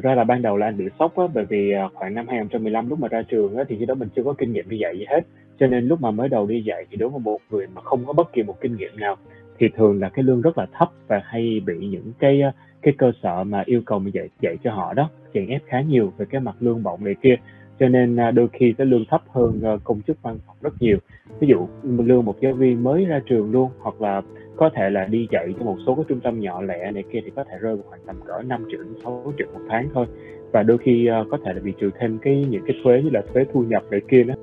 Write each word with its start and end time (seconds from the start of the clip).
thực 0.00 0.08
ra 0.08 0.14
là 0.14 0.24
ban 0.24 0.42
đầu 0.42 0.56
là 0.56 0.66
anh 0.66 0.76
bị 0.76 0.84
sốc 0.98 1.16
á, 1.16 1.24
bởi 1.34 1.44
vì, 1.44 1.72
à, 1.72 1.88
khoảng 1.94 2.14
năm 2.14 2.28
2015 2.28 2.88
lúc 2.88 3.00
mà 3.00 3.08
ra 3.08 3.22
trường 3.22 3.56
á, 3.56 3.64
thì 3.68 3.76
khi 3.78 3.86
đó 3.86 3.94
mình 3.94 4.08
chưa 4.16 4.22
có 4.22 4.34
kinh 4.38 4.52
nghiệm 4.52 4.68
đi 4.68 4.78
dạy 4.78 4.98
gì 4.98 5.04
hết. 5.08 5.20
Cho 5.58 5.66
nên 5.66 5.88
lúc 5.88 6.00
mà 6.00 6.10
mới 6.10 6.28
đầu 6.28 6.46
đi 6.46 6.62
dạy 6.62 6.86
thì 6.90 6.96
đối 6.96 7.08
với 7.08 7.20
một 7.20 7.38
người 7.50 7.66
mà 7.74 7.80
không 7.80 8.06
có 8.06 8.12
bất 8.12 8.32
kỳ 8.32 8.42
một 8.42 8.60
kinh 8.60 8.76
nghiệm 8.76 8.96
nào, 8.96 9.16
thì 9.58 9.68
thường 9.76 10.00
là 10.00 10.08
cái 10.08 10.22
lương 10.22 10.40
rất 10.40 10.58
là 10.58 10.66
thấp 10.78 10.88
và 11.08 11.20
hay 11.24 11.60
bị 11.66 11.74
những 11.78 12.12
cái, 12.18 12.42
à, 12.42 12.52
cái 12.82 12.94
cơ 12.98 13.12
sở 13.22 13.44
mà 13.44 13.62
yêu 13.66 13.82
cầu 13.86 13.98
mình 13.98 14.14
dạy 14.14 14.28
dạy 14.40 14.56
cho 14.64 14.72
họ 14.72 14.94
đó, 14.94 15.10
chèn 15.34 15.46
ép 15.46 15.62
khá 15.66 15.80
nhiều 15.80 16.12
về 16.18 16.26
cái 16.30 16.40
mặt 16.40 16.54
lương 16.60 16.82
bổng 16.82 17.04
này 17.04 17.14
kia. 17.22 17.36
Cho 17.80 17.88
nên, 17.88 18.16
à, 18.16 18.30
đôi 18.30 18.48
khi 18.52 18.74
cái 18.78 18.86
lương 18.86 19.04
thấp 19.10 19.22
hơn, 19.28 19.60
à, 19.64 19.76
công 19.84 20.02
chức 20.02 20.22
văn 20.22 20.38
phòng 20.46 20.56
rất 20.60 20.74
nhiều. 20.80 20.98
Ví 21.40 21.48
dụ, 21.48 21.68
lương 21.82 22.24
một 22.24 22.36
giáo 22.40 22.52
viên 22.52 22.84
mới 22.84 23.04
ra 23.04 23.20
trường 23.26 23.50
luôn, 23.50 23.70
hoặc 23.78 24.02
là 24.02 24.22
có 24.56 24.70
thể 24.74 24.90
là 24.90 25.04
đi 25.04 25.28
dạy 25.32 25.54
cho 25.58 25.64
một 25.64 25.76
số 25.86 25.94
cái 25.94 26.04
trung 26.08 26.20
tâm 26.20 26.40
nhỏ 26.40 26.62
lẻ 26.62 26.90
này 26.90 27.04
kia 27.12 27.18
thì 27.24 27.30
có 27.36 27.44
thể 27.44 27.58
rơi 27.60 27.76
vào 27.76 27.84
khoảng 27.88 28.00
tầm 28.06 28.16
cỡ 28.26 28.42
5 28.42 28.64
triệu 28.70 28.82
đến 28.82 28.94
6 29.04 29.32
triệu 29.38 29.46
một 29.52 29.60
tháng 29.68 29.88
thôi. 29.94 30.06
Và 30.52 30.62
đôi 30.62 30.78
khi, 30.78 31.06
à, 31.06 31.24
có 31.30 31.38
thể 31.44 31.52
là 31.52 31.60
bị 31.64 31.72
trừ 31.80 31.90
thêm 32.00 32.18
cái 32.22 32.46
những 32.50 32.62
cái 32.66 32.76
thuế 32.84 33.02
như 33.02 33.10
là 33.12 33.22
thuế 33.32 33.44
thu 33.52 33.62
nhập 33.62 33.82
này 33.90 34.00
kia 34.10 34.22
đó. 34.22 34.34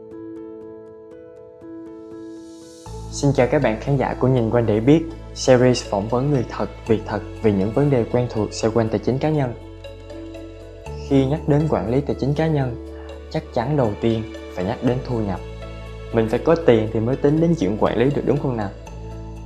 Xin 3.12 3.32
chào 3.36 3.48
các 3.52 3.62
bạn 3.64 3.78
khán 3.80 3.98
giả 3.98 4.16
của 4.20 4.28
Nhìn 4.28 4.50
Quanh 4.50 4.66
Để 4.68 4.80
Biết, 4.80 5.02
series 5.34 5.92
phỏng 5.92 6.08
vấn 6.08 6.32
người 6.32 6.46
thật, 6.50 6.70
việc 6.88 7.02
thật 7.08 7.20
về 7.44 7.52
những 7.52 7.70
vấn 7.76 7.90
đề 7.90 8.06
quen 8.12 8.28
thuộc 8.30 8.54
xoay 8.54 8.74
quanh 8.76 8.88
tài 8.90 9.00
chính 9.00 9.18
cá 9.18 9.30
nhân. 9.30 9.52
Khi 11.10 11.26
nhắc 11.26 11.40
đến 11.48 11.62
quản 11.70 11.90
lý 11.90 12.02
tài 12.02 12.16
chính 12.20 12.34
cá 12.38 12.48
nhân, 12.48 12.97
chắc 13.32 13.44
chắn 13.54 13.78
đầu 13.78 13.92
tiên 14.02 14.24
phải 14.56 14.66
nhắc 14.66 14.78
đến 14.84 14.98
thu 15.08 15.20
nhập. 15.20 15.40
Mình 16.14 16.30
phải 16.30 16.40
có 16.40 16.56
tiền 16.56 16.90
thì 16.94 17.00
mới 17.00 17.16
tính 17.16 17.42
đến 17.42 17.56
chuyện 17.60 17.78
quản 17.80 17.98
lý 17.98 18.10
được 18.16 18.22
đúng 18.26 18.38
không 18.38 18.58
nào? 18.58 18.70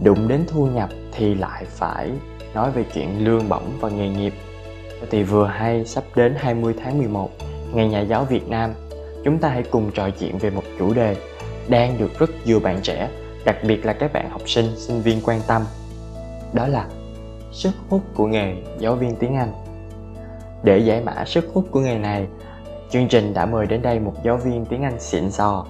Đụng 0.03 0.27
đến 0.27 0.45
thu 0.47 0.67
nhập 0.67 0.89
thì 1.11 1.35
lại 1.35 1.65
phải 1.67 2.11
nói 2.53 2.71
về 2.71 2.83
chuyện 2.93 3.25
lương 3.25 3.49
bổng 3.49 3.77
và 3.79 3.89
nghề 3.89 4.09
nghiệp. 4.09 4.33
Thì 5.09 5.23
vừa 5.23 5.45
hay 5.45 5.85
sắp 5.85 6.03
đến 6.15 6.35
20 6.37 6.73
tháng 6.83 6.97
11, 6.97 7.29
Ngày 7.73 7.87
Nhà 7.87 8.01
giáo 8.01 8.25
Việt 8.25 8.49
Nam, 8.49 8.73
chúng 9.23 9.37
ta 9.37 9.49
hãy 9.49 9.63
cùng 9.63 9.91
trò 9.93 10.09
chuyện 10.09 10.37
về 10.37 10.49
một 10.49 10.63
chủ 10.79 10.93
đề 10.93 11.15
đang 11.67 11.97
được 11.97 12.19
rất 12.19 12.29
nhiều 12.45 12.59
bạn 12.59 12.79
trẻ 12.81 13.09
đặc 13.45 13.55
biệt 13.63 13.85
là 13.85 13.93
các 13.93 14.13
bạn 14.13 14.29
học 14.29 14.41
sinh, 14.45 14.65
sinh 14.75 15.01
viên 15.01 15.21
quan 15.23 15.41
tâm. 15.47 15.61
Đó 16.53 16.67
là 16.67 16.87
sức 17.51 17.71
hút 17.89 18.01
của 18.15 18.27
nghề 18.27 18.55
giáo 18.79 18.95
viên 18.95 19.15
tiếng 19.15 19.35
Anh. 19.35 19.53
Để 20.63 20.77
giải 20.77 21.01
mã 21.01 21.25
sức 21.25 21.49
hút 21.53 21.67
của 21.71 21.79
nghề 21.79 21.97
này, 21.97 22.27
chương 22.91 23.07
trình 23.07 23.33
đã 23.33 23.45
mời 23.45 23.67
đến 23.67 23.81
đây 23.81 23.99
một 23.99 24.13
giáo 24.23 24.37
viên 24.37 24.65
tiếng 24.65 24.83
Anh 24.83 24.99
xịn 24.99 25.31
sò. 25.31 25.65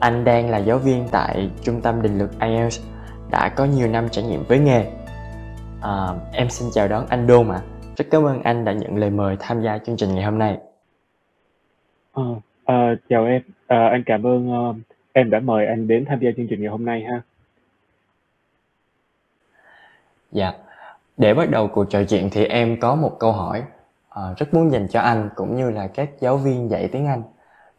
Anh 0.00 0.24
đang 0.24 0.50
là 0.50 0.58
giáo 0.58 0.78
viên 0.78 1.08
tại 1.12 1.50
trung 1.62 1.80
tâm 1.80 2.02
định 2.02 2.18
lực 2.18 2.30
IELTS, 2.40 2.80
đã 3.30 3.48
có 3.48 3.64
nhiều 3.64 3.88
năm 3.88 4.08
trải 4.08 4.24
nghiệm 4.24 4.44
với 4.48 4.58
nghề. 4.58 4.92
À, 5.82 6.08
em 6.32 6.50
xin 6.50 6.68
chào 6.72 6.88
đón 6.88 7.06
anh 7.08 7.26
Đôn 7.26 7.48
ạ. 7.48 7.54
À. 7.54 7.66
Rất 7.96 8.06
cảm 8.10 8.26
ơn 8.26 8.42
anh 8.42 8.64
đã 8.64 8.72
nhận 8.72 8.96
lời 8.96 9.10
mời 9.10 9.36
tham 9.40 9.62
gia 9.62 9.78
chương 9.78 9.96
trình 9.96 10.14
ngày 10.14 10.24
hôm 10.24 10.38
nay. 10.38 10.58
Ờ, 12.12 12.24
à, 12.64 12.94
chào 13.08 13.24
em, 13.24 13.42
à, 13.66 13.88
anh 13.92 14.02
cảm 14.06 14.26
ơn 14.26 14.70
uh, 14.70 14.76
Em 15.18 15.30
đã 15.30 15.40
mời 15.40 15.66
anh 15.66 15.88
đến 15.88 16.04
tham 16.04 16.20
gia 16.20 16.30
chương 16.36 16.46
trình 16.50 16.60
ngày 16.60 16.70
hôm 16.70 16.84
nay 16.84 17.04
ha. 17.10 17.20
Dạ, 20.32 20.52
để 21.16 21.34
bắt 21.34 21.50
đầu 21.50 21.68
cuộc 21.68 21.90
trò 21.90 22.04
chuyện 22.04 22.28
thì 22.32 22.44
em 22.44 22.80
có 22.80 22.94
một 22.94 23.16
câu 23.18 23.32
hỏi 23.32 23.62
Ờ, 24.18 24.34
rất 24.38 24.54
muốn 24.54 24.72
dành 24.72 24.88
cho 24.88 25.00
anh 25.00 25.28
cũng 25.34 25.56
như 25.56 25.70
là 25.70 25.86
các 25.86 26.10
giáo 26.20 26.36
viên 26.36 26.70
dạy 26.70 26.88
tiếng 26.92 27.06
Anh. 27.06 27.22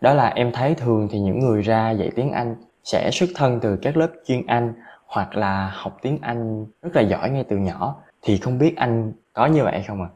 Đó 0.01 0.13
là 0.13 0.29
em 0.29 0.51
thấy 0.51 0.75
thường 0.75 1.07
thì 1.11 1.19
những 1.19 1.39
người 1.39 1.61
ra 1.61 1.91
dạy 1.91 2.11
tiếng 2.15 2.31
Anh 2.31 2.55
sẽ 2.83 3.09
xuất 3.11 3.29
thân 3.35 3.59
từ 3.61 3.77
các 3.81 3.97
lớp 3.97 4.07
chuyên 4.25 4.47
Anh 4.47 4.73
hoặc 5.05 5.35
là 5.35 5.71
học 5.75 5.97
tiếng 6.01 6.17
Anh 6.21 6.65
rất 6.81 6.95
là 6.95 7.01
giỏi 7.01 7.29
ngay 7.29 7.43
từ 7.49 7.57
nhỏ. 7.57 7.95
Thì 8.21 8.37
không 8.37 8.57
biết 8.57 8.77
anh 8.77 9.11
có 9.33 9.45
như 9.45 9.63
vậy 9.63 9.83
không 9.87 10.01
ạ? 10.01 10.07
À? 10.11 10.15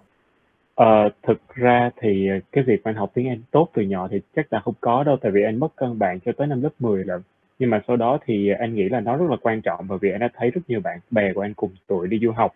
Ờ, 0.76 1.10
thực 1.24 1.56
ra 1.56 1.90
thì, 2.02 2.30
cái 2.52 2.64
việc 2.64 2.84
anh 2.84 2.96
học 2.96 3.12
tiếng 3.14 3.30
Anh 3.30 3.42
tốt 3.52 3.70
từ 3.74 3.82
nhỏ 3.82 4.08
thì 4.12 4.22
chắc 4.36 4.54
là 4.54 4.60
không 4.60 4.76
có 4.82 5.04
đâu, 5.04 5.18
tại 5.22 5.32
vì 5.32 5.44
anh 5.44 5.60
mất 5.60 5.76
cân 5.76 6.00
bằng 6.00 6.20
cho 6.26 6.32
tới 6.38 6.48
năm 6.48 6.62
lớp 6.62 6.72
10 6.80 7.04
lận. 7.04 7.22
Nhưng 7.60 7.70
mà 7.70 7.82
sau 7.88 7.96
đó 7.96 8.18
thì 8.26 8.50
anh 8.60 8.76
nghĩ 8.76 8.90
là 8.90 9.00
nó 9.00 9.18
rất 9.18 9.30
là 9.30 9.38
quan 9.42 9.62
trọng 9.62 9.86
bởi 9.88 9.98
vì 10.02 10.12
anh 10.12 10.20
đã 10.20 10.30
thấy 10.34 10.50
rất 10.52 10.62
nhiều 10.68 10.80
bạn 10.80 11.00
bè 11.12 11.34
của 11.34 11.42
anh 11.42 11.54
cùng 11.54 11.72
tuổi 11.88 12.08
đi 12.08 12.20
du 12.22 12.32
học. 12.32 12.54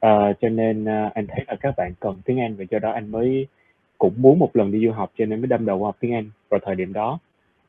Ờ, 0.00 0.32
cho 0.40 0.48
nên, 0.48 0.84
a, 0.84 1.10
anh 1.14 1.26
thấy 1.26 1.44
là 1.48 1.56
các 1.60 1.74
bạn 1.76 1.92
cần 2.00 2.16
tiếng 2.24 2.40
Anh 2.40 2.56
và 2.56 2.64
do 2.70 2.78
đó 2.78 2.90
anh 2.92 3.12
mới 3.12 3.46
cũng 3.98 4.14
muốn 4.16 4.38
một 4.38 4.56
lần 4.56 4.72
đi 4.72 4.86
du 4.86 4.92
học 4.92 5.10
cho 5.18 5.24
nên 5.24 5.40
mới 5.40 5.46
đâm 5.46 5.66
đầu 5.66 5.78
vào 5.78 5.84
học 5.84 5.96
tiếng 6.00 6.14
Anh 6.14 6.30
vào 6.50 6.60
thời 6.64 6.74
điểm 6.74 6.92
đó. 6.92 7.18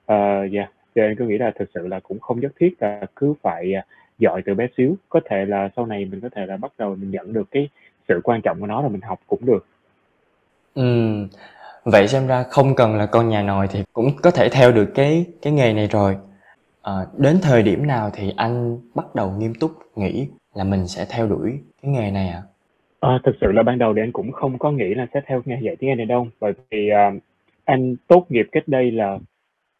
Ờ, 0.06 0.48
yeah, 0.54 0.72
cho 0.96 1.02
nên 1.02 1.16
cứ 1.16 1.26
nghĩ 1.26 1.38
là 1.38 1.52
thực 1.60 1.70
sự 1.74 1.88
là 1.88 2.00
cũng 2.00 2.20
không 2.20 2.40
nhất 2.40 2.52
thiết 2.60 2.76
là 2.80 3.02
cứ 3.16 3.34
phải, 3.42 3.74
à, 3.74 3.86
giỏi 4.20 4.42
từ 4.46 4.54
bé 4.54 4.68
xíu, 4.78 4.96
có 5.10 5.20
thể 5.26 5.46
là 5.46 5.70
sau 5.76 5.86
này 5.86 6.06
mình 6.06 6.22
có 6.22 6.30
thể 6.36 6.46
là 6.46 6.58
bắt 6.58 6.72
đầu 6.78 6.96
mình 6.96 7.12
nhận 7.12 7.34
được 7.34 7.48
cái 7.52 7.70
sự 8.08 8.22
quan 8.24 8.42
trọng 8.42 8.60
của 8.60 8.68
nó 8.68 8.82
rồi 8.82 8.90
mình 8.90 9.02
học 9.02 9.20
cũng 9.28 9.46
được. 9.46 9.66
Ừm, 10.76 11.28
vậy 11.84 12.08
xem 12.08 12.28
ra 12.28 12.44
không 12.44 12.76
cần 12.76 12.96
là 12.96 13.06
con 13.06 13.30
nhà 13.30 13.44
nòi 13.44 13.68
thì 13.68 13.84
cũng 13.94 14.12
có 14.24 14.32
thể 14.32 14.50
theo 14.50 14.72
được 14.72 14.92
cái 14.96 15.26
cái 15.42 15.54
nghề 15.54 15.74
này 15.74 15.88
rồi. 15.88 16.18
Ờ, 16.82 17.08
đến 17.18 17.40
thời 17.42 17.64
điểm 17.64 17.88
nào 17.88 18.10
thì 18.14 18.34
anh 18.38 18.80
bắt 18.96 19.16
đầu 19.16 19.32
nghiêm 19.32 19.54
túc 19.54 19.72
nghĩ 19.96 20.28
là 20.58 20.64
mình 20.64 20.88
sẽ 20.88 21.06
theo 21.10 21.28
đuổi 21.28 21.60
cái 21.82 21.92
nghề 21.92 22.12
này 22.12 22.28
ạ? 22.28 22.42
Ờ, 23.00 23.20
thực 23.24 23.36
sự 23.42 23.52
là 23.52 23.64
ban 23.64 23.78
đầu 23.78 23.94
thì 23.94 24.02
anh 24.02 24.12
cũng 24.12 24.32
không 24.32 24.60
có 24.60 24.72
nghĩ 24.72 24.94
là 24.94 25.08
sẽ 25.14 25.22
theo 25.28 25.42
nghề 25.46 25.58
dạy 25.62 25.76
tiếng 25.76 25.92
Anh 25.92 25.98
này 25.98 26.06
đâu, 26.06 26.28
bởi 26.40 26.54
vì, 26.70 26.90
à, 26.90 27.12
anh 27.66 27.96
tốt 28.08 28.26
nghiệp 28.30 28.48
cách 28.52 28.68
đây 28.68 28.92
là 28.92 29.20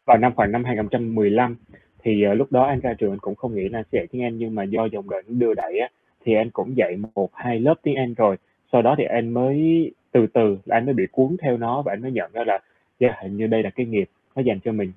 vào 0.06 0.18
năm 0.18 0.32
khoảng 0.36 0.52
năm 0.52 0.64
2015, 0.64 1.56
thì, 2.02 2.22
ờ, 2.22 2.34
lúc 2.34 2.52
đó 2.52 2.64
anh 2.64 2.80
ra 2.80 2.94
trường 2.94 3.12
anh 3.12 3.18
cũng 3.18 3.34
không 3.34 3.54
nghĩ 3.54 3.68
là 3.68 3.82
sẽ 3.82 3.98
dạy 3.98 4.06
tiếng 4.06 4.22
Anh, 4.22 4.38
nhưng 4.38 4.54
mà 4.54 4.62
do 4.62 4.84
dòng 4.92 5.10
đời 5.10 5.22
đưa 5.28 5.54
đẩy 5.54 5.78
á, 5.78 5.88
thì 6.24 6.34
anh 6.34 6.50
cũng 6.50 6.76
dạy 6.76 6.96
một 7.14 7.30
hai 7.34 7.60
lớp 7.60 7.74
tiếng 7.82 7.96
Anh 7.96 8.14
rồi. 8.14 8.36
Sau 8.72 8.82
đó 8.82 8.94
thì 8.98 9.04
anh 9.04 9.28
mới 9.30 9.90
từ 10.12 10.26
từ 10.26 10.58
là 10.64 10.76
anh 10.76 10.84
mới 10.84 10.94
bị 10.94 11.06
cuốn 11.12 11.36
theo 11.42 11.56
nó 11.56 11.82
và 11.82 11.92
anh 11.92 12.02
mới 12.02 12.12
nhận 12.12 12.32
ra 12.32 12.44
là 12.46 12.58
yeah, 12.98 13.14
hình 13.22 13.36
như 13.36 13.46
đây 13.46 13.62
là 13.62 13.70
cái 13.70 13.86
nghiệp 13.86 14.10
nó 14.36 14.42
dành 14.42 14.60
cho 14.64 14.72
mình. 14.72 14.92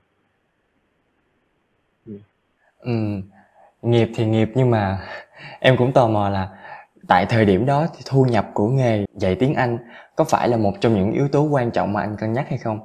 Ừm. 2.79 3.21
Nghiệp 3.81 4.09
thì 4.15 4.25
nghiệp 4.25 4.49
nhưng 4.55 4.71
mà 4.71 4.97
em 5.59 5.77
cũng 5.77 5.91
tò 5.93 6.07
mò 6.07 6.29
là 6.29 6.49
tại 7.07 7.25
thời 7.29 7.45
điểm 7.45 7.65
đó 7.65 7.87
thì 7.95 8.01
thu 8.05 8.25
nhập 8.25 8.45
của 8.53 8.67
nghề 8.67 9.05
dạy 9.13 9.35
tiếng 9.35 9.53
Anh 9.53 9.77
có 10.15 10.23
phải 10.23 10.49
là 10.49 10.57
một 10.57 10.73
trong 10.81 10.93
những 10.93 11.11
yếu 11.11 11.27
tố 11.27 11.43
quan 11.43 11.71
trọng 11.71 11.93
mà 11.93 12.01
anh 12.01 12.15
cân 12.19 12.33
nhắc 12.33 12.49
hay 12.49 12.57
không? 12.57 12.79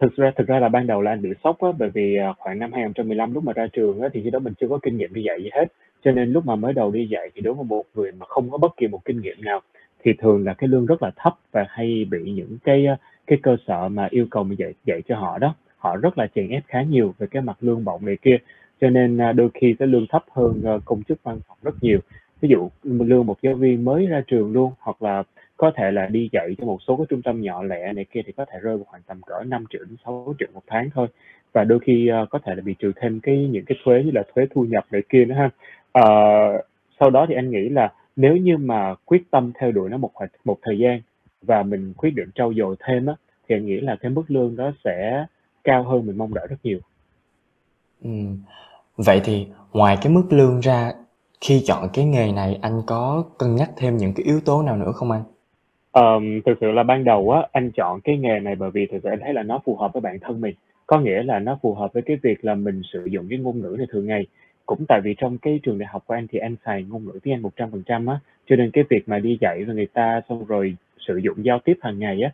Thực 0.00 0.16
ra 0.16 0.30
thực 0.36 0.46
ra 0.46 0.58
là 0.60 0.68
ban 0.68 0.86
đầu 0.86 1.00
là 1.02 1.10
anh 1.10 1.22
bị 1.22 1.30
sốc 1.44 1.60
á, 1.60 1.68
bởi 1.78 1.90
vì, 1.90 2.16
à, 2.16 2.32
khoảng 2.38 2.58
năm 2.58 2.72
2015 2.72 3.34
lúc 3.34 3.44
mà 3.44 3.52
ra 3.52 3.66
trường 3.72 4.00
á, 4.00 4.08
thì 4.12 4.20
khi 4.24 4.30
đó 4.30 4.38
mình 4.38 4.52
chưa 4.60 4.68
có 4.68 4.78
kinh 4.82 4.96
nghiệm 4.96 5.14
đi 5.14 5.22
dạy 5.22 5.42
gì 5.42 5.50
hết. 5.52 5.64
Cho 6.04 6.12
nên 6.12 6.32
lúc 6.32 6.46
mà 6.46 6.56
mới 6.56 6.72
đầu 6.72 6.90
đi 6.90 7.08
dạy 7.10 7.30
thì 7.34 7.40
đối 7.40 7.54
với 7.54 7.64
một 7.64 7.84
người 7.94 8.12
mà 8.12 8.26
không 8.26 8.50
có 8.50 8.58
bất 8.58 8.76
kỳ 8.76 8.86
một 8.86 9.04
kinh 9.04 9.20
nghiệm 9.20 9.36
nào 9.44 9.60
thì 10.04 10.12
thường 10.18 10.44
là 10.44 10.54
cái 10.54 10.68
lương 10.68 10.86
rất 10.86 11.02
là 11.02 11.10
thấp 11.16 11.34
và 11.52 11.66
hay 11.68 12.06
bị 12.10 12.30
những 12.32 12.58
cái, 12.64 12.86
à, 12.86 12.96
cái 13.26 13.38
cơ 13.42 13.56
sở 13.66 13.88
mà 13.88 14.08
yêu 14.10 14.26
cầu 14.30 14.44
mình 14.44 14.58
dạy 14.58 14.72
dạy 14.84 15.02
cho 15.08 15.16
họ 15.16 15.38
đó, 15.38 15.54
họ 15.76 15.96
rất 15.96 16.18
là 16.18 16.26
chèn 16.34 16.48
ép 16.48 16.62
khá 16.68 16.82
nhiều 16.82 17.14
về 17.18 17.26
cái 17.30 17.42
mặt 17.42 17.56
lương 17.60 17.84
bổng 17.84 18.06
này 18.06 18.16
kia. 18.22 18.36
Cho 18.80 18.90
nên, 18.90 19.18
à, 19.18 19.32
đôi 19.32 19.48
khi 19.54 19.74
cái 19.78 19.88
lương 19.88 20.06
thấp 20.06 20.24
hơn, 20.30 20.62
à, 20.64 20.72
công 20.84 21.02
chức 21.02 21.22
văn 21.22 21.40
phòng 21.48 21.58
rất 21.62 21.74
nhiều. 21.80 21.98
Ví 22.40 22.48
dụ, 22.48 22.68
lương 22.82 23.26
một 23.26 23.38
giáo 23.42 23.54
viên 23.54 23.84
mới 23.84 24.06
ra 24.06 24.22
trường 24.26 24.52
luôn, 24.52 24.72
hoặc 24.80 25.02
là 25.02 25.22
có 25.56 25.70
thể 25.76 25.90
là 25.90 26.06
đi 26.06 26.28
dạy 26.32 26.56
cho 26.58 26.66
một 26.66 26.78
số 26.82 26.96
cái 26.96 27.06
trung 27.08 27.22
tâm 27.22 27.40
nhỏ 27.40 27.62
lẻ 27.62 27.92
này 27.92 28.04
kia 28.04 28.20
thì 28.26 28.32
có 28.32 28.44
thể 28.44 28.58
rơi 28.62 28.76
vào 28.76 28.84
khoảng 28.84 29.02
tầm 29.06 29.20
cỡ 29.22 29.44
5 29.46 29.64
triệu 29.70 29.84
đến 29.84 29.96
6 30.04 30.34
triệu 30.38 30.48
một 30.54 30.62
tháng 30.66 30.90
thôi. 30.94 31.06
Và 31.52 31.64
đôi 31.64 31.78
khi, 31.78 32.10
uh, 32.22 32.30
có 32.30 32.38
thể 32.38 32.54
là 32.54 32.62
bị 32.62 32.74
trừ 32.78 32.92
thêm 32.96 33.20
cái 33.20 33.48
những 33.52 33.64
cái 33.64 33.78
thuế 33.84 34.02
như 34.02 34.10
là 34.10 34.22
thuế 34.34 34.46
thu 34.54 34.64
nhập 34.64 34.86
này 34.90 35.02
kia 35.08 35.24
nữa 35.24 35.34
ha. 35.34 35.50
uh, 35.98 36.64
sau 37.00 37.10
đó 37.10 37.26
thì 37.28 37.34
anh 37.34 37.50
nghĩ 37.50 37.68
là 37.68 37.92
nếu 38.16 38.36
như 38.36 38.56
mà 38.56 38.94
quyết 39.04 39.30
tâm 39.30 39.52
theo 39.60 39.72
đuổi 39.72 39.90
nó 39.90 39.96
một 39.96 40.10
một 40.44 40.58
thời 40.62 40.78
gian 40.78 41.00
và 41.42 41.62
mình 41.62 41.92
quyết 41.96 42.10
định 42.10 42.30
trau 42.34 42.54
dồi 42.54 42.76
thêm 42.86 43.06
á, 43.06 43.14
thì 43.48 43.56
anh 43.56 43.66
nghĩ 43.66 43.80
là 43.80 43.96
cái 43.96 44.10
mức 44.10 44.22
lương 44.28 44.56
đó 44.56 44.72
sẽ 44.84 45.26
cao 45.64 45.82
hơn 45.82 46.06
mình 46.06 46.18
mong 46.18 46.34
đợi 46.34 46.46
rất 46.50 46.56
nhiều. 46.62 46.78
Ừm, 48.04 48.38
vậy 48.96 49.20
thì 49.24 49.46
ngoài 49.72 49.98
cái 50.02 50.12
mức 50.12 50.24
lương 50.30 50.60
ra, 50.60 50.92
khi 51.40 51.62
chọn 51.66 51.88
cái 51.92 52.04
nghề 52.04 52.32
này 52.32 52.58
anh 52.62 52.82
có 52.86 53.24
cân 53.38 53.56
nhắc 53.56 53.70
thêm 53.76 53.96
những 53.96 54.12
cái 54.14 54.24
yếu 54.26 54.40
tố 54.44 54.62
nào 54.62 54.76
nữa 54.76 54.92
không 54.94 55.10
anh? 55.10 55.22
Ờm, 55.92 56.40
thực 56.46 56.58
sự 56.60 56.70
là 56.70 56.82
ban 56.82 57.04
đầu 57.04 57.30
á, 57.30 57.42
anh 57.52 57.70
chọn 57.76 58.00
cái 58.00 58.18
nghề 58.18 58.40
này 58.40 58.54
bởi 58.54 58.70
vì 58.70 58.86
thực 58.86 58.98
sự 59.02 59.08
anh 59.08 59.20
thấy 59.20 59.34
là 59.34 59.42
nó 59.42 59.60
phù 59.64 59.76
hợp 59.76 59.92
với 59.92 60.00
bản 60.00 60.18
thân 60.20 60.40
mình. 60.40 60.54
Có 60.86 61.00
nghĩa 61.00 61.22
là 61.22 61.38
nó 61.38 61.58
phù 61.62 61.74
hợp 61.74 61.92
với 61.92 62.02
cái 62.02 62.16
việc 62.22 62.44
là 62.44 62.54
mình 62.54 62.82
sử 62.92 63.04
dụng 63.04 63.26
cái 63.30 63.38
ngôn 63.38 63.60
ngữ 63.60 63.74
này 63.78 63.86
thường 63.90 64.06
ngày. 64.06 64.26
Cũng 64.66 64.84
tại 64.88 65.00
vì 65.04 65.14
trong 65.18 65.38
cái 65.38 65.60
trường 65.62 65.78
đại 65.78 65.88
học 65.92 66.02
của 66.06 66.14
anh 66.14 66.26
thì 66.32 66.38
anh 66.38 66.56
xài 66.64 66.82
ngôn 66.82 67.04
ngữ 67.04 67.18
tiếng 67.22 67.34
Anh 67.34 67.42
100% 67.42 68.08
á, 68.08 68.20
cho 68.46 68.56
nên 68.56 68.70
cái 68.70 68.84
việc 68.90 69.08
mà 69.08 69.18
đi 69.18 69.38
dạy 69.40 69.64
với 69.64 69.74
người 69.74 69.86
ta 69.86 70.20
xong 70.28 70.44
rồi 70.44 70.76
sử 71.06 71.16
dụng 71.16 71.44
giao 71.44 71.58
tiếp 71.64 71.78
hàng 71.80 71.98
ngày 71.98 72.22
á, 72.22 72.32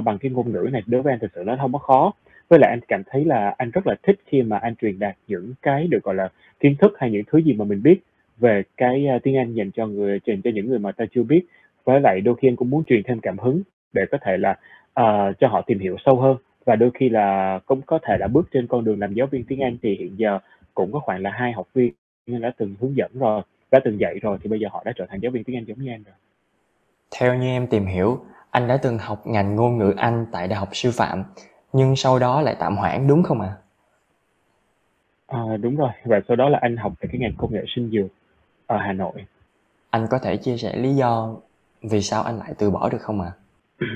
bằng 0.00 0.18
cái 0.18 0.30
ngôn 0.30 0.52
ngữ 0.52 0.68
này 0.72 0.82
đối 0.86 1.02
với 1.02 1.12
anh 1.12 1.20
thực 1.20 1.30
sự 1.34 1.42
nó 1.46 1.56
không 1.60 1.72
có 1.72 1.78
khó. 1.78 2.12
Với 2.48 2.58
lại 2.58 2.70
anh 2.70 2.80
cảm 2.88 3.02
thấy 3.10 3.24
là 3.24 3.54
anh 3.58 3.70
rất 3.70 3.86
là 3.86 3.94
thích 4.02 4.20
khi 4.26 4.42
mà 4.42 4.58
anh 4.58 4.76
truyền 4.76 4.98
đạt 4.98 5.16
những 5.26 5.54
cái 5.62 5.86
được 5.86 6.02
gọi 6.02 6.14
là 6.14 6.28
kiến 6.60 6.76
thức 6.78 6.92
hay 6.98 7.10
những 7.10 7.24
thứ 7.26 7.38
gì 7.38 7.52
mà 7.52 7.64
mình 7.64 7.82
biết 7.82 8.00
về 8.38 8.62
cái, 8.76 9.06
a, 9.06 9.18
tiếng 9.22 9.36
Anh 9.36 9.54
dành 9.54 9.70
cho 9.70 9.86
người 9.86 10.20
dành 10.26 10.42
cho 10.42 10.50
những 10.54 10.68
người 10.68 10.78
mà 10.78 10.92
ta 10.92 11.04
chưa 11.14 11.22
biết. 11.22 11.44
Với 11.84 12.00
lại 12.00 12.20
đôi 12.20 12.34
khi 12.42 12.48
anh 12.48 12.56
cũng 12.56 12.70
muốn 12.70 12.84
truyền 12.84 13.02
thêm 13.02 13.20
cảm 13.20 13.38
hứng 13.38 13.62
để 13.92 14.02
có 14.10 14.18
thể 14.22 14.36
là, 14.36 14.56
ờ, 14.94 15.32
cho 15.40 15.48
họ 15.48 15.62
tìm 15.66 15.78
hiểu 15.78 15.96
sâu 16.04 16.16
hơn 16.16 16.36
và 16.64 16.76
đôi 16.76 16.90
khi 16.94 17.08
là 17.08 17.60
cũng 17.66 17.82
có 17.82 17.98
thể 18.02 18.16
là 18.20 18.28
bước 18.28 18.48
trên 18.52 18.66
con 18.66 18.84
đường 18.84 19.00
làm 19.00 19.14
giáo 19.14 19.26
viên 19.26 19.44
tiếng 19.44 19.60
Anh 19.60 19.76
thì 19.82 19.96
hiện 19.96 20.18
giờ 20.18 20.38
cũng 20.74 20.92
có 20.92 21.00
khoảng 21.00 21.22
là 21.22 21.30
hai 21.30 21.52
học 21.52 21.68
viên 21.74 21.92
nhưng 22.26 22.40
đã 22.40 22.52
từng 22.56 22.74
hướng 22.80 22.96
dẫn 22.96 23.10
rồi, 23.14 23.42
đã 23.70 23.80
từng 23.84 24.00
dạy 24.00 24.18
rồi 24.22 24.38
thì 24.42 24.50
bây 24.50 24.60
giờ 24.60 24.68
họ 24.70 24.82
đã 24.84 24.92
trở 24.96 25.06
thành 25.08 25.20
giáo 25.20 25.32
viên 25.32 25.44
tiếng 25.44 25.56
Anh 25.56 25.64
giống 25.64 25.78
như 25.78 25.90
anh 25.90 26.02
rồi. 26.02 26.14
Theo 27.18 27.34
như 27.34 27.46
em 27.46 27.66
tìm 27.66 27.86
hiểu, 27.86 28.24
anh 28.50 28.68
đã 28.68 28.76
từng 28.82 28.98
học 28.98 29.26
ngành 29.26 29.56
ngôn 29.56 29.78
ngữ 29.78 29.94
Anh 29.96 30.26
tại 30.32 30.48
Đại 30.48 30.58
học 30.58 30.68
Sư 30.72 30.90
phạm, 30.94 31.24
nhưng 31.72 31.96
sau 31.96 32.18
đó 32.18 32.40
lại 32.42 32.56
tạm 32.58 32.76
hoãn 32.76 33.08
đúng 33.08 33.22
không 33.22 33.40
ạ? 33.40 33.52
À, 35.26 35.56
đúng 35.60 35.76
rồi, 35.76 35.90
và 36.04 36.20
sau 36.28 36.36
đó 36.36 36.48
là 36.48 36.58
anh 36.62 36.76
học 36.76 36.92
về 37.00 37.08
cái 37.12 37.20
ngành 37.20 37.34
công 37.38 37.52
nghệ 37.52 37.64
sinh 37.74 37.90
dược 37.90 38.06
ở 38.66 38.76
Hà 38.78 38.92
Nội. 38.92 39.12
Anh 39.90 40.06
có 40.10 40.18
thể 40.18 40.36
chia 40.36 40.56
sẻ 40.56 40.76
lý 40.76 40.94
do 40.94 41.36
vì 41.82 42.00
sao 42.00 42.22
anh 42.22 42.38
lại 42.38 42.54
từ 42.58 42.70
bỏ 42.70 42.88
được 42.88 43.00
không 43.00 43.20
ạ? 43.20 43.30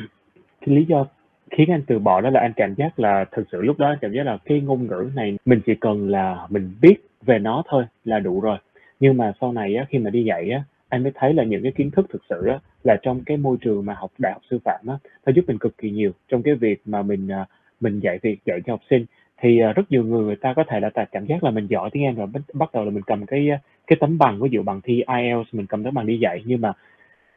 Cái 0.61 0.75
lý 0.77 0.85
do 0.85 1.07
khiến 1.51 1.71
anh 1.71 1.83
từ 1.87 1.99
bỏ 1.99 2.21
đó 2.21 2.31
là 2.31 2.41
anh 2.41 2.53
cảm 2.57 2.75
giác 2.75 2.99
là 2.99 3.25
thực 3.33 3.47
sự 3.53 3.63
lúc 3.63 3.79
đó 3.79 3.87
anh 3.87 3.99
cảm 4.01 4.13
giác 4.13 4.23
là 4.23 4.39
cái 4.45 4.61
ngôn 4.61 4.87
ngữ 4.87 5.11
này 5.15 5.37
mình 5.45 5.61
chỉ 5.67 5.75
cần 5.81 6.09
là 6.09 6.47
mình 6.51 6.75
biết 6.81 6.97
về 7.23 7.39
nó 7.39 7.63
thôi 7.69 7.85
là 8.05 8.19
đủ 8.19 8.41
rồi. 8.41 8.59
Nhưng 9.01 9.17
mà 9.17 9.33
sau 9.41 9.53
này 9.53 9.75
á, 9.75 9.87
khi 9.89 9.99
mà 9.99 10.11
đi 10.11 10.25
dạy 10.25 10.51
á, 10.51 10.63
anh 10.89 11.03
mới 11.03 11.13
thấy 11.15 11.35
là 11.35 11.45
những 11.45 11.63
cái 11.63 11.73
kiến 11.73 11.91
thức 11.91 12.07
thực 12.13 12.23
sự 12.31 12.47
á, 12.47 12.59
là 12.85 12.97
trong 13.03 13.25
cái 13.27 13.37
môi 13.37 13.57
trường 13.61 13.87
mà 13.87 13.95
học 13.95 14.11
đại 14.19 14.33
học 14.33 14.43
sư 14.51 14.59
phạm 14.65 14.87
á, 14.87 14.99
nó 15.27 15.33
giúp 15.33 15.45
mình 15.47 15.59
cực 15.59 15.79
kỳ 15.79 15.91
nhiều 15.91 16.13
trong 16.29 16.43
cái 16.43 16.55
việc 16.55 16.83
mà 16.85 17.03
mình 17.03 17.29
à, 17.29 17.47
mình 17.81 18.01
dạy 18.01 18.19
việc 18.23 18.39
dạy 18.45 18.61
cho 18.67 18.73
học 18.73 18.81
sinh 18.91 19.07
thì 19.41 19.59
ờ, 19.59 19.73
rất 19.73 19.91
nhiều 19.91 20.05
người 20.05 20.25
người 20.25 20.37
ta 20.37 20.55
có 20.55 20.65
thể 20.69 20.81
là 20.81 20.91
cảm 21.13 21.27
giác 21.27 21.45
là 21.45 21.51
mình 21.51 21.67
giỏi 21.67 21.91
tiếng 21.93 22.07
Anh 22.07 22.15
rồi 22.15 22.27
bắt, 22.27 22.41
bắt 22.53 22.71
đầu 22.73 22.85
là 22.85 22.91
mình 22.91 23.03
cầm 23.07 23.27
cái 23.27 23.49
ờ, 23.49 23.57
cái 23.87 23.97
tấm 24.01 24.19
bằng 24.19 24.41
ví 24.41 24.49
dụ 24.53 24.63
bằng 24.63 24.81
thi 24.85 25.03
IELTS 25.19 25.55
mình 25.55 25.67
cầm 25.67 25.85
tấm 25.85 25.95
bằng 25.95 26.07
đi 26.07 26.19
dạy 26.19 26.43
nhưng 26.45 26.61
mà 26.61 26.73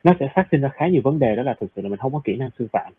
nó 0.03 0.13
sẽ 0.19 0.27
phát 0.35 0.47
sinh 0.51 0.61
ra 0.61 0.69
khá 0.69 0.87
nhiều 0.87 1.01
vấn 1.01 1.19
đề 1.19 1.35
đó 1.35 1.43
là 1.43 1.55
thực 1.59 1.71
sự 1.75 1.81
là 1.81 1.89
mình 1.89 1.99
không 1.99 2.13
có 2.13 2.21
kỹ 2.23 2.35
năng 2.35 2.49
sư 2.59 2.67
phạm. 2.71 2.93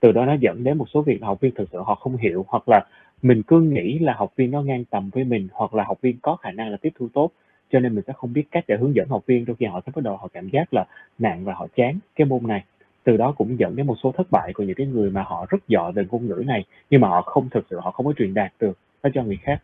Từ 0.00 0.12
đó 0.12 0.26
nó 0.26 0.34
dẫn 0.40 0.64
đến 0.64 0.78
một 0.78 0.88
số 0.94 1.02
việc 1.02 1.20
là 1.22 1.26
học 1.26 1.40
viên 1.40 1.54
thực 1.54 1.68
sự 1.72 1.78
họ 1.86 1.94
không 1.94 2.16
hiểu 2.16 2.44
hoặc 2.48 2.68
là 2.68 2.86
mình 3.22 3.42
cứ 3.42 3.60
nghĩ 3.60 3.98
là 3.98 4.14
học 4.16 4.32
viên 4.36 4.50
nó 4.50 4.62
ngang 4.62 4.84
tầm 4.84 5.10
với 5.10 5.24
mình 5.24 5.48
hoặc 5.52 5.74
là 5.74 5.84
học 5.84 5.98
viên 6.00 6.18
có 6.22 6.36
khả 6.36 6.50
năng 6.50 6.70
là 6.70 6.76
tiếp 6.76 6.92
thu 6.98 7.08
tốt 7.14 7.30
cho 7.72 7.80
nên 7.80 7.94
mình 7.94 8.04
sẽ 8.06 8.12
không 8.16 8.32
biết 8.32 8.44
cách 8.50 8.64
để 8.68 8.76
hướng 8.76 8.94
dẫn 8.94 9.08
học 9.08 9.22
viên 9.26 9.44
đôi 9.44 9.56
khi 9.58 9.66
họ 9.66 9.80
sẽ 9.86 9.92
bắt 9.94 10.04
đầu 10.04 10.16
họ 10.16 10.28
cảm 10.32 10.48
giác 10.48 10.74
là 10.74 10.84
nặng 11.18 11.44
và 11.44 11.54
họ 11.54 11.66
chán 11.76 11.98
cái 12.16 12.26
môn 12.26 12.46
này 12.46 12.64
từ 13.06 13.16
đó 13.16 13.34
cũng 13.38 13.58
dẫn 13.58 13.76
đến 13.76 13.86
một 13.86 13.94
số 14.02 14.12
thất 14.12 14.30
bại 14.30 14.52
của 14.52 14.62
những 14.62 14.74
cái 14.76 14.86
người 14.86 15.10
mà 15.10 15.22
họ 15.22 15.46
rất 15.48 15.68
giỏi 15.68 15.92
về 15.92 16.02
ngôn 16.10 16.26
ngữ 16.26 16.42
này 16.46 16.64
nhưng 16.90 17.00
mà 17.00 17.08
họ 17.08 17.22
không 17.22 17.48
thực 17.50 17.66
sự 17.70 17.80
họ 17.80 17.90
không 17.90 18.06
có 18.06 18.12
truyền 18.18 18.34
đạt 18.34 18.52
được 18.60 18.78
nó 19.02 19.10
cho 19.14 19.22
người 19.22 19.38
khác. 19.42 19.62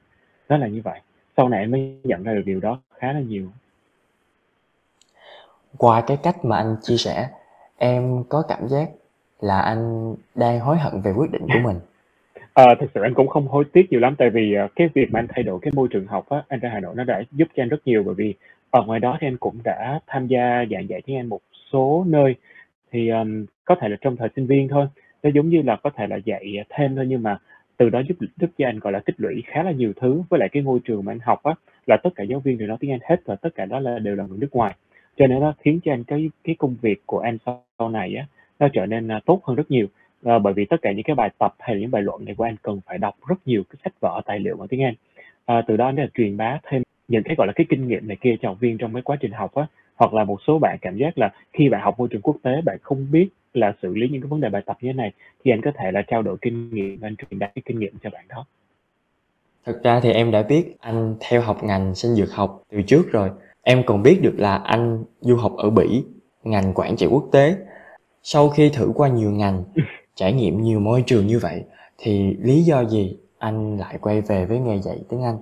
Đó 0.48 0.56
là 0.56 0.66
như 0.66 0.80
vậy. 0.84 1.00
Sau 1.36 1.48
này 1.48 1.60
em 1.60 1.70
mới 1.70 1.96
nhận 2.04 2.22
ra 2.22 2.34
được 2.34 2.42
điều 2.44 2.60
đó 2.60 2.80
khá 2.98 3.12
là 3.12 3.20
nhiều. 3.20 3.48
Qua 5.76 6.00
cái 6.00 6.16
cách 6.22 6.44
mà 6.44 6.56
anh 6.56 6.76
chia 6.82 6.96
sẻ 6.96 7.28
em 7.78 8.24
có 8.28 8.42
cảm 8.48 8.68
giác 8.68 8.88
là 9.40 9.60
anh 9.60 10.14
đang 10.34 10.60
hối 10.60 10.78
hận 10.78 11.00
về 11.00 11.12
quyết 11.12 11.30
định 11.30 11.42
của 11.42 11.60
mình? 11.62 11.76
Ờ, 12.54 12.74
thực 12.80 12.90
sự 12.94 13.00
anh 13.02 13.14
cũng 13.14 13.28
không 13.28 13.48
hối 13.48 13.64
tiếc 13.72 13.90
nhiều 13.90 14.00
lắm 14.00 14.14
tại 14.18 14.30
vì, 14.30 14.54
ờ, 14.54 14.68
cái 14.76 14.88
việc 14.94 15.12
mà 15.12 15.20
anh 15.20 15.26
thay 15.28 15.42
đổi 15.42 15.58
cái 15.62 15.72
môi 15.74 15.88
trường 15.90 16.06
học 16.06 16.28
á, 16.28 16.42
anh 16.48 16.60
ra 16.60 16.70
Hà 16.72 16.80
Nội 16.80 16.94
nó 16.96 17.04
đã 17.04 17.22
giúp 17.32 17.48
cho 17.56 17.62
anh 17.62 17.68
rất 17.68 17.80
nhiều 17.84 18.02
bởi 18.06 18.14
vì 18.14 18.34
ở 18.70 18.82
ngoài 18.82 19.00
đó 19.00 19.18
thì 19.20 19.26
anh 19.26 19.36
cũng 19.36 19.58
đã 19.64 20.00
tham 20.06 20.26
gia 20.26 20.64
giảng 20.70 20.88
dạy 20.88 21.02
tiếng 21.06 21.16
Anh 21.16 21.26
một 21.26 21.40
số 21.72 22.04
nơi. 22.06 22.34
Thì, 22.92 23.08
um, 23.08 23.46
có 23.64 23.74
thể 23.74 23.88
là 23.88 23.96
trong 24.00 24.16
thời 24.16 24.28
sinh 24.36 24.46
viên 24.46 24.68
thôi, 24.68 24.86
nó 25.22 25.30
giống 25.34 25.48
như 25.48 25.62
là 25.62 25.76
có 25.76 25.90
thể 25.90 26.06
là 26.06 26.16
dạy 26.16 26.64
thêm 26.70 26.96
thôi 26.96 27.04
nhưng 27.08 27.22
mà 27.22 27.38
từ 27.76 27.88
đó 27.90 28.00
giúp 28.08 28.14
giúp 28.40 28.50
cho 28.58 28.66
anh, 28.68 28.78
gọi 28.78 28.92
là, 28.92 29.00
tích 29.06 29.14
lũy 29.18 29.42
khá 29.46 29.62
là 29.62 29.70
nhiều 29.70 29.92
thứ. 30.00 30.22
Với 30.30 30.40
lại 30.40 30.48
cái 30.52 30.62
ngôi 30.62 30.80
trường 30.84 31.04
mà 31.04 31.12
anh 31.12 31.18
học 31.22 31.42
á, 31.42 31.54
là 31.86 31.96
tất 32.02 32.10
cả 32.14 32.24
giáo 32.24 32.40
viên 32.40 32.58
đều 32.58 32.68
nói 32.68 32.76
tiếng 32.80 32.90
Anh 32.92 33.00
hết 33.08 33.16
và 33.24 33.36
tất 33.36 33.50
cả 33.54 33.64
đó 33.64 33.80
là 33.80 33.98
đều 33.98 34.16
là 34.16 34.24
người 34.26 34.38
nước 34.38 34.54
ngoài, 34.54 34.74
cho 35.16 35.26
nên 35.26 35.40
nó 35.40 35.54
khiến 35.58 35.80
cho 35.84 35.92
anh 35.92 36.04
cái 36.04 36.30
cái 36.44 36.54
công 36.58 36.76
việc 36.82 37.02
của 37.06 37.18
anh 37.18 37.38
sau 37.46 37.88
này 37.90 38.14
á, 38.16 38.26
nó 38.58 38.68
trở 38.72 38.86
nên, 38.86 39.08
à, 39.08 39.20
tốt 39.26 39.40
hơn 39.44 39.56
rất 39.56 39.70
nhiều. 39.70 39.86
à, 40.24 40.38
bởi 40.38 40.52
vì 40.52 40.64
tất 40.64 40.76
cả 40.82 40.92
những 40.92 41.04
cái 41.04 41.14
bài 41.16 41.30
tập 41.38 41.54
hay 41.58 41.74
là 41.76 41.80
những 41.80 41.90
bài 41.90 42.02
luận 42.02 42.24
này 42.24 42.34
của 42.34 42.44
anh 42.44 42.56
cần 42.62 42.80
phải 42.86 42.98
đọc 42.98 43.14
rất 43.28 43.36
nhiều 43.46 43.62
cái 43.70 43.76
sách 43.84 43.92
vở, 44.00 44.20
tài 44.26 44.38
liệu 44.40 44.56
bằng 44.56 44.68
tiếng 44.68 44.82
Anh. 44.82 44.94
À, 45.46 45.62
từ 45.66 45.76
đó 45.76 45.86
anh 45.86 45.96
là 45.96 46.06
truyền 46.14 46.36
bá 46.36 46.58
thêm 46.62 46.82
những 47.08 47.22
cái, 47.22 47.34
gọi 47.38 47.46
là, 47.46 47.52
cái 47.56 47.66
kinh 47.68 47.88
nghiệm 47.88 48.08
này 48.08 48.16
kia 48.20 48.36
cho 48.42 48.48
học 48.48 48.60
viên 48.60 48.78
trong 48.78 48.92
cái 48.92 49.02
quá 49.02 49.16
trình 49.20 49.32
học 49.32 49.54
á. 49.54 49.66
Hoặc 50.02 50.14
là 50.14 50.24
một 50.24 50.38
số 50.46 50.58
bạn 50.58 50.78
cảm 50.80 50.96
giác 50.96 51.18
là 51.18 51.32
khi 51.52 51.68
bạn 51.68 51.80
học 51.84 51.94
môi 51.98 52.08
trường 52.08 52.22
quốc 52.22 52.36
tế, 52.42 52.50
bạn 52.64 52.78
không 52.82 53.06
biết 53.10 53.28
là 53.54 53.72
xử 53.82 53.94
lý 53.94 54.08
những 54.08 54.20
cái 54.20 54.28
vấn 54.28 54.40
đề 54.40 54.48
bài 54.48 54.62
tập 54.66 54.76
như 54.80 54.88
thế 54.88 54.92
này, 54.92 55.12
thì 55.44 55.50
anh 55.50 55.60
có 55.62 55.70
thể 55.74 55.92
là 55.92 56.02
trao 56.06 56.22
đổi 56.22 56.36
kinh 56.42 56.74
nghiệm 56.74 56.98
và 57.00 57.08
anh 57.08 57.16
truyền 57.16 57.38
đạt 57.38 57.50
cái 57.54 57.62
kinh 57.66 57.78
nghiệm 57.78 57.92
cho 58.02 58.10
bạn 58.10 58.24
đó. 58.28 58.44
Thực 59.66 59.82
ra 59.82 60.00
thì 60.00 60.12
em 60.12 60.30
đã 60.30 60.42
biết 60.42 60.76
anh 60.80 61.16
theo 61.20 61.40
học 61.40 61.64
ngành 61.64 61.94
sinh 61.94 62.14
dược 62.14 62.32
học 62.32 62.62
từ 62.70 62.82
trước 62.82 63.12
rồi. 63.12 63.30
Em 63.62 63.82
còn 63.86 64.02
biết 64.02 64.18
được 64.22 64.34
là 64.38 64.56
anh 64.56 65.04
du 65.20 65.36
học 65.36 65.52
ở 65.56 65.70
Bỉ, 65.70 66.04
ngành 66.44 66.74
quản 66.74 66.96
trị 66.96 67.06
quốc 67.06 67.28
tế. 67.32 67.56
Sau 68.22 68.48
khi 68.48 68.70
thử 68.74 68.92
qua 68.94 69.08
nhiều 69.08 69.30
ngành 69.30 69.64
trải 70.14 70.32
nghiệm 70.32 70.62
nhiều 70.62 70.80
môi 70.80 71.02
trường 71.06 71.26
như 71.26 71.38
vậy 71.38 71.64
thì 71.98 72.36
lý 72.40 72.62
do 72.62 72.84
gì 72.84 73.16
anh 73.38 73.78
lại 73.78 73.98
quay 74.00 74.20
về 74.20 74.46
với 74.46 74.58
nghề 74.58 74.78
dạy 74.78 74.98
tiếng 75.08 75.22
Anh? 75.22 75.36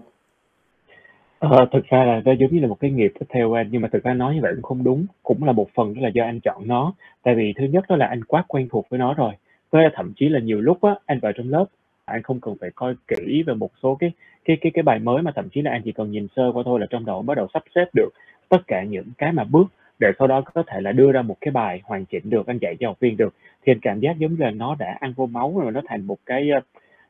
Ờ, 1.40 1.66
thực 1.72 1.84
ra 1.86 2.04
là 2.04 2.22
nó 2.24 2.32
giống 2.32 2.52
như 2.54 2.60
là 2.60 2.66
một 2.68 2.80
cái 2.80 2.90
nghiệp 2.90 3.12
theo 3.28 3.52
anh, 3.52 3.68
nhưng 3.70 3.82
mà 3.82 3.88
thực 3.92 4.04
ra 4.04 4.14
nói 4.14 4.34
như 4.34 4.40
vậy 4.42 4.52
cũng 4.54 4.62
không 4.62 4.84
đúng, 4.84 5.06
cũng 5.22 5.44
là 5.44 5.52
một 5.52 5.68
phần 5.74 5.94
đó 5.94 6.00
là 6.02 6.08
do 6.08 6.24
anh 6.24 6.40
chọn 6.40 6.66
nó. 6.68 6.92
Tại 7.22 7.34
vì 7.34 7.52
thứ 7.58 7.64
nhất 7.64 7.84
đó 7.88 7.96
là 7.96 8.06
anh 8.06 8.24
quá 8.24 8.44
quen 8.48 8.68
thuộc 8.70 8.86
với 8.90 8.98
nó 8.98 9.14
rồi, 9.14 9.32
với 9.70 9.88
thậm 9.94 10.12
chí 10.16 10.28
là 10.28 10.40
nhiều 10.40 10.60
lúc 10.60 10.82
á, 10.82 10.94
anh 11.06 11.18
vào 11.20 11.32
trong 11.32 11.48
lớp, 11.50 11.64
anh 12.04 12.22
không 12.22 12.40
cần 12.40 12.54
phải 12.60 12.70
coi 12.74 12.94
kỹ 13.08 13.42
về 13.46 13.54
một 13.54 13.70
số 13.82 13.94
cái 14.00 14.12
cái 14.44 14.56
cái 14.60 14.72
cái 14.74 14.82
bài 14.82 14.98
mới 14.98 15.22
mà 15.22 15.32
thậm 15.36 15.48
chí 15.52 15.62
là 15.62 15.70
anh 15.70 15.82
chỉ 15.84 15.92
cần 15.92 16.10
nhìn 16.10 16.26
sơ 16.36 16.52
qua 16.54 16.62
thôi 16.66 16.80
là 16.80 16.86
trong 16.90 17.04
đầu 17.06 17.22
bắt 17.22 17.36
đầu 17.36 17.46
sắp 17.54 17.62
xếp 17.74 17.86
được 17.94 18.10
tất 18.48 18.58
cả 18.66 18.82
những 18.84 19.06
cái 19.18 19.32
mà 19.32 19.44
bước 19.44 19.66
để 20.00 20.08
sau 20.18 20.28
đó 20.28 20.40
có 20.54 20.62
thể 20.66 20.80
là 20.80 20.92
đưa 20.92 21.12
ra 21.12 21.22
một 21.22 21.36
cái 21.40 21.52
bài 21.52 21.80
hoàn 21.84 22.04
chỉnh 22.06 22.30
được, 22.30 22.46
anh 22.46 22.58
dạy 22.60 22.76
cho 22.80 22.88
học 22.88 23.00
viên 23.00 23.16
được. 23.16 23.34
Thì 23.66 23.72
anh 23.72 23.80
cảm 23.82 24.00
giác 24.00 24.18
giống 24.18 24.30
như 24.34 24.36
là 24.44 24.50
nó 24.50 24.76
đã 24.78 24.96
ăn 25.00 25.12
vô 25.16 25.26
máu 25.26 25.58
rồi, 25.62 25.72
nó 25.72 25.80
thành 25.88 26.06
một 26.06 26.18
cái, 26.26 26.50
ơ, 26.50 26.60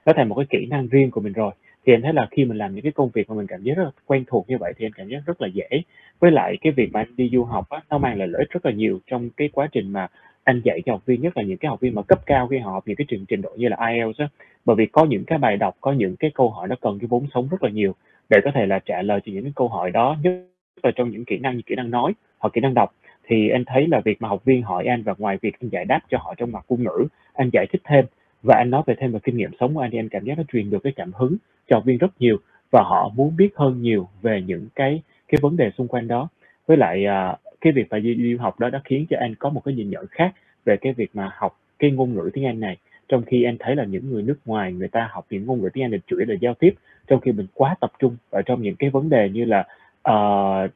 nó 0.06 0.12
thành 0.16 0.28
một 0.28 0.34
cái 0.36 0.46
kỹ 0.50 0.66
năng 0.70 0.88
riêng 0.88 1.10
của 1.10 1.20
mình 1.20 1.32
rồi. 1.32 1.52
Thì 1.86 1.94
anh 1.94 2.02
thấy 2.02 2.12
là 2.12 2.28
khi 2.30 2.44
mình 2.44 2.58
làm 2.58 2.74
những 2.74 2.82
cái 2.82 2.92
công 2.92 3.10
việc 3.14 3.28
mà 3.28 3.34
mình 3.34 3.46
cảm 3.46 3.62
giác 3.62 3.74
rất 3.76 3.84
là 3.84 3.90
quen 4.06 4.24
thuộc 4.26 4.48
như 4.48 4.58
vậy 4.58 4.72
thì 4.76 4.86
anh 4.86 4.92
cảm 4.92 5.08
giác 5.08 5.18
rất 5.26 5.42
là 5.42 5.48
dễ. 5.48 5.68
Với 6.18 6.30
lại 6.30 6.56
cái 6.60 6.72
việc 6.72 6.92
mà 6.92 7.00
anh 7.00 7.16
đi 7.16 7.30
du 7.32 7.44
học 7.44 7.68
á, 7.68 7.80
nó 7.90 7.98
mang 7.98 8.18
lại 8.18 8.28
lợi 8.28 8.38
ích 8.42 8.50
rất 8.50 8.66
là 8.66 8.72
nhiều 8.72 9.00
trong 9.06 9.30
cái 9.36 9.48
quá 9.52 9.68
trình 9.72 9.92
mà 9.92 10.08
anh 10.44 10.60
dạy 10.64 10.82
cho 10.86 10.92
học 10.92 11.06
viên, 11.06 11.22
nhất 11.22 11.36
là 11.36 11.42
những 11.42 11.58
cái 11.58 11.68
học 11.68 11.80
viên 11.80 11.94
mà 11.94 12.02
cấp 12.02 12.18
cao 12.26 12.46
khi 12.48 12.58
họ 12.58 12.72
học 12.72 12.82
những 12.86 12.96
cái 12.96 13.04
trình 13.08 13.24
trình 13.28 13.42
độ 13.42 13.50
như 13.56 13.68
là 13.68 13.76
IELTS 13.88 14.18
á. 14.18 14.28
Bởi 14.64 14.76
vì 14.76 14.86
có 14.86 15.04
những 15.04 15.24
cái 15.24 15.38
bài 15.38 15.56
đọc, 15.56 15.76
có 15.80 15.92
những 15.92 16.16
cái 16.16 16.30
câu 16.34 16.50
hỏi 16.50 16.68
nó 16.68 16.76
cần 16.80 16.98
cái 16.98 17.06
vốn 17.06 17.26
sống 17.34 17.48
rất 17.50 17.62
là 17.62 17.70
nhiều 17.70 17.94
để 18.28 18.38
có 18.44 18.50
thể 18.54 18.66
là 18.66 18.78
trả 18.78 19.02
lời 19.02 19.20
cho 19.24 19.32
những 19.32 19.42
cái 19.44 19.52
câu 19.56 19.68
hỏi 19.68 19.90
đó, 19.90 20.16
nhất 20.22 20.32
là 20.82 20.90
trong 20.96 21.10
những 21.10 21.24
kỹ 21.24 21.38
năng 21.38 21.56
như 21.56 21.62
kỹ 21.66 21.74
năng 21.74 21.90
nói 21.90 22.12
hoặc 22.38 22.52
kỹ 22.52 22.60
năng 22.60 22.74
đọc 22.74 22.94
thì 23.28 23.48
anh 23.48 23.64
thấy 23.64 23.86
là 23.88 24.00
việc 24.04 24.22
mà 24.22 24.28
học 24.28 24.44
viên 24.44 24.62
hỏi 24.62 24.84
anh 24.86 25.02
và 25.02 25.14
ngoài 25.18 25.38
việc 25.42 25.54
anh 25.60 25.68
giải 25.68 25.84
đáp 25.84 26.00
cho 26.10 26.18
họ 26.18 26.34
trong 26.36 26.52
mặt 26.52 26.64
ngôn 26.68 26.82
ngữ, 26.82 27.06
anh 27.32 27.50
giải 27.52 27.66
thích 27.72 27.82
thêm 27.84 28.04
và 28.42 28.54
anh 28.54 28.70
nói 28.70 28.82
về 28.86 28.94
thêm 28.98 29.12
về 29.12 29.18
kinh 29.22 29.36
nghiệm 29.36 29.50
sống 29.60 29.74
của 29.74 29.80
anh 29.80 29.90
thì 29.90 29.98
anh 29.98 30.08
cảm 30.08 30.24
giác 30.24 30.38
nó 30.38 30.44
truyền 30.52 30.70
được 30.70 30.78
cái 30.82 30.92
cảm 30.96 31.12
hứng 31.12 31.36
cho 31.68 31.76
học 31.76 31.84
viên 31.84 31.98
rất 31.98 32.10
nhiều 32.18 32.36
và 32.70 32.82
họ 32.82 33.10
muốn 33.16 33.36
biết 33.36 33.50
hơn 33.56 33.82
nhiều 33.82 34.08
về 34.22 34.42
những 34.46 34.66
cái 34.74 35.02
cái 35.28 35.38
vấn 35.42 35.56
đề 35.56 35.70
xung 35.78 35.88
quanh 35.88 36.08
đó. 36.08 36.28
Với 36.66 36.76
lại 36.76 37.06
à, 37.06 37.36
cái 37.60 37.72
việc 37.72 37.90
phải 37.90 38.00
đi, 38.00 38.14
đi 38.14 38.36
học 38.36 38.60
đó 38.60 38.70
đã 38.70 38.80
khiến 38.84 39.06
cho 39.10 39.16
anh 39.20 39.34
có 39.34 39.50
một 39.50 39.64
cái 39.64 39.74
nhìn 39.74 39.90
nhận 39.90 40.06
khác 40.06 40.32
về 40.64 40.76
cái 40.76 40.92
việc 40.92 41.10
mà 41.14 41.30
học 41.34 41.58
cái 41.78 41.90
ngôn 41.90 42.14
ngữ 42.14 42.30
tiếng 42.32 42.46
Anh 42.46 42.60
này. 42.60 42.76
Trong 43.08 43.22
khi 43.22 43.42
anh 43.42 43.56
thấy 43.58 43.76
là 43.76 43.84
những 43.84 44.10
người 44.10 44.22
nước 44.22 44.38
ngoài 44.44 44.72
người 44.72 44.88
ta 44.88 45.08
học 45.12 45.26
những 45.30 45.46
ngôn 45.46 45.62
ngữ 45.62 45.68
tiếng 45.72 45.84
Anh 45.84 45.90
để 45.90 45.98
chủ 46.06 46.16
yếu 46.16 46.26
là 46.28 46.34
giao 46.40 46.54
tiếp, 46.54 46.74
trong 47.06 47.20
khi 47.20 47.32
mình 47.32 47.46
quá 47.54 47.74
tập 47.80 47.92
trung 47.98 48.16
ở 48.30 48.42
trong 48.42 48.62
những 48.62 48.76
cái 48.76 48.90
vấn 48.90 49.08
đề 49.08 49.28
như 49.28 49.44
là 49.44 49.66
uh, 50.10 50.70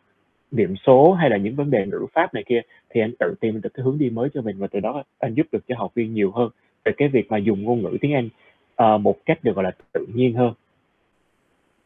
điểm 0.50 0.74
số 0.86 1.12
hay 1.12 1.30
là 1.30 1.36
những 1.36 1.56
vấn 1.56 1.70
đề 1.70 1.86
ngữ 1.86 2.06
pháp 2.12 2.34
này 2.34 2.44
kia 2.46 2.60
thì 2.90 3.00
anh 3.00 3.12
tự 3.18 3.34
tìm 3.40 3.60
được 3.60 3.74
cái 3.74 3.84
hướng 3.84 3.98
đi 3.98 4.10
mới 4.10 4.28
cho 4.34 4.42
mình 4.42 4.58
và 4.58 4.66
từ 4.66 4.80
đó 4.80 5.02
anh 5.18 5.34
giúp 5.34 5.46
được 5.52 5.66
cho 5.68 5.74
học 5.78 5.94
viên 5.94 6.14
nhiều 6.14 6.30
hơn 6.30 6.50
về 6.84 6.92
cái 6.96 7.08
việc 7.08 7.30
mà 7.30 7.38
dùng 7.38 7.62
ngôn 7.62 7.82
ngữ 7.82 7.98
tiếng 8.00 8.14
Anh 8.14 8.28
uh, 8.94 9.00
một 9.00 9.16
cách 9.26 9.38
được 9.44 9.56
gọi 9.56 9.64
là 9.64 9.72
tự 9.92 10.06
nhiên 10.14 10.34
hơn. 10.34 10.52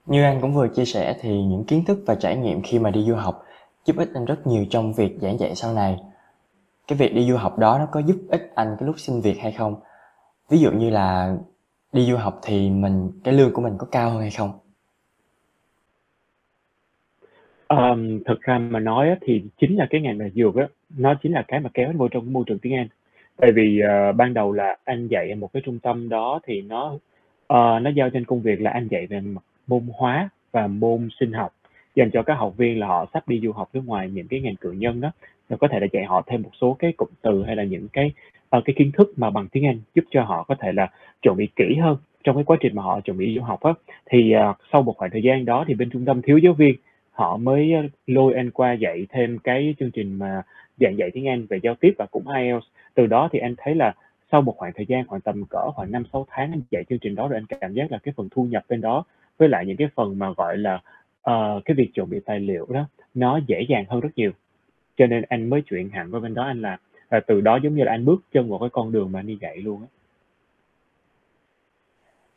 Như 0.06 0.22
anh 0.22 0.40
cũng 0.40 0.54
vừa 0.54 0.68
chia 0.68 0.84
sẻ 0.84 1.16
thì 1.20 1.42
những 1.42 1.64
kiến 1.64 1.84
thức 1.84 1.98
và 2.06 2.14
trải 2.14 2.36
nghiệm 2.36 2.62
khi 2.62 2.78
mà 2.78 2.90
đi 2.90 3.04
du 3.04 3.14
học 3.14 3.44
giúp 3.84 3.96
ích 3.96 4.08
anh 4.14 4.24
rất 4.24 4.46
nhiều 4.46 4.66
trong 4.70 4.92
việc 4.92 5.16
giảng 5.20 5.38
dạy 5.38 5.54
sau 5.54 5.74
này. 5.74 5.96
Cái 6.86 6.98
việc 6.98 7.14
đi 7.14 7.28
du 7.28 7.36
học 7.36 7.58
đó 7.58 7.78
nó 7.78 7.86
có 7.92 8.00
giúp 8.00 8.16
ích 8.28 8.52
anh 8.54 8.76
cái 8.78 8.86
lúc 8.86 8.98
xin 8.98 9.20
việc 9.20 9.38
hay 9.38 9.52
không? 9.52 9.76
Ví 10.48 10.58
dụ 10.58 10.70
như 10.70 10.90
là 10.90 11.36
đi 11.92 12.06
du 12.06 12.16
học 12.16 12.40
thì 12.42 12.70
mình 12.70 13.10
cái 13.24 13.34
lương 13.34 13.52
của 13.52 13.62
mình 13.62 13.74
có 13.78 13.86
cao 13.90 14.10
hơn 14.10 14.20
hay 14.20 14.30
không? 14.30 14.52
Ờm, 17.66 18.24
thực 18.24 18.40
ra 18.40 18.58
mà 18.58 18.80
nói 18.80 19.16
thì 19.20 19.42
chính 19.60 19.76
là 19.76 19.86
cái 19.90 20.00
ngành 20.00 20.18
là 20.18 20.28
dược 20.34 20.54
á, 20.56 20.68
nó 20.96 21.14
chính 21.22 21.32
là 21.32 21.44
cái 21.48 21.60
mà 21.60 21.70
kéo 21.74 21.86
anh 21.88 21.98
vô 21.98 22.08
trong 22.08 22.22
cái 22.24 22.30
môi 22.30 22.44
trường 22.46 22.58
tiếng 22.58 22.74
Anh. 22.74 22.88
Tại 23.38 23.52
vì, 23.52 23.80
ờ, 23.80 24.12
ban 24.12 24.34
đầu 24.34 24.52
là 24.52 24.76
anh 24.84 25.08
dạy 25.08 25.30
ở 25.30 25.36
một 25.36 25.52
cái 25.52 25.62
trung 25.66 25.78
tâm 25.78 26.08
đó 26.08 26.40
thì 26.46 26.62
nó, 26.62 26.98
ờ, 27.46 27.78
nó 27.82 27.90
giao 27.90 28.10
cho 28.10 28.18
anh 28.18 28.24
công 28.24 28.40
việc 28.42 28.60
là 28.60 28.70
anh 28.70 28.88
dạy 28.90 29.06
về 29.06 29.20
mặt 29.20 29.42
môn 29.66 29.82
hóa 29.94 30.28
và 30.52 30.66
môn 30.66 31.08
sinh 31.20 31.32
học, 31.32 31.54
dành 31.94 32.10
cho 32.12 32.22
các 32.22 32.34
học 32.34 32.56
viên 32.56 32.78
là 32.80 32.86
họ 32.86 33.06
sắp 33.14 33.28
đi 33.28 33.40
du 33.44 33.52
học 33.52 33.68
nước 33.72 33.80
ngoài 33.86 34.10
những 34.10 34.28
cái 34.28 34.40
ngành 34.40 34.56
cử 34.56 34.72
nhân 34.72 35.00
đó, 35.00 35.10
và 35.48 35.56
có 35.56 35.68
thể 35.68 35.80
là 35.80 35.86
dạy 35.92 36.04
họ 36.04 36.22
thêm 36.26 36.42
một 36.42 36.50
số 36.60 36.76
cái 36.78 36.92
cụm 36.96 37.08
từ 37.22 37.42
hay 37.46 37.56
là 37.56 37.64
những 37.64 37.88
cái, 37.92 38.12
ờ, 38.50 38.60
cái 38.64 38.74
kiến 38.78 38.90
thức 38.92 39.12
mà 39.16 39.30
bằng 39.30 39.48
tiếng 39.52 39.66
Anh, 39.66 39.80
giúp 39.94 40.04
cho 40.10 40.22
họ 40.22 40.42
có 40.48 40.54
thể 40.60 40.72
là 40.72 40.88
chuẩn 41.22 41.36
bị 41.36 41.48
kỹ 41.56 41.74
hơn 41.82 41.96
trong 42.24 42.34
cái 42.36 42.44
quá 42.44 42.56
trình 42.60 42.74
mà 42.74 42.82
họ 42.82 43.00
chuẩn 43.00 43.18
bị 43.18 43.34
du 43.36 43.42
học 43.42 43.60
á. 43.62 43.72
Thì, 44.10 44.32
ờ, 44.32 44.54
sau 44.72 44.82
một 44.82 44.96
khoảng 44.96 45.10
thời 45.10 45.22
gian 45.22 45.44
đó 45.44 45.64
thì 45.68 45.74
bên 45.74 45.90
trung 45.90 46.04
tâm 46.04 46.22
thiếu 46.22 46.38
giáo 46.38 46.52
viên, 46.52 46.74
họ 47.12 47.36
mới 47.36 47.72
ờ, 47.72 47.82
lôi 48.06 48.34
anh 48.34 48.50
qua 48.50 48.72
dạy 48.72 49.06
thêm 49.10 49.38
cái 49.38 49.74
chương 49.78 49.90
trình 49.90 50.18
mà 50.18 50.42
giảng 50.80 50.98
dạy 50.98 51.10
tiếng 51.14 51.28
Anh 51.28 51.46
về 51.50 51.58
giao 51.62 51.74
tiếp 51.74 51.94
và 51.98 52.06
cũng 52.10 52.28
IELTS. 52.28 52.66
Từ 52.98 53.06
đó 53.06 53.28
thì 53.32 53.38
anh 53.38 53.54
thấy 53.58 53.74
là 53.74 53.94
sau 54.32 54.42
một 54.42 54.54
khoảng 54.56 54.72
thời 54.76 54.86
gian 54.86 55.06
khoảng 55.06 55.20
tầm 55.20 55.44
cỡ 55.50 55.70
khoảng 55.70 55.92
năm 55.92 56.04
sáu 56.12 56.26
tháng 56.30 56.52
anh 56.52 56.62
dạy 56.70 56.84
chương 56.88 56.98
trình 56.98 57.14
đó 57.14 57.28
rồi 57.28 57.36
anh 57.38 57.58
cảm 57.60 57.74
giác 57.74 57.92
là 57.92 57.98
cái 58.02 58.14
phần 58.16 58.28
thu 58.30 58.44
nhập 58.44 58.64
bên 58.68 58.80
đó 58.80 59.04
với 59.38 59.48
lại 59.48 59.66
những 59.66 59.76
cái 59.76 59.88
phần 59.94 60.18
mà 60.18 60.32
gọi 60.36 60.58
là 60.58 60.74
uh, 61.30 61.64
cái 61.64 61.74
việc 61.74 61.90
chuẩn 61.94 62.10
bị 62.10 62.20
tài 62.26 62.40
liệu 62.40 62.66
đó 62.70 62.84
nó 63.14 63.40
dễ 63.46 63.66
dàng 63.68 63.84
hơn 63.88 64.00
rất 64.00 64.08
nhiều 64.16 64.30
cho 64.96 65.06
nên 65.06 65.22
anh 65.28 65.50
mới 65.50 65.62
chuyển 65.62 65.90
hẳn 65.90 66.10
qua 66.10 66.20
bên 66.20 66.34
đó 66.34 66.42
anh 66.42 66.62
làm 66.62 66.78
và 67.08 67.20
từ 67.26 67.40
đó 67.40 67.58
giống 67.62 67.74
như 67.74 67.84
là 67.84 67.92
anh 67.92 68.04
bước 68.04 68.22
chân 68.32 68.50
vào 68.50 68.58
cái 68.58 68.68
con 68.72 68.92
đường 68.92 69.12
mà 69.12 69.20
anh 69.20 69.26
đi 69.26 69.38
dạy 69.40 69.56
luôn 69.56 69.80
á. 69.80 69.86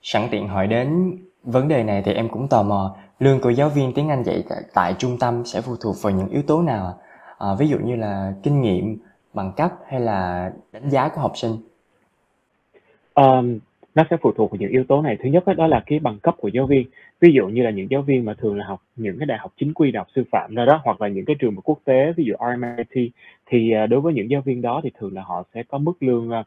Sẵn 0.02 0.28
tiện 0.32 0.48
hỏi 0.48 0.68
đến 0.68 1.18
vấn 1.44 1.68
đề 1.68 1.84
này 1.84 2.02
thì 2.06 2.14
em 2.14 2.30
cũng 2.30 2.48
tò 2.48 2.64
mò, 2.64 2.96
lương 3.20 3.42
của 3.42 3.50
giáo 3.50 3.70
viên 3.70 3.94
tiếng 3.94 4.10
Anh 4.10 4.24
dạy 4.24 4.44
tại, 4.50 4.62
tại 4.74 4.96
trung 4.98 5.18
tâm 5.20 5.46
sẽ 5.46 5.62
phụ 5.62 5.76
thuộc 5.82 5.96
vào 6.02 6.14
những 6.14 6.30
yếu 6.30 6.42
tố 6.42 6.62
nào? 6.62 7.00
À, 7.38 7.48
ví 7.60 7.68
dụ 7.68 7.78
như 7.80 7.96
là 7.96 8.34
kinh 8.44 8.62
nghiệm, 8.62 8.98
bằng 9.34 9.52
cấp 9.58 9.72
hay 9.88 10.00
là 10.00 10.52
đánh 10.72 10.90
giá 10.90 11.10
của 11.10 11.22
học 11.22 11.32
sinh? 11.36 11.52
um, 13.14 13.60
nó 13.96 14.04
sẽ 14.10 14.18
phụ 14.22 14.32
thuộc 14.32 14.52
vào 14.52 14.58
những 14.60 14.72
yếu 14.72 14.84
tố 14.84 15.02
này. 15.02 15.18
Thứ 15.24 15.30
nhất 15.30 15.44
đó 15.58 15.68
là 15.68 15.84
cái 15.86 16.00
bằng 16.00 16.20
cấp 16.20 16.36
của 16.38 16.48
giáo 16.48 16.66
viên. 16.66 16.88
Ví 17.20 17.32
dụ 17.34 17.48
như 17.48 17.64
là 17.64 17.70
những 17.70 17.92
giáo 17.92 18.02
viên 18.02 18.26
mà 18.26 18.34
thường 18.34 18.58
là 18.58 18.66
học 18.66 18.82
những 18.96 19.20
cái 19.20 19.26
đại 19.26 19.38
học 19.38 19.54
chính 19.58 19.74
quy, 19.74 19.92
đại 19.92 20.00
học 20.00 20.08
sư 20.16 20.24
phạm 20.32 20.56
đó 20.56 20.66
đó, 20.66 20.82
hoặc 20.84 21.02
là 21.02 21.08
những 21.08 21.26
cái 21.26 21.36
trường 21.40 21.56
quốc 21.56 21.80
tế, 21.86 22.14
ví 22.18 22.24
dụ 22.26 22.34
RMIT, 22.40 23.12
thì, 23.46 23.72
ờ, 23.72 23.88
đối 23.88 24.02
với 24.02 24.14
những 24.14 24.30
giáo 24.30 24.42
viên 24.42 24.62
đó 24.62 24.82
thì 24.84 24.92
thường 25.00 25.14
là 25.14 25.22
họ 25.22 25.44
sẽ 25.54 25.64
có 25.64 25.78
mức 25.78 26.04
lương, 26.04 26.30
ờ, 26.30 26.44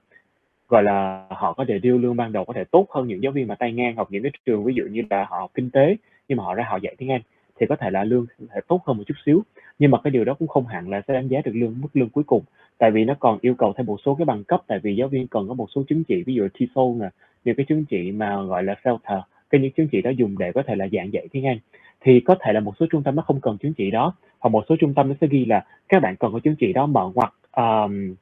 gọi 0.68 0.82
là, 0.82 1.26
họ 1.30 1.52
có 1.52 1.64
thể 1.68 1.78
điêu 1.78 1.98
lương 1.98 2.16
ban 2.16 2.32
đầu 2.32 2.44
có 2.44 2.52
thể 2.52 2.64
tốt 2.64 2.86
hơn 2.90 3.08
những 3.08 3.22
giáo 3.22 3.32
viên 3.32 3.48
mà 3.48 3.54
tay 3.54 3.72
ngang 3.72 3.96
học 3.96 4.08
những 4.10 4.22
cái 4.22 4.32
trường 4.46 4.64
ví 4.64 4.74
dụ 4.74 4.84
như 4.90 5.02
là 5.10 5.26
họ 5.30 5.38
học 5.38 5.50
kinh 5.54 5.70
tế, 5.70 5.96
nhưng 6.28 6.38
mà 6.38 6.44
họ 6.44 6.54
ra 6.54 6.64
họ 6.68 6.76
dạy 6.82 6.94
tiếng 6.98 7.10
Anh 7.12 7.20
thì 7.60 7.66
có 7.66 7.76
thể 7.76 7.90
là 7.90 8.04
lương 8.04 8.26
sẽ 8.54 8.60
tốt 8.68 8.80
hơn 8.86 8.96
một 8.96 9.04
chút 9.06 9.14
xíu. 9.26 9.42
Nhưng 9.78 9.90
mà 9.90 9.98
cái 10.04 10.10
điều 10.10 10.24
đó 10.24 10.34
cũng 10.34 10.48
không 10.48 10.66
hẳn 10.66 10.88
là 10.88 11.02
sẽ 11.08 11.14
đánh 11.14 11.28
giá 11.28 11.40
được 11.44 11.52
lương 11.54 11.74
mức 11.80 11.88
lương 11.94 12.08
cuối 12.08 12.24
cùng, 12.24 12.42
tại 12.78 12.90
vì 12.90 13.04
nó 13.04 13.14
còn 13.20 13.38
yêu 13.40 13.54
cầu 13.54 13.72
thêm 13.76 13.86
một 13.86 13.96
số 14.04 14.14
cái 14.14 14.24
bằng 14.24 14.44
cấp, 14.44 14.62
tại 14.66 14.78
vì 14.82 14.96
giáo 14.96 15.08
viên 15.08 15.26
cần 15.28 15.48
có 15.48 15.54
một 15.54 15.66
số 15.74 15.82
chứng 15.88 16.04
chỉ, 16.04 16.22
ví 16.22 16.34
dụ 16.34 16.48
TESOL 16.58 17.00
nè, 17.00 17.08
những 17.44 17.56
cái 17.56 17.66
chứng 17.68 17.84
chỉ 17.84 18.12
mà, 18.12 18.42
gọi 18.42 18.62
là, 18.62 18.74
FELTER, 18.82 19.20
cái 19.50 19.60
những 19.60 19.72
chứng 19.72 19.88
chỉ 19.88 20.02
đó 20.02 20.10
dùng 20.10 20.38
để 20.38 20.52
có 20.52 20.62
thể 20.66 20.74
là 20.74 20.88
giảng 20.92 21.12
dạy 21.12 21.28
tiếng 21.32 21.46
Anh. 21.46 21.58
Thì 22.00 22.20
có 22.20 22.34
thể 22.40 22.52
là 22.52 22.60
một 22.60 22.74
số 22.80 22.86
trung 22.90 23.02
tâm 23.02 23.16
nó 23.16 23.22
không 23.22 23.40
cần 23.40 23.58
chứng 23.58 23.72
chỉ 23.74 23.90
đó, 23.90 24.14
hoặc 24.38 24.50
một 24.50 24.64
số 24.68 24.76
trung 24.80 24.94
tâm 24.94 25.08
nó 25.08 25.14
sẽ 25.20 25.26
ghi 25.30 25.44
là 25.44 25.64
các 25.88 26.02
bạn 26.02 26.16
cần 26.16 26.32
có 26.32 26.38
chứng 26.38 26.56
chỉ 26.56 26.72
đó 26.72 26.86
mở 26.86 27.10
hoặc 27.14 27.34
um, 27.56 28.14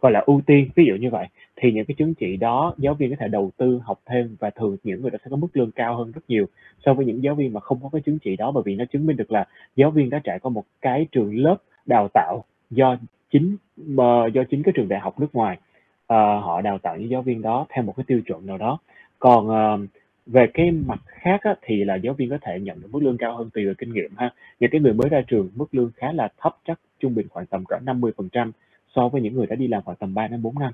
gọi 0.00 0.12
là, 0.12 0.22
ưu 0.26 0.40
tiên, 0.46 0.68
ví 0.74 0.84
dụ 0.88 0.94
như 0.94 1.10
vậy. 1.10 1.26
Thì 1.56 1.72
những 1.72 1.84
cái 1.84 1.94
chứng 1.94 2.14
chỉ 2.14 2.36
đó 2.36 2.74
giáo 2.78 2.94
viên 2.94 3.10
có 3.10 3.16
thể 3.18 3.28
đầu 3.28 3.50
tư 3.56 3.80
học 3.84 4.00
thêm 4.06 4.36
và 4.40 4.50
thường 4.50 4.76
những 4.84 5.02
người 5.02 5.10
đó 5.10 5.18
sẽ 5.24 5.28
có 5.30 5.36
mức 5.36 5.48
lương 5.56 5.70
cao 5.70 5.96
hơn 5.96 6.12
rất 6.12 6.20
nhiều 6.28 6.46
so 6.86 6.94
với 6.94 7.06
những 7.06 7.22
giáo 7.22 7.34
viên 7.34 7.52
mà 7.52 7.60
không 7.60 7.78
có 7.82 7.88
cái 7.92 8.00
chứng 8.00 8.18
chỉ 8.18 8.36
đó, 8.36 8.52
bởi 8.52 8.62
vì 8.66 8.74
nó 8.76 8.84
chứng 8.84 9.06
minh 9.06 9.16
được 9.16 9.32
là 9.32 9.46
giáo 9.76 9.90
viên 9.90 10.10
đã 10.10 10.20
trải 10.24 10.38
qua 10.38 10.50
một 10.50 10.64
cái 10.80 11.06
trường 11.12 11.36
lớp 11.36 11.56
đào 11.86 12.08
tạo 12.14 12.44
do 12.70 12.96
chính 13.30 13.56
ờ, 13.96 14.26
do 14.34 14.42
chính 14.50 14.62
cái 14.62 14.72
trường 14.76 14.88
đại 14.88 15.00
học 15.00 15.20
nước 15.20 15.34
ngoài, 15.34 15.56
uh, 16.02 16.44
họ 16.44 16.60
đào 16.60 16.78
tạo 16.78 16.96
những 16.96 17.10
giáo 17.10 17.22
viên 17.22 17.42
đó 17.42 17.66
theo 17.68 17.84
một 17.84 17.96
cái 17.96 18.04
tiêu 18.06 18.20
chuẩn 18.26 18.46
nào 18.46 18.58
đó. 18.58 18.78
Còn, 19.18 19.48
uh, 19.48 19.90
về 20.26 20.46
cái 20.54 20.70
mặt 20.70 21.00
khác 21.06 21.40
á, 21.42 21.54
thì 21.62 21.84
là 21.84 21.94
giáo 21.94 22.14
viên 22.14 22.30
có 22.30 22.38
thể 22.42 22.60
nhận 22.60 22.80
được 22.80 22.88
mức 22.90 23.02
lương 23.02 23.18
cao 23.18 23.36
hơn 23.36 23.50
tùy 23.50 23.66
vào 23.66 23.74
kinh 23.78 23.92
nghiệm 23.92 24.10
ha. 24.16 24.32
Những 24.60 24.70
cái 24.70 24.80
người 24.80 24.92
mới 24.92 25.08
ra 25.08 25.22
trường 25.26 25.50
mức 25.54 25.74
lương 25.74 25.90
khá 25.96 26.12
là 26.12 26.28
thấp, 26.38 26.56
chắc 26.66 26.80
trung 27.00 27.14
bình 27.14 27.26
khoảng 27.30 27.46
tầm 27.46 27.64
cỡ 27.64 27.76
50% 27.82 28.52
so 28.94 29.08
với 29.08 29.20
những 29.20 29.34
người 29.34 29.46
đã 29.46 29.56
đi 29.56 29.68
làm 29.68 29.82
khoảng 29.82 29.96
tầm 29.96 30.14
3 30.14 30.28
đến 30.28 30.42
4 30.42 30.58
năm. 30.58 30.72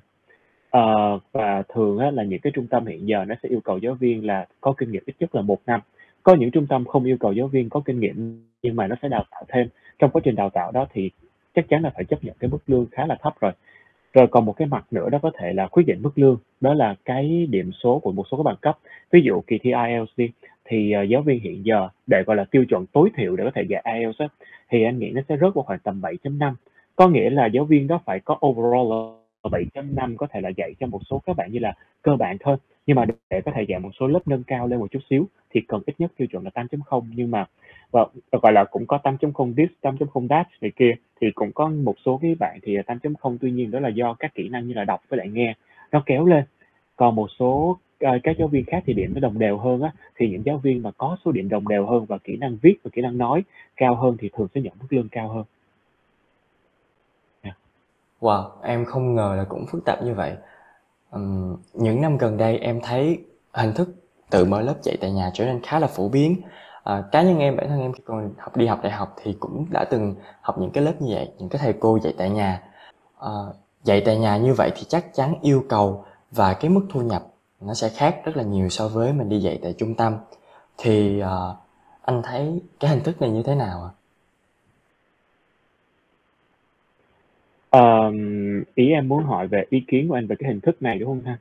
Ờ, 0.70 1.18
và 1.32 1.62
thường 1.74 1.98
á, 1.98 2.10
là 2.10 2.22
những 2.22 2.40
cái 2.40 2.52
trung 2.54 2.66
tâm 2.66 2.86
hiện 2.86 3.08
giờ 3.08 3.24
nó 3.24 3.34
sẽ 3.42 3.48
yêu 3.48 3.60
cầu 3.60 3.78
giáo 3.78 3.94
viên 3.94 4.26
là 4.26 4.46
có 4.60 4.74
kinh 4.78 4.92
nghiệm 4.92 5.02
ít 5.06 5.14
nhất 5.20 5.34
là 5.34 5.42
một 5.42 5.58
năm. 5.66 5.80
Có 6.22 6.34
những 6.34 6.50
trung 6.50 6.66
tâm 6.66 6.84
không 6.84 7.04
yêu 7.04 7.16
cầu 7.20 7.32
giáo 7.32 7.48
viên 7.48 7.68
có 7.70 7.82
kinh 7.84 8.00
nghiệm 8.00 8.44
nhưng 8.62 8.76
mà 8.76 8.86
nó 8.86 8.96
sẽ 9.02 9.08
đào 9.08 9.24
tạo 9.30 9.44
thêm. 9.48 9.68
Trong 9.98 10.10
quá 10.10 10.20
trình 10.24 10.34
đào 10.34 10.50
tạo 10.50 10.72
đó 10.72 10.86
thì 10.92 11.10
chắc 11.56 11.68
chắn 11.68 11.82
là 11.82 11.90
phải 11.94 12.04
chấp 12.04 12.24
nhận 12.24 12.34
cái 12.40 12.50
mức 12.50 12.58
lương 12.66 12.86
khá 12.92 13.06
là 13.06 13.16
thấp 13.22 13.34
rồi. 13.40 13.52
Rồi 14.12 14.26
còn 14.30 14.44
một 14.44 14.52
cái 14.52 14.68
mặt 14.68 14.86
nữa 14.90 15.10
đó 15.10 15.18
có 15.22 15.30
thể 15.38 15.52
là 15.52 15.66
quyết 15.66 15.84
định 15.86 16.02
mức 16.02 16.18
lương, 16.18 16.38
đó 16.60 16.74
là 16.74 16.94
cái 17.04 17.46
điểm 17.50 17.70
số 17.82 17.98
của 17.98 18.12
một 18.12 18.24
số 18.30 18.36
các 18.36 18.42
bằng 18.42 18.56
cấp. 18.60 18.78
Ví 19.10 19.20
dụ 19.20 19.40
kỳ 19.46 19.58
thi 19.58 19.72
IELTS 19.88 20.12
đi, 20.16 20.30
thì, 20.64 20.92
ờ, 20.92 21.02
giáo 21.02 21.22
viên 21.22 21.40
hiện 21.40 21.64
giờ 21.66 21.88
để, 22.06 22.22
gọi 22.26 22.36
là, 22.36 22.44
tiêu 22.50 22.64
chuẩn 22.64 22.86
tối 22.86 23.10
thiểu 23.16 23.36
để 23.36 23.44
có 23.44 23.50
thể 23.54 23.62
dạy 23.68 23.82
IELTS 23.84 24.32
thì 24.70 24.84
anh 24.84 24.98
nghĩ 24.98 25.10
nó 25.10 25.20
sẽ 25.28 25.36
rớt 25.36 25.54
vào 25.54 25.62
khoảng 25.62 25.78
tầm 25.78 26.00
7.5. 26.00 26.54
Có 26.96 27.08
nghĩa 27.08 27.30
là 27.30 27.46
giáo 27.46 27.64
viên 27.64 27.86
đó 27.86 28.00
phải 28.04 28.20
có 28.20 28.38
overall 28.46 29.25
Ờ, 29.52 29.58
7.5 29.58 30.16
có 30.16 30.26
thể 30.30 30.40
là 30.40 30.48
dạy 30.56 30.74
cho 30.80 30.86
một 30.86 31.00
số 31.10 31.22
các 31.26 31.36
bạn 31.36 31.52
như 31.52 31.58
là 31.58 31.74
cơ 32.02 32.16
bản 32.16 32.36
thôi, 32.40 32.56
nhưng 32.86 32.96
mà 32.96 33.04
để 33.30 33.40
có 33.40 33.52
thể 33.54 33.62
dạy 33.62 33.80
một 33.80 33.90
số 34.00 34.06
lớp 34.06 34.20
nâng 34.26 34.42
cao 34.44 34.66
lên 34.68 34.78
một 34.78 34.90
chút 34.90 35.00
xíu 35.10 35.26
thì 35.50 35.60
cần 35.68 35.82
ít 35.86 35.94
nhất 35.98 36.12
tiêu 36.16 36.28
chuẩn 36.28 36.44
là 36.44 36.50
8.0. 36.54 37.04
Nhưng 37.14 37.30
mà, 37.30 37.44
và 37.90 38.04
gọi 38.42 38.52
là, 38.52 38.64
cũng 38.64 38.86
có 38.86 38.98
8.0 39.02 39.54
this, 39.56 39.70
8.0 39.82 40.28
that 40.28 40.46
này 40.60 40.70
kia, 40.76 40.94
thì 41.20 41.30
cũng 41.34 41.52
có 41.52 41.68
một 41.68 41.94
số 42.04 42.18
cái 42.22 42.34
bạn 42.34 42.58
thì, 42.62 42.76
8.0 42.76 43.38
tuy 43.40 43.50
nhiên 43.50 43.70
đó 43.70 43.80
là 43.80 43.88
do 43.88 44.14
các 44.18 44.34
kỹ 44.34 44.48
năng 44.48 44.66
như 44.68 44.74
là 44.74 44.84
đọc 44.84 45.00
với 45.08 45.18
lại 45.18 45.28
nghe 45.28 45.54
nó 45.92 46.02
kéo 46.06 46.26
lên. 46.26 46.44
Còn 46.96 47.14
một 47.14 47.28
số, 47.38 47.78
ờ, 48.00 48.18
các 48.22 48.36
giáo 48.38 48.48
viên 48.48 48.64
khác 48.64 48.82
thì 48.86 48.92
điểm 48.92 49.12
nó 49.14 49.20
đồng 49.20 49.38
đều 49.38 49.58
hơn 49.58 49.82
á, 49.82 49.92
thì 50.16 50.28
những 50.28 50.42
giáo 50.46 50.58
viên 50.58 50.82
mà 50.82 50.90
có 50.98 51.16
số 51.24 51.32
điểm 51.32 51.48
đồng 51.48 51.68
đều 51.68 51.86
hơn 51.86 52.04
và 52.04 52.18
kỹ 52.18 52.36
năng 52.36 52.56
viết 52.62 52.74
và 52.84 52.90
kỹ 52.94 53.02
năng 53.02 53.18
nói 53.18 53.44
cao 53.76 53.94
hơn 53.96 54.16
thì 54.20 54.30
thường 54.36 54.48
sẽ 54.54 54.60
nhận 54.60 54.72
mức 54.80 54.86
lương 54.92 55.08
cao 55.08 55.28
hơn. 55.28 55.44
Wow, 58.26 58.44
em 58.62 58.84
không 58.84 59.14
ngờ 59.14 59.34
là 59.36 59.44
cũng 59.44 59.66
phức 59.66 59.84
tạp 59.84 60.02
như 60.02 60.14
vậy. 60.14 60.36
Ừm, 61.10 61.56
những 61.74 62.00
năm 62.00 62.18
gần 62.18 62.36
đây 62.36 62.58
em 62.58 62.80
thấy 62.80 63.24
hình 63.52 63.72
thức 63.72 63.88
tự 64.30 64.44
mở 64.44 64.60
lớp 64.60 64.74
dạy 64.82 64.96
tại 65.00 65.12
nhà 65.12 65.30
trở 65.34 65.44
nên 65.44 65.62
khá 65.62 65.78
là 65.78 65.86
phổ 65.86 66.08
biến. 66.08 66.40
À, 66.84 67.02
cá 67.12 67.22
nhân 67.22 67.38
em, 67.38 67.56
bản 67.56 67.68
thân 67.68 67.80
em 67.80 67.92
khi 67.92 68.02
còn 68.06 68.30
học 68.38 68.56
đi 68.56 68.66
học 68.66 68.78
đại 68.82 68.92
học 68.92 69.16
thì 69.22 69.36
cũng 69.40 69.66
đã 69.70 69.84
từng 69.84 70.14
học 70.40 70.58
những 70.58 70.70
cái 70.70 70.84
lớp 70.84 70.92
như 71.00 71.14
vậy, 71.14 71.32
những 71.38 71.48
cái 71.48 71.60
thầy 71.64 71.72
cô 71.80 71.98
dạy 72.02 72.14
tại 72.18 72.30
nhà. 72.30 72.62
À, 73.20 73.30
dạy 73.84 74.02
tại 74.06 74.16
nhà 74.16 74.36
như 74.36 74.54
vậy 74.54 74.70
thì 74.76 74.84
chắc 74.88 75.14
chắn 75.14 75.34
yêu 75.42 75.64
cầu 75.68 76.04
và 76.30 76.54
cái 76.54 76.70
mức 76.70 76.86
thu 76.90 77.00
nhập 77.00 77.26
nó 77.60 77.74
sẽ 77.74 77.88
khác 77.88 78.20
rất 78.24 78.36
là 78.36 78.42
nhiều 78.42 78.68
so 78.68 78.88
với 78.88 79.12
mình 79.12 79.28
đi 79.28 79.38
dạy 79.38 79.58
tại 79.62 79.74
trung 79.78 79.94
tâm. 79.94 80.16
Thì 80.78 81.20
à, 81.20 81.36
anh 82.02 82.22
thấy 82.22 82.62
cái 82.80 82.90
hình 82.90 83.00
thức 83.00 83.20
này 83.20 83.30
như 83.30 83.42
thế 83.42 83.54
nào 83.54 83.82
ạ? 83.84 83.90
Ờm, 87.76 88.64
ý 88.74 88.90
em 88.90 89.08
muốn 89.08 89.24
hỏi 89.24 89.48
về 89.48 89.64
ý 89.70 89.80
kiến 89.88 90.08
của 90.08 90.14
anh 90.14 90.26
về 90.26 90.36
cái 90.38 90.48
hình 90.48 90.60
thức 90.60 90.82
này, 90.82 90.98
đúng 90.98 91.08
hông 91.08 91.22
ha? 91.24 91.38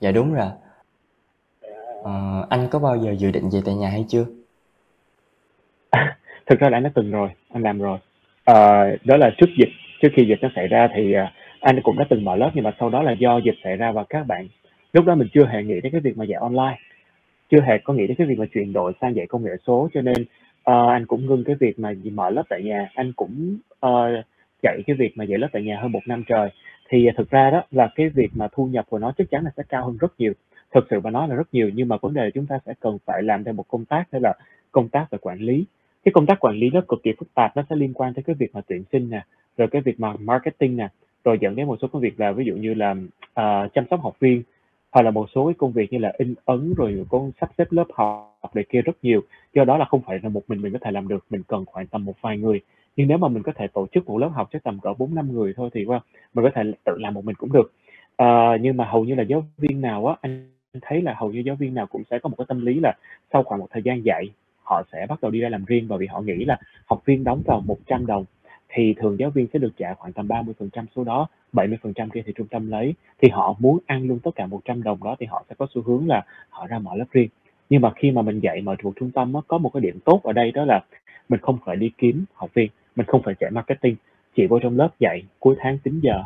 Dạ 0.00 0.12
đúng 0.12 0.34
rồi. 0.34 0.46
Ờ, 2.02 2.46
anh 2.50 2.68
có 2.70 2.78
bao 2.78 2.96
giờ 2.96 3.14
dự 3.18 3.30
định 3.30 3.50
dạy 3.50 3.62
tại 3.66 3.74
nhà 3.74 3.88
hay 3.88 4.04
chưa? 4.08 4.24
À, 5.90 6.16
thực 6.46 6.60
ra 6.60 6.70
là 6.70 6.76
anh 6.76 6.82
đã 6.82 6.90
từng 6.94 7.10
rồi, 7.10 7.28
anh 7.52 7.62
làm 7.62 7.78
rồi. 7.78 7.98
Ờ, 8.44 8.90
đó 9.04 9.16
là 9.16 9.30
trước 9.38 9.46
dịch, 9.58 9.68
trước 10.02 10.08
khi 10.16 10.24
dịch 10.28 10.38
nó 10.42 10.48
xảy 10.56 10.68
ra 10.68 10.88
thì, 10.96 11.12
à, 11.12 11.32
anh 11.60 11.80
cũng 11.82 11.98
đã 11.98 12.04
từng 12.10 12.24
mở 12.24 12.36
lớp 12.36 12.50
nhưng 12.54 12.64
mà 12.64 12.72
sau 12.80 12.90
đó 12.90 13.02
là 13.02 13.12
do 13.12 13.38
dịch 13.38 13.56
xảy 13.64 13.76
ra 13.76 13.92
và 13.92 14.04
các 14.08 14.26
bạn 14.26 14.48
lúc 14.92 15.04
đó 15.04 15.14
mình 15.14 15.28
chưa 15.34 15.46
hề 15.46 15.62
nghĩ 15.62 15.80
đến 15.80 15.92
cái 15.92 16.00
việc 16.00 16.18
mà 16.18 16.24
dạy 16.24 16.40
online, 16.40 16.78
chưa 17.50 17.60
hề 17.60 17.78
có 17.78 17.94
nghĩ 17.94 18.06
đến 18.06 18.16
cái 18.16 18.26
việc 18.26 18.38
mà 18.38 18.46
chuyển 18.54 18.72
đổi 18.72 18.92
sang 19.00 19.16
dạy 19.16 19.26
công 19.26 19.44
nghệ 19.44 19.52
số 19.66 19.88
cho 19.94 20.00
nên, 20.02 20.24
ờ, 20.62 20.88
anh 20.88 21.06
cũng 21.06 21.26
ngưng 21.26 21.44
cái 21.44 21.56
việc 21.60 21.78
mà 21.78 21.92
mở 22.12 22.30
lớp 22.30 22.42
tại 22.48 22.62
nhà. 22.62 22.90
Anh 22.94 23.12
cũng, 23.12 23.58
ờ, 23.80 24.22
chạy 24.64 24.82
cái 24.86 24.96
việc 24.96 25.12
mà 25.16 25.24
dạy 25.24 25.38
lớp 25.38 25.48
tại 25.52 25.62
nhà 25.62 25.78
hơn 25.80 25.92
một 25.92 26.02
năm 26.06 26.24
trời. 26.28 26.48
Thì, 26.88 27.08
thực 27.16 27.30
ra 27.30 27.50
đó 27.50 27.62
là 27.70 27.88
cái 27.94 28.08
việc 28.08 28.30
mà 28.34 28.48
thu 28.52 28.66
nhập 28.66 28.84
của 28.88 28.98
nó 28.98 29.12
chắc 29.18 29.30
chắn 29.30 29.44
là 29.44 29.50
sẽ 29.56 29.62
cao 29.68 29.86
hơn 29.86 29.96
rất 30.00 30.12
nhiều, 30.18 30.32
thực 30.74 30.84
sự 30.90 31.00
mà 31.00 31.10
nói 31.10 31.28
là 31.28 31.34
rất 31.34 31.48
nhiều, 31.52 31.70
nhưng 31.74 31.88
mà 31.88 31.96
vấn 32.02 32.14
đề 32.14 32.24
là 32.24 32.30
chúng 32.34 32.46
ta 32.46 32.58
sẽ 32.66 32.74
cần 32.80 32.98
phải 33.06 33.22
làm 33.22 33.44
thêm 33.44 33.56
một 33.56 33.68
công 33.68 33.84
tác 33.84 34.04
đó 34.12 34.18
là 34.22 34.32
công 34.72 34.88
tác 34.88 35.06
về 35.10 35.18
quản 35.22 35.38
lý. 35.38 35.64
Cái 36.04 36.12
công 36.12 36.26
tác 36.26 36.40
quản 36.40 36.56
lý 36.56 36.70
nó 36.70 36.80
cực 36.88 37.02
kỳ 37.02 37.12
phức 37.18 37.34
tạp, 37.34 37.56
nó 37.56 37.62
sẽ 37.70 37.76
liên 37.76 37.92
quan 37.94 38.14
tới 38.14 38.22
cái 38.22 38.36
việc 38.38 38.54
mà 38.54 38.60
tuyển 38.66 38.84
sinh 38.92 39.10
nè, 39.10 39.24
rồi 39.56 39.68
cái 39.68 39.82
việc 39.82 40.00
mà 40.00 40.14
marketing 40.18 40.76
nè, 40.76 40.88
rồi 41.24 41.38
dẫn 41.40 41.56
đến 41.56 41.66
một 41.66 41.78
số 41.82 41.88
công 41.88 42.02
việc 42.02 42.20
là 42.20 42.32
ví 42.32 42.44
dụ 42.44 42.54
như 42.54 42.74
là, 42.74 42.90
uh, 42.90 43.74
chăm 43.74 43.84
sóc 43.90 44.00
học 44.02 44.16
viên, 44.20 44.42
hoặc 44.90 45.02
là 45.02 45.10
một 45.10 45.26
số 45.34 45.46
cái 45.46 45.54
công 45.58 45.72
việc 45.72 45.92
như 45.92 45.98
là 45.98 46.12
in 46.18 46.34
ấn 46.44 46.74
rồi 46.76 47.06
có 47.08 47.30
sắp 47.40 47.50
xếp 47.58 47.64
lớp 47.70 47.86
học 47.94 48.50
này 48.54 48.64
kia 48.68 48.82
rất 48.82 48.96
nhiều. 49.02 49.20
Do 49.54 49.64
đó 49.64 49.76
là 49.76 49.84
không 49.84 50.02
phải 50.06 50.18
là 50.22 50.28
một 50.28 50.42
mình 50.48 50.62
mình 50.62 50.72
có 50.72 50.78
thể 50.82 50.90
làm 50.90 51.08
được, 51.08 51.24
mình 51.30 51.42
cần 51.48 51.64
khoảng 51.64 51.86
tầm 51.86 52.04
một 52.04 52.14
vài 52.20 52.38
người. 52.38 52.60
Nhưng 52.96 53.08
nếu 53.08 53.18
mà 53.18 53.28
mình 53.28 53.42
có 53.42 53.52
thể 53.56 53.66
tổ 53.66 53.86
chức 53.92 54.06
một 54.08 54.18
lớp 54.18 54.28
học 54.28 54.48
cho 54.52 54.58
tầm 54.64 54.78
cỡ 54.80 54.88
4-5 54.98 55.32
người 55.32 55.54
thôi 55.56 55.70
thì, 55.74 55.84
wow, 55.84 56.00
mình 56.34 56.44
có 56.44 56.50
thể 56.54 56.62
tự 56.84 56.98
làm 56.98 57.14
một 57.14 57.24
mình 57.24 57.36
cũng 57.36 57.52
được. 57.52 57.72
à, 58.16 58.56
nhưng 58.60 58.76
mà 58.76 58.84
hầu 58.84 59.04
như 59.04 59.14
là 59.14 59.22
giáo 59.22 59.44
viên 59.58 59.80
nào 59.80 60.06
á, 60.06 60.16
anh 60.20 60.50
thấy 60.82 61.02
là 61.02 61.14
hầu 61.18 61.32
như 61.32 61.40
giáo 61.46 61.56
viên 61.56 61.74
nào 61.74 61.86
cũng 61.86 62.02
sẽ 62.10 62.18
có 62.18 62.28
một 62.28 62.36
cái 62.38 62.44
tâm 62.48 62.66
lý 62.66 62.80
là 62.82 62.92
sau 63.32 63.42
khoảng 63.42 63.60
một 63.60 63.66
thời 63.70 63.82
gian 63.82 64.04
dạy, 64.04 64.24
họ 64.62 64.82
sẽ 64.92 65.06
bắt 65.08 65.18
đầu 65.22 65.30
đi 65.30 65.40
ra 65.40 65.48
làm 65.48 65.64
riêng 65.64 65.86
bởi 65.88 65.98
vì 65.98 66.06
họ 66.06 66.20
nghĩ 66.20 66.44
là 66.44 66.58
học 66.86 67.02
viên 67.04 67.24
đóng 67.24 67.42
vào 67.46 67.60
100 67.66 68.06
đồng 68.06 68.24
thì 68.68 68.94
thường 68.96 69.18
giáo 69.18 69.30
viên 69.30 69.46
sẽ 69.52 69.58
được 69.58 69.72
trả 69.78 69.94
khoảng 69.94 70.12
tầm 70.12 70.28
30% 70.28 70.84
số 70.96 71.04
đó, 71.04 71.28
70% 71.52 72.08
kia 72.08 72.22
thì 72.26 72.32
trung 72.36 72.46
tâm 72.46 72.70
lấy. 72.70 72.94
Thì 73.22 73.28
họ 73.28 73.56
muốn 73.58 73.78
ăn 73.86 74.06
luôn 74.06 74.18
tất 74.18 74.30
cả 74.34 74.46
100 74.46 74.82
đồng 74.82 75.04
đó 75.04 75.16
thì 75.20 75.26
họ 75.26 75.44
sẽ 75.48 75.54
có 75.58 75.66
xu 75.74 75.82
hướng 75.82 76.08
là 76.08 76.24
họ 76.50 76.66
ra 76.66 76.78
mở 76.78 76.90
lớp 76.96 77.04
riêng. 77.10 77.28
Nhưng 77.70 77.80
mà 77.80 77.90
khi 77.96 78.10
mà 78.10 78.22
mình 78.22 78.40
dạy 78.40 78.60
mở 78.60 78.76
thuộc 78.78 78.96
trung 78.96 79.10
tâm 79.10 79.32
đó, 79.32 79.42
có 79.48 79.58
một 79.58 79.70
cái 79.74 79.80
điểm 79.80 79.98
tốt 80.04 80.20
ở 80.22 80.32
đây 80.32 80.52
đó 80.52 80.64
là 80.64 80.80
mình 81.28 81.40
không 81.40 81.58
phải 81.64 81.76
đi 81.76 81.90
kiếm 81.98 82.24
học 82.34 82.50
viên, 82.54 82.70
mình 82.96 83.06
không 83.06 83.22
phải 83.24 83.34
chạy 83.40 83.50
marketing, 83.50 83.96
chỉ 84.36 84.46
vô 84.46 84.58
trong 84.58 84.76
lớp 84.76 84.88
dạy, 84.98 85.22
cuối 85.38 85.56
tháng 85.58 85.78
tính 85.78 86.00
giờ 86.02 86.24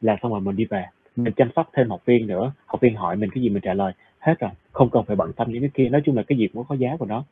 là 0.00 0.16
xong 0.22 0.32
rồi 0.32 0.40
mình 0.40 0.56
đi 0.56 0.64
về. 0.64 0.84
Mình 1.16 1.34
chăm 1.36 1.50
sóc 1.56 1.70
thêm 1.72 1.90
học 1.90 2.00
viên 2.04 2.26
nữa, 2.26 2.52
học 2.66 2.80
viên 2.80 2.96
hỏi 2.96 3.16
mình 3.16 3.30
cái 3.30 3.42
gì 3.42 3.48
mình 3.48 3.62
trả 3.62 3.74
lời, 3.74 3.92
hết 4.18 4.34
rồi, 4.38 4.50
không 4.72 4.90
cần 4.90 5.04
phải 5.04 5.16
bận 5.16 5.32
tâm 5.32 5.52
những 5.52 5.60
cái 5.62 5.70
kia. 5.74 5.88
Nói 5.88 6.02
chung 6.04 6.16
là 6.16 6.22
cái 6.22 6.38
gì 6.38 6.48
cũng 6.54 6.64
có 6.68 6.74
giá 6.74 6.96
của 6.98 7.06
nó. 7.06 7.24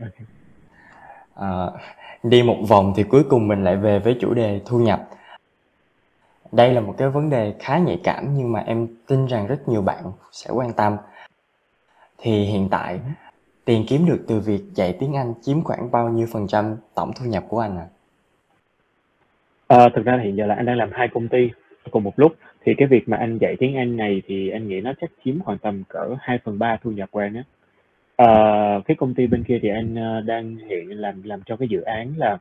OK. 0.00 1.72
Đi 2.22 2.42
một 2.42 2.56
vòng 2.68 2.92
thì 2.96 3.02
cuối 3.02 3.24
cùng 3.30 3.48
mình 3.48 3.64
lại 3.64 3.76
về 3.76 3.98
với 3.98 4.16
chủ 4.20 4.34
đề 4.34 4.60
thu 4.66 4.78
nhập. 4.78 5.08
Đây 6.52 6.72
là 6.72 6.80
một 6.80 6.94
cái 6.98 7.08
vấn 7.08 7.30
đề 7.30 7.54
khá 7.60 7.78
nhạy 7.78 8.00
cảm 8.04 8.34
nhưng 8.34 8.52
mà 8.52 8.60
em 8.60 8.88
tin 9.06 9.26
rằng 9.26 9.46
rất 9.46 9.68
nhiều 9.68 9.82
bạn 9.82 10.04
sẽ 10.32 10.50
quan 10.50 10.72
tâm. 10.72 10.96
Thì 12.18 12.44
hiện 12.44 12.68
tại, 12.70 13.00
tiền 13.64 13.84
kiếm 13.88 14.06
được 14.06 14.24
từ 14.28 14.40
việc 14.40 14.60
dạy 14.74 14.96
tiếng 15.00 15.16
Anh 15.16 15.34
chiếm 15.42 15.64
khoảng 15.64 15.90
bao 15.90 16.08
nhiêu 16.08 16.26
phần 16.32 16.46
trăm 16.48 16.76
tổng 16.94 17.12
thu 17.16 17.24
nhập 17.26 17.44
của 17.48 17.60
anh 17.60 17.76
ạ? 17.76 17.86
Ờ, 19.66 19.88
thực 19.94 20.04
ra 20.04 20.20
hiện 20.24 20.36
giờ 20.36 20.46
là 20.46 20.54
anh 20.54 20.66
đang 20.66 20.76
làm 20.76 20.90
hai 20.92 21.08
công 21.08 21.28
ty 21.28 21.50
cùng 21.90 22.04
một 22.04 22.12
lúc, 22.16 22.36
thì 22.64 22.74
cái 22.78 22.88
việc 22.88 23.08
mà 23.08 23.16
anh 23.16 23.38
dạy 23.38 23.56
tiếng 23.58 23.76
Anh 23.76 23.96
này 23.96 24.22
thì 24.26 24.50
anh 24.50 24.68
nghĩ 24.68 24.80
nó 24.80 24.92
chắc 25.00 25.10
chiếm 25.24 25.40
khoảng 25.40 25.58
tầm 25.58 25.82
cỡ 25.88 26.16
2/3 26.20 26.76
thu 26.82 26.90
nhập 26.90 27.10
của 27.10 27.20
anh 27.20 27.34
á. 27.34 27.42
À, 28.16 28.28
cái 28.84 28.96
công 28.96 29.14
ty 29.14 29.26
bên 29.26 29.44
kia 29.44 29.58
thì 29.62 29.68
anh, 29.68 29.94
ờ, 29.94 30.20
đang 30.20 30.56
hiện 30.56 31.00
làm 31.00 31.22
làm 31.22 31.40
cho 31.46 31.56
cái 31.56 31.68
dự 31.68 31.80
án 31.80 32.14
là, 32.16 32.38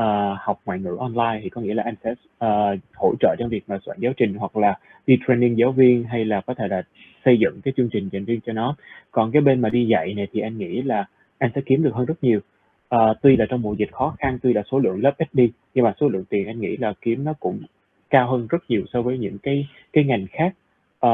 uh, 0.00 0.38
học 0.40 0.60
ngoại 0.64 0.78
ngữ 0.78 0.96
online, 1.00 1.40
thì 1.42 1.48
có 1.50 1.60
nghĩa 1.60 1.74
là 1.74 1.82
anh 1.82 1.94
sẽ 2.04 2.10
uh, 2.12 2.78
hỗ 2.94 3.14
trợ 3.20 3.34
trong 3.38 3.48
việc 3.48 3.64
mà 3.66 3.78
soạn 3.86 3.98
giáo 4.00 4.12
trình 4.16 4.34
hoặc 4.34 4.56
là 4.56 4.78
đi 5.06 5.18
training 5.28 5.58
giáo 5.58 5.72
viên, 5.72 6.04
hay 6.04 6.24
là 6.24 6.40
có 6.40 6.54
thể 6.54 6.68
là 6.68 6.82
xây 7.24 7.38
dựng 7.38 7.60
cái 7.64 7.74
chương 7.76 7.88
trình 7.92 8.08
dành 8.12 8.24
riêng 8.24 8.40
cho 8.46 8.52
nó. 8.52 8.76
Còn 9.10 9.32
cái 9.32 9.42
bên 9.42 9.60
mà 9.60 9.68
đi 9.68 9.86
dạy 9.86 10.14
này 10.14 10.28
thì 10.32 10.40
anh 10.40 10.58
nghĩ 10.58 10.82
là 10.82 11.04
anh 11.38 11.50
sẽ 11.54 11.60
kiếm 11.66 11.82
được 11.82 11.94
hơn 11.94 12.06
rất 12.06 12.24
nhiều. 12.24 12.40
à, 12.88 12.98
tuy 13.22 13.36
là 13.36 13.46
trong 13.48 13.62
mùa 13.62 13.74
dịch 13.74 13.92
khó 13.92 14.14
khăn, 14.18 14.38
tuy 14.42 14.52
là 14.52 14.62
số 14.70 14.78
lượng 14.78 15.02
lớp 15.02 15.12
ít 15.18 15.28
đi, 15.32 15.52
nhưng 15.74 15.84
mà 15.84 15.94
số 16.00 16.08
lượng 16.08 16.24
tiền 16.28 16.46
anh 16.46 16.60
nghĩ 16.60 16.76
là 16.76 16.92
kiếm 17.00 17.24
nó 17.24 17.32
cũng 17.40 17.60
cao 18.10 18.30
hơn 18.30 18.46
rất 18.50 18.62
nhiều 18.68 18.84
so 18.92 19.02
với 19.02 19.18
những 19.18 19.38
cái 19.38 19.68
cái 19.92 20.04
ngành 20.04 20.26
khác. 20.32 20.54
à, 21.00 21.10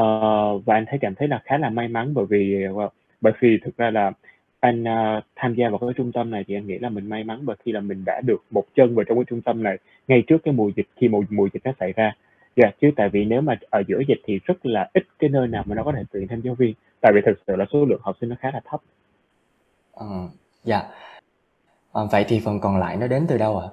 và 0.64 0.74
anh 0.74 0.84
thấy 0.88 0.98
cảm 0.98 1.14
thấy 1.14 1.28
là 1.28 1.42
khá 1.44 1.58
là 1.58 1.70
may 1.70 1.88
mắn 1.88 2.14
bởi 2.14 2.24
vì, 2.30 2.64
ờ, 2.76 2.88
bởi 3.20 3.32
vì 3.40 3.58
thực 3.64 3.76
ra 3.76 3.90
là 3.90 4.12
anh, 4.60 4.82
uh, 4.82 5.24
tham 5.36 5.54
gia 5.54 5.68
vào 5.68 5.78
cái 5.78 5.90
trung 5.96 6.12
tâm 6.12 6.30
này 6.30 6.44
thì 6.48 6.54
anh 6.54 6.66
nghĩ 6.66 6.78
là 6.78 6.88
mình 6.88 7.08
may 7.08 7.24
mắn 7.24 7.40
bởi 7.44 7.56
khi 7.64 7.72
là 7.72 7.80
mình 7.80 8.02
đã 8.06 8.20
được 8.26 8.42
một 8.50 8.64
chân 8.74 8.94
vào 8.94 9.04
trong 9.04 9.18
cái 9.18 9.24
trung 9.24 9.40
tâm 9.42 9.62
này 9.62 9.78
ngay 10.08 10.22
trước 10.26 10.38
cái 10.44 10.54
mùa 10.54 10.70
dịch, 10.76 10.86
khi 10.96 11.08
mùa 11.08 11.22
mùa 11.30 11.48
dịch 11.52 11.60
nó 11.64 11.72
xảy 11.80 11.92
ra. 11.92 12.12
Yeah, 12.62 12.74
chứ 12.80 12.90
tại 12.96 13.08
vì 13.08 13.24
nếu 13.24 13.40
mà 13.40 13.54
ở 13.70 13.82
giữa 13.88 14.00
dịch 14.08 14.20
thì 14.24 14.40
rất 14.44 14.66
là 14.66 14.90
ít 14.94 15.02
cái 15.18 15.30
nơi 15.30 15.48
nào 15.48 15.62
mà 15.66 15.74
nó 15.74 15.82
có 15.82 15.92
thể 15.92 16.02
tuyển 16.12 16.28
thêm 16.28 16.40
giáo 16.40 16.54
viên, 16.54 16.74
tại 17.00 17.12
vì 17.14 17.20
thực 17.26 17.38
sự 17.46 17.56
là 17.56 17.64
số 17.72 17.84
lượng 17.84 18.00
học 18.02 18.16
sinh 18.20 18.30
nó 18.30 18.36
khá 18.40 18.50
là 18.54 18.60
thấp. 18.64 18.80
Ờ, 19.92 20.06
dạ. 20.64 20.82
Ờ, 21.92 22.08
vậy 22.12 22.24
thì 22.28 22.40
phần 22.44 22.60
còn 22.60 22.78
lại 22.78 22.96
nó 22.96 23.06
đến 23.06 23.26
từ 23.28 23.38
đâu 23.38 23.58
ạ? 23.58 23.68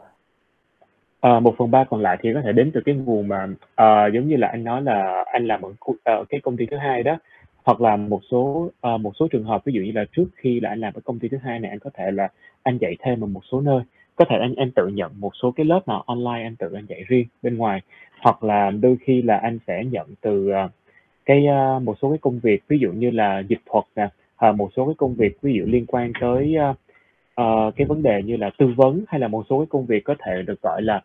Ờ, 1.19 1.39
1/3 1.39 1.83
còn 1.83 2.01
lại 2.01 2.17
thì 2.21 2.33
có 2.33 2.41
thể 2.41 2.51
đến 2.51 2.71
từ 2.73 2.81
cái 2.85 2.95
nguồn 2.95 3.27
mà, 3.27 3.47
ờ, 3.75 4.07
giống 4.13 4.27
như 4.27 4.35
là 4.35 4.47
anh 4.47 4.63
nói 4.63 4.81
là 4.81 5.23
anh 5.33 5.47
làm 5.47 5.61
ở 5.61 5.73
cu 5.79 5.95
ờ, 6.03 6.25
cái 6.29 6.39
công 6.43 6.57
ty 6.57 6.65
thứ 6.65 6.77
hai 6.77 7.03
đó, 7.03 7.17
hoặc 7.63 7.81
là 7.81 7.95
một 7.95 8.21
số, 8.31 8.71
ờ, 8.81 8.97
một 8.97 9.11
số 9.19 9.27
trường 9.27 9.43
hợp, 9.43 9.65
ví 9.65 9.73
dụ 9.73 9.81
như 9.81 9.91
là 9.91 10.05
trước 10.11 10.25
khi 10.35 10.59
là 10.59 10.69
anh 10.69 10.79
làm 10.79 10.93
ở 10.93 11.01
công 11.05 11.19
ty 11.19 11.27
thứ 11.27 11.37
hai 11.37 11.59
này, 11.59 11.69
anh 11.69 11.79
có 11.79 11.89
thể 11.93 12.11
là 12.11 12.27
anh 12.63 12.77
dạy 12.77 12.95
thêm 12.99 13.23
ở 13.23 13.27
một 13.27 13.41
số 13.51 13.61
nơi. 13.61 13.81
Có 14.15 14.25
thể 14.29 14.37
anh 14.41 14.55
anh 14.55 14.71
tự 14.71 14.87
nhận 14.87 15.11
một 15.19 15.31
số 15.41 15.51
cái 15.51 15.65
lớp 15.65 15.87
nào 15.87 16.03
online 16.07 16.43
anh 16.43 16.55
tự 16.55 16.73
anh 16.73 16.85
dạy 16.85 17.03
riêng 17.07 17.27
bên 17.41 17.57
ngoài, 17.57 17.81
hoặc 18.21 18.43
là 18.43 18.71
đôi 18.71 18.97
khi 19.01 19.21
là 19.21 19.37
anh 19.37 19.59
sẽ 19.67 19.83
nhận 19.85 20.07
từ, 20.21 20.49
à, 20.49 20.69
cái, 21.25 21.47
à, 21.47 21.79
một 21.79 21.97
số 22.01 22.09
cái 22.09 22.17
công 22.21 22.39
việc, 22.39 22.63
ví 22.67 22.77
dụ 22.79 22.91
như 22.91 23.11
là 23.11 23.39
dịch 23.39 23.61
thuật 23.65 23.85
nè, 23.95 24.07
ờ, 24.35 24.51
một 24.51 24.69
số 24.75 24.85
cái 24.85 24.95
công 24.97 25.15
việc 25.15 25.41
ví 25.41 25.53
dụ 25.53 25.65
liên 25.65 25.85
quan 25.85 26.11
tới, 26.21 26.55
uh, 27.41 27.75
cái 27.75 27.87
vấn 27.87 28.03
đề 28.03 28.21
như 28.23 28.37
là 28.37 28.49
tư 28.57 28.73
vấn, 28.75 29.03
hay 29.07 29.19
là 29.19 29.27
một 29.27 29.45
số 29.49 29.59
cái 29.59 29.65
công 29.69 29.85
việc 29.85 30.03
có 30.03 30.15
thể 30.25 30.43
được 30.47 30.61
gọi 30.61 30.81
là, 30.81 30.95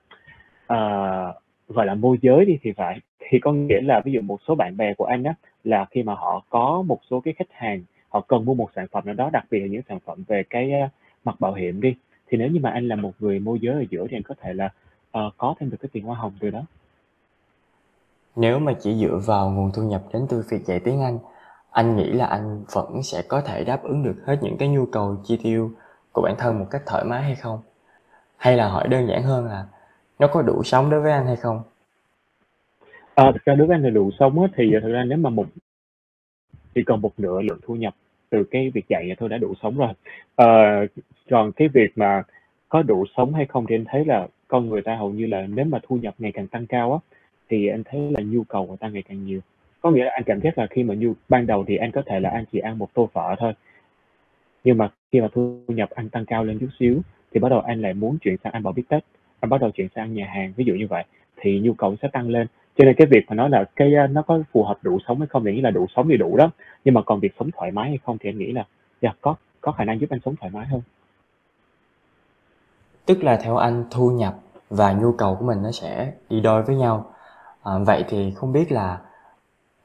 uh, 0.72 1.34
gọi 1.68 1.86
là 1.86 1.94
môi 1.94 2.18
giới 2.22 2.44
đi 2.44 2.58
thì 2.62 2.72
phải. 2.72 2.98
Thì 3.20 3.38
có 3.38 3.52
nghĩa 3.52 3.80
là 3.80 4.00
ví 4.04 4.12
dụ 4.12 4.20
một 4.20 4.40
số 4.48 4.54
bạn 4.54 4.76
bè 4.76 4.94
của 4.94 5.04
anh 5.04 5.24
á, 5.24 5.34
là 5.64 5.84
khi 5.90 6.02
mà 6.02 6.14
họ 6.14 6.42
có 6.50 6.82
một 6.82 7.00
số 7.10 7.20
cái 7.20 7.34
khách 7.34 7.52
hàng, 7.52 7.82
họ 8.08 8.20
cần 8.20 8.44
mua 8.44 8.54
một 8.54 8.70
sản 8.76 8.86
phẩm 8.92 9.06
nào 9.06 9.14
đó, 9.14 9.30
đặc 9.32 9.44
biệt 9.50 9.60
là 9.60 9.66
những 9.66 9.82
sản 9.88 9.98
phẩm 10.06 10.24
về 10.28 10.42
cái, 10.50 10.72
uh, 10.84 10.90
mặt 11.24 11.40
bảo 11.40 11.54
hiểm 11.54 11.80
đi, 11.80 11.94
thì 12.28 12.38
nếu 12.38 12.48
như 12.48 12.60
mà 12.60 12.70
anh 12.70 12.88
là 12.88 12.96
một 12.96 13.12
người 13.18 13.38
môi 13.38 13.58
giới 13.60 13.74
ở 13.74 13.84
giữa 13.90 14.06
thì 14.10 14.16
anh 14.16 14.22
có 14.22 14.34
thể 14.40 14.52
là, 14.52 14.66
uh, 15.18 15.34
có 15.36 15.54
thêm 15.60 15.70
được 15.70 15.76
cái 15.80 15.88
tiền 15.92 16.04
hoa 16.04 16.16
hồng 16.18 16.32
từ 16.40 16.50
đó. 16.50 16.62
Nếu 18.40 18.58
mà 18.58 18.72
chỉ 18.80 18.94
dựa 18.94 19.20
vào 19.26 19.50
nguồn 19.50 19.70
thu 19.74 19.82
nhập 19.82 20.02
đến 20.12 20.26
từ 20.28 20.44
việc 20.50 20.64
dạy 20.66 20.80
tiếng 20.80 21.02
Anh, 21.02 21.18
anh 21.70 21.96
nghĩ 21.96 22.12
là 22.12 22.26
anh 22.26 22.64
vẫn 22.72 23.02
sẽ 23.02 23.22
có 23.28 23.40
thể 23.40 23.64
đáp 23.64 23.82
ứng 23.82 24.02
được 24.02 24.22
hết 24.26 24.38
những 24.42 24.56
cái 24.58 24.68
nhu 24.68 24.86
cầu 24.86 25.16
chi 25.24 25.38
tiêu 25.42 25.70
của 26.12 26.22
bản 26.22 26.34
thân 26.38 26.58
một 26.58 26.66
cách 26.70 26.82
thoải 26.86 27.04
mái 27.04 27.22
hay 27.22 27.34
không? 27.34 27.60
Hay 28.36 28.56
là 28.56 28.68
hỏi 28.68 28.88
đơn 28.88 29.08
giản 29.08 29.22
hơn 29.22 29.44
là 29.46 29.66
nó 30.18 30.26
có 30.26 30.42
đủ 30.42 30.62
sống 30.64 30.90
đối 30.90 31.00
với 31.00 31.12
anh 31.12 31.26
hay 31.26 31.36
không? 31.36 31.62
À, 33.14 33.30
thực 33.32 33.44
ra 33.44 33.54
đối 33.54 33.66
với 33.66 33.74
anh 33.74 33.82
là 33.82 33.90
đủ 33.90 34.10
sống 34.18 34.42
á, 34.42 34.48
thì, 34.56 34.74
à, 34.74 34.80
thực 34.82 34.92
ra 34.92 35.04
nếu 35.04 35.18
mà 35.18 35.30
một 35.30 35.46
chỉ 36.74 36.82
cần 36.86 37.00
một 37.00 37.12
nửa 37.18 37.40
lượng 37.40 37.58
thu 37.62 37.74
nhập 37.74 37.94
từ 38.30 38.44
cái 38.50 38.70
việc 38.74 38.88
dạy 38.88 39.16
thôi 39.18 39.28
đã 39.28 39.38
đủ 39.38 39.54
sống 39.62 39.76
rồi. 39.76 39.92
À, 40.36 40.80
còn 41.30 41.52
cái 41.52 41.68
việc 41.68 41.92
mà 41.96 42.22
có 42.68 42.82
đủ 42.82 43.04
sống 43.16 43.34
hay 43.34 43.46
không 43.46 43.66
thì 43.68 43.74
anh 43.74 43.84
thấy 43.88 44.04
là 44.04 44.28
con 44.48 44.68
người 44.68 44.82
ta 44.82 44.96
hầu 44.96 45.10
như 45.10 45.26
là 45.26 45.46
nếu 45.48 45.64
mà 45.64 45.78
thu 45.88 45.96
nhập 45.96 46.14
ngày 46.18 46.32
càng 46.32 46.46
tăng 46.46 46.66
cao 46.66 46.92
á, 46.92 47.09
thì 47.50 47.66
anh 47.68 47.82
thấy 47.84 48.00
là 48.10 48.20
nhu 48.24 48.44
cầu 48.44 48.66
của 48.66 48.76
ta 48.76 48.88
ngày 48.88 49.02
càng 49.08 49.24
nhiều. 49.24 49.40
Có 49.80 49.90
nghĩa 49.90 50.04
là 50.04 50.10
anh 50.14 50.22
cảm 50.26 50.40
giác 50.40 50.58
là 50.58 50.66
khi 50.66 50.82
mà 50.82 50.94
nhu 50.94 51.12
ban 51.28 51.46
đầu 51.46 51.64
thì 51.68 51.76
anh 51.76 51.90
có 51.92 52.02
thể 52.06 52.20
là 52.20 52.30
anh 52.30 52.44
chỉ 52.52 52.58
ăn 52.58 52.78
một 52.78 52.94
tô 52.94 53.08
phở 53.12 53.34
thôi. 53.38 53.52
Nhưng 54.64 54.78
mà 54.78 54.90
khi 55.12 55.20
mà 55.20 55.28
thu 55.32 55.60
nhập 55.68 55.90
anh 55.90 56.08
tăng 56.08 56.26
cao 56.26 56.44
lên 56.44 56.58
chút 56.58 56.68
xíu, 56.78 57.00
thì 57.32 57.40
bắt 57.40 57.48
đầu 57.48 57.60
anh 57.60 57.82
lại 57.82 57.94
muốn 57.94 58.18
chuyển 58.18 58.36
sang 58.44 58.52
ăn 58.52 58.62
bò 58.62 58.72
bít 58.72 58.88
tết, 58.88 59.04
anh 59.40 59.50
bắt 59.50 59.60
đầu 59.60 59.70
chuyển 59.70 59.88
sang 59.94 60.04
ăn 60.04 60.14
nhà 60.14 60.26
hàng, 60.26 60.52
ví 60.56 60.64
dụ 60.64 60.74
như 60.74 60.86
vậy, 60.86 61.04
thì 61.36 61.60
nhu 61.60 61.72
cầu 61.72 61.96
sẽ 62.02 62.08
tăng 62.08 62.28
lên. 62.28 62.46
Cho 62.76 62.84
nên 62.84 62.94
cái 62.94 63.06
việc 63.06 63.24
mà 63.28 63.34
nói 63.34 63.50
là 63.50 63.64
cái, 63.76 63.94
à, 63.94 64.06
nó 64.06 64.22
có 64.22 64.42
phù 64.52 64.64
hợp 64.64 64.78
đủ 64.82 64.98
sống 65.08 65.18
hay 65.18 65.28
không 65.28 65.44
thì 65.44 65.52
nghĩ 65.52 65.60
là 65.60 65.70
đủ 65.70 65.86
sống 65.96 66.08
thì 66.08 66.16
đủ 66.16 66.36
đó, 66.36 66.50
nhưng 66.84 66.94
mà 66.94 67.02
còn 67.02 67.20
việc 67.20 67.32
sống 67.38 67.50
thoải 67.50 67.70
mái 67.70 67.88
hay 67.88 67.98
không 68.04 68.18
thì 68.20 68.30
anh 68.30 68.38
nghĩ 68.38 68.52
là, 68.52 68.64
yeah, 69.00 69.16
có 69.20 69.34
có 69.60 69.72
khả 69.72 69.84
năng 69.84 70.00
giúp 70.00 70.10
anh 70.10 70.20
sống 70.24 70.36
thoải 70.36 70.50
mái 70.54 70.66
hơn. 70.66 70.82
Tức 73.06 73.24
là 73.24 73.36
theo 73.36 73.56
anh 73.56 73.84
thu 73.90 74.10
nhập 74.10 74.34
và 74.70 74.92
nhu 74.92 75.12
cầu 75.12 75.36
của 75.36 75.46
mình 75.46 75.62
nó 75.62 75.70
sẽ 75.72 76.12
đi 76.30 76.40
đôi 76.40 76.62
với 76.62 76.76
nhau 76.76 77.12
à, 77.62 77.72
vậy 77.86 78.04
thì 78.08 78.32
không 78.36 78.52
biết 78.52 78.72
là 78.72 78.98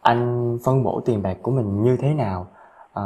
anh 0.02 0.58
phân 0.66 0.84
bổ 0.84 1.02
tiền 1.06 1.22
bạc 1.24 1.38
của 1.42 1.52
mình 1.52 1.84
như 1.84 1.98
thế 1.98 2.14
nào? 2.14 2.48
à, 2.94 3.04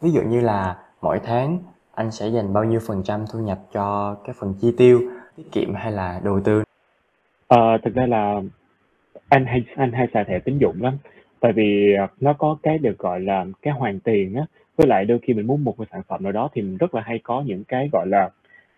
ví 0.00 0.10
dụ 0.10 0.22
như 0.22 0.40
là 0.40 0.76
mỗi 1.02 1.20
tháng 1.24 1.58
anh 1.94 2.10
sẽ 2.10 2.28
dành 2.28 2.52
bao 2.52 2.64
nhiêu 2.64 2.80
phần 2.86 3.02
trăm 3.04 3.24
thu 3.32 3.38
nhập 3.38 3.58
cho 3.72 4.16
cái 4.24 4.34
phần 4.38 4.54
chi 4.60 4.74
tiêu, 4.76 5.00
tiết 5.36 5.52
kiệm 5.52 5.74
hay 5.74 5.92
là 5.92 6.20
đầu 6.24 6.40
tư? 6.40 6.62
à, 7.48 7.78
thực 7.84 7.94
ra 7.94 8.06
là 8.06 8.40
anh 9.28 9.46
hay 9.46 9.64
anh 9.76 9.92
hay 9.92 10.06
xài 10.14 10.24
thẻ 10.24 10.38
tín 10.38 10.58
dụng 10.58 10.82
lắm, 10.82 10.98
tại 11.40 11.52
vì, 11.52 11.94
à, 11.98 12.08
nó 12.20 12.32
có 12.32 12.56
cái 12.62 12.78
được 12.78 12.98
gọi 12.98 13.20
là 13.20 13.46
cái 13.62 13.74
hoàn 13.74 14.00
tiền 14.00 14.34
á, 14.34 14.42
với 14.76 14.86
lại 14.86 15.04
đôi 15.04 15.18
khi 15.22 15.34
mình 15.34 15.46
muốn 15.46 15.64
một 15.64 15.74
cái 15.78 15.86
sản 15.92 16.02
phẩm 16.08 16.22
nào 16.22 16.32
đó 16.32 16.48
thì 16.54 16.62
mình 16.62 16.76
rất 16.76 16.94
là 16.94 17.02
hay 17.02 17.20
có 17.22 17.42
những 17.46 17.64
cái, 17.64 17.88
gọi 17.92 18.06
là, 18.06 18.30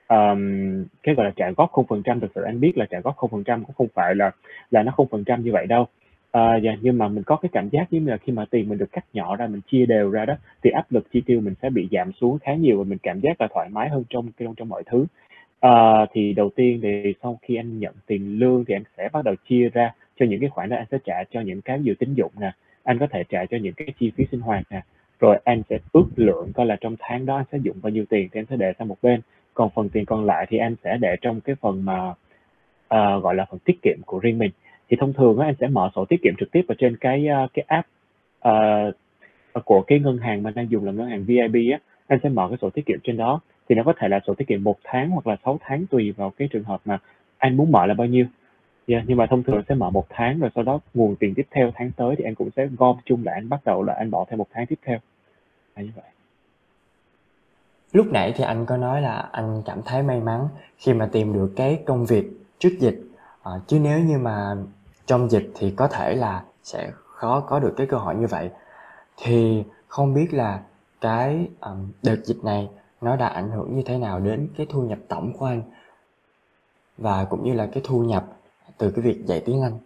um, 0.08 0.84
cái, 1.02 1.14
gọi 1.14 1.26
là, 1.26 1.32
trả 1.36 1.50
góp 1.56 1.70
không 1.72 1.86
phần 1.86 2.02
trăm 2.02 2.20
Thực 2.20 2.30
sự 2.34 2.42
anh 2.42 2.60
biết 2.60 2.78
là 2.78 2.86
trả 2.90 3.00
góp 3.00 3.16
không 3.16 3.30
phần 3.30 3.44
trăm 3.44 3.64
cũng 3.64 3.74
không 3.78 3.88
phải 3.94 4.14
là 4.14 4.30
là 4.70 4.82
nó 4.82 4.92
không 4.92 5.08
phần 5.10 5.24
trăm 5.24 5.42
như 5.44 5.52
vậy 5.52 5.66
đâu. 5.66 5.86
à, 6.30 6.56
dạ, 6.62 6.76
nhưng 6.80 6.98
mà 6.98 7.08
mình 7.08 7.22
có 7.24 7.36
cái 7.36 7.48
cảm 7.52 7.68
giác 7.68 7.90
giống 7.90 8.04
như 8.04 8.10
là 8.10 8.16
khi 8.16 8.32
mà 8.32 8.44
tiền 8.50 8.68
mình 8.68 8.78
được 8.78 8.92
cắt 8.92 9.04
nhỏ 9.12 9.36
ra, 9.36 9.46
mình 9.46 9.60
chia 9.70 9.86
đều 9.86 10.10
ra 10.10 10.24
đó, 10.26 10.34
thì 10.62 10.70
áp 10.70 10.92
lực 10.92 11.06
chi 11.12 11.22
tiêu 11.26 11.40
mình 11.40 11.54
sẽ 11.62 11.70
bị 11.70 11.88
giảm 11.90 12.12
xuống 12.12 12.38
khá 12.38 12.54
nhiều 12.54 12.78
và 12.78 12.84
mình 12.84 12.98
cảm 13.02 13.20
giác 13.20 13.40
là 13.40 13.48
thoải 13.54 13.68
mái 13.68 13.88
hơn 13.88 14.04
trong 14.10 14.28
trong 14.38 14.54
trong 14.54 14.68
mọi 14.68 14.82
thứ. 14.86 15.06
à, 15.60 16.06
thì 16.12 16.32
đầu 16.32 16.50
tiên 16.56 16.80
thì 16.82 17.14
sau 17.22 17.38
khi 17.42 17.56
anh 17.56 17.78
nhận 17.78 17.94
tiền 18.06 18.38
lương 18.38 18.64
thì 18.64 18.74
anh 18.74 18.82
sẽ 18.96 19.08
bắt 19.12 19.24
đầu 19.24 19.34
chia 19.48 19.68
ra 19.68 19.94
cho 20.20 20.26
những 20.26 20.40
cái 20.40 20.50
khoản 20.50 20.68
đó 20.68 20.76
anh 20.76 20.86
sẽ 20.90 20.98
trả 21.04 21.24
cho 21.30 21.40
những 21.40 21.62
cái 21.62 21.78
ví 21.78 21.84
dụ 21.84 21.94
tín 21.98 22.14
dụng 22.14 22.32
nè, 22.40 22.52
anh 22.82 22.98
có 22.98 23.06
thể 23.06 23.24
trả 23.28 23.44
cho 23.50 23.56
những 23.56 23.74
cái 23.74 23.88
chi 23.98 24.12
phí 24.16 24.24
sinh 24.30 24.40
hoạt 24.40 24.64
nè, 24.70 24.82
rồi 25.20 25.38
anh 25.44 25.62
sẽ 25.70 25.78
ước 25.92 26.06
lượng 26.16 26.52
coi 26.54 26.66
là 26.66 26.76
trong 26.80 26.96
tháng 26.98 27.26
đó 27.26 27.36
anh 27.36 27.44
sẽ 27.52 27.58
dùng 27.62 27.76
bao 27.82 27.90
nhiêu 27.90 28.04
tiền 28.10 28.28
thì 28.32 28.40
anh 28.40 28.46
sẽ 28.50 28.56
để 28.56 28.72
sang 28.78 28.88
một 28.88 28.96
bên. 29.02 29.20
Còn 29.58 29.70
phần 29.74 29.88
tiền 29.88 30.04
còn 30.04 30.24
lại 30.24 30.46
thì 30.48 30.58
em 30.58 30.76
sẽ 30.84 30.96
để 31.00 31.16
trong 31.20 31.40
cái 31.40 31.56
phần 31.60 31.84
mà, 31.84 32.08
uh, 32.08 33.22
gọi 33.22 33.34
là, 33.34 33.46
phần 33.50 33.58
tiết 33.58 33.82
kiệm 33.82 33.98
của 34.06 34.18
riêng 34.18 34.38
mình. 34.38 34.50
Thì 34.88 34.96
thông 35.00 35.12
thường 35.12 35.38
á, 35.38 35.46
em 35.46 35.54
sẽ 35.60 35.66
mở 35.66 35.90
sổ 35.94 36.04
tiết 36.04 36.16
kiệm 36.22 36.34
trực 36.38 36.50
tiếp 36.52 36.62
ở 36.68 36.74
trên 36.78 36.96
cái, 36.96 37.26
uh, 37.44 37.50
cái 37.54 37.64
app, 37.68 37.88
uh, 38.48 39.64
của 39.64 39.82
cái 39.82 40.00
ngân 40.00 40.18
hàng 40.18 40.42
mà 40.42 40.50
đang 40.50 40.70
dùng 40.70 40.84
là 40.84 40.92
ngân 40.92 41.08
hàng 41.08 41.24
VIB 41.24 41.72
á, 41.72 41.78
em 42.06 42.18
sẽ 42.22 42.28
mở 42.28 42.46
cái 42.48 42.58
sổ 42.60 42.70
tiết 42.70 42.86
kiệm 42.86 42.98
trên 43.04 43.16
đó, 43.16 43.40
thì 43.68 43.74
nó 43.74 43.82
có 43.82 43.92
thể 43.98 44.08
là 44.08 44.20
sổ 44.26 44.34
tiết 44.34 44.48
kiệm 44.48 44.64
một 44.64 44.78
tháng 44.84 45.10
hoặc 45.10 45.26
là 45.26 45.36
6 45.44 45.58
tháng 45.60 45.86
tùy 45.86 46.12
vào 46.12 46.30
cái 46.30 46.48
trường 46.48 46.64
hợp 46.64 46.80
mà 46.84 46.98
anh 47.38 47.56
muốn 47.56 47.72
mở 47.72 47.86
là 47.86 47.94
bao 47.94 48.06
nhiêu. 48.06 48.26
Yeah, 48.86 49.04
nhưng 49.06 49.16
mà 49.16 49.26
thông 49.26 49.42
thường 49.42 49.62
sẽ 49.68 49.74
mở 49.74 49.90
một 49.90 50.06
tháng 50.08 50.38
rồi 50.38 50.50
sau 50.54 50.64
đó 50.64 50.80
nguồn 50.94 51.16
tiền 51.16 51.34
tiếp 51.34 51.46
theo 51.50 51.70
tháng 51.74 51.90
tới 51.96 52.14
thì 52.18 52.24
anh 52.24 52.34
cũng 52.34 52.50
sẽ 52.56 52.68
gom 52.78 52.96
chung 53.04 53.24
lại, 53.24 53.34
anh 53.34 53.48
bắt 53.48 53.60
đầu 53.64 53.82
là 53.82 53.94
anh 53.94 54.10
bỏ 54.10 54.24
thêm 54.30 54.38
một 54.38 54.48
tháng 54.52 54.66
tiếp 54.66 54.78
theo. 54.82 54.98
Là 55.76 55.82
như 55.82 55.90
vậy. 55.96 56.04
Lúc 57.92 58.06
nãy 58.10 58.32
thì 58.36 58.44
anh 58.44 58.66
có 58.66 58.76
nói 58.76 59.02
là 59.02 59.28
anh 59.32 59.62
cảm 59.64 59.82
thấy 59.82 60.02
may 60.02 60.20
mắn 60.20 60.48
khi 60.76 60.92
mà 60.92 61.08
tìm 61.12 61.32
được 61.32 61.52
cái 61.56 61.82
công 61.86 62.04
việc 62.04 62.40
trước 62.58 62.76
dịch, 62.80 63.00
à, 63.42 63.52
chứ 63.66 63.78
nếu 63.78 63.98
như 63.98 64.18
mà 64.18 64.56
trong 65.06 65.30
dịch 65.30 65.52
thì 65.54 65.70
có 65.70 65.88
thể 65.88 66.14
là 66.14 66.44
sẽ 66.62 66.90
khó 67.14 67.40
có 67.40 67.58
được 67.58 67.74
cái 67.76 67.86
cơ 67.86 67.96
hội 67.96 68.14
như 68.14 68.26
vậy. 68.26 68.50
Thì 69.16 69.64
không 69.88 70.14
biết 70.14 70.34
là 70.34 70.60
cái, 71.00 71.48
um, 71.60 71.90
đợt 72.02 72.16
dịch 72.24 72.44
này 72.44 72.68
nó 73.00 73.16
đã 73.16 73.26
ảnh 73.26 73.50
hưởng 73.50 73.76
như 73.76 73.82
thế 73.86 73.98
nào 73.98 74.20
đến 74.20 74.48
cái 74.56 74.66
thu 74.70 74.82
nhập 74.82 74.98
tổng 75.08 75.32
của 75.38 75.46
anh? 75.46 75.62
Và 76.98 77.24
cũng 77.24 77.44
như 77.44 77.52
là 77.52 77.66
cái 77.72 77.82
thu 77.86 78.04
nhập 78.04 78.24
từ 78.78 78.90
cái 78.90 79.02
việc 79.02 79.26
dạy 79.26 79.42
tiếng 79.46 79.62
Anh? 79.62 79.78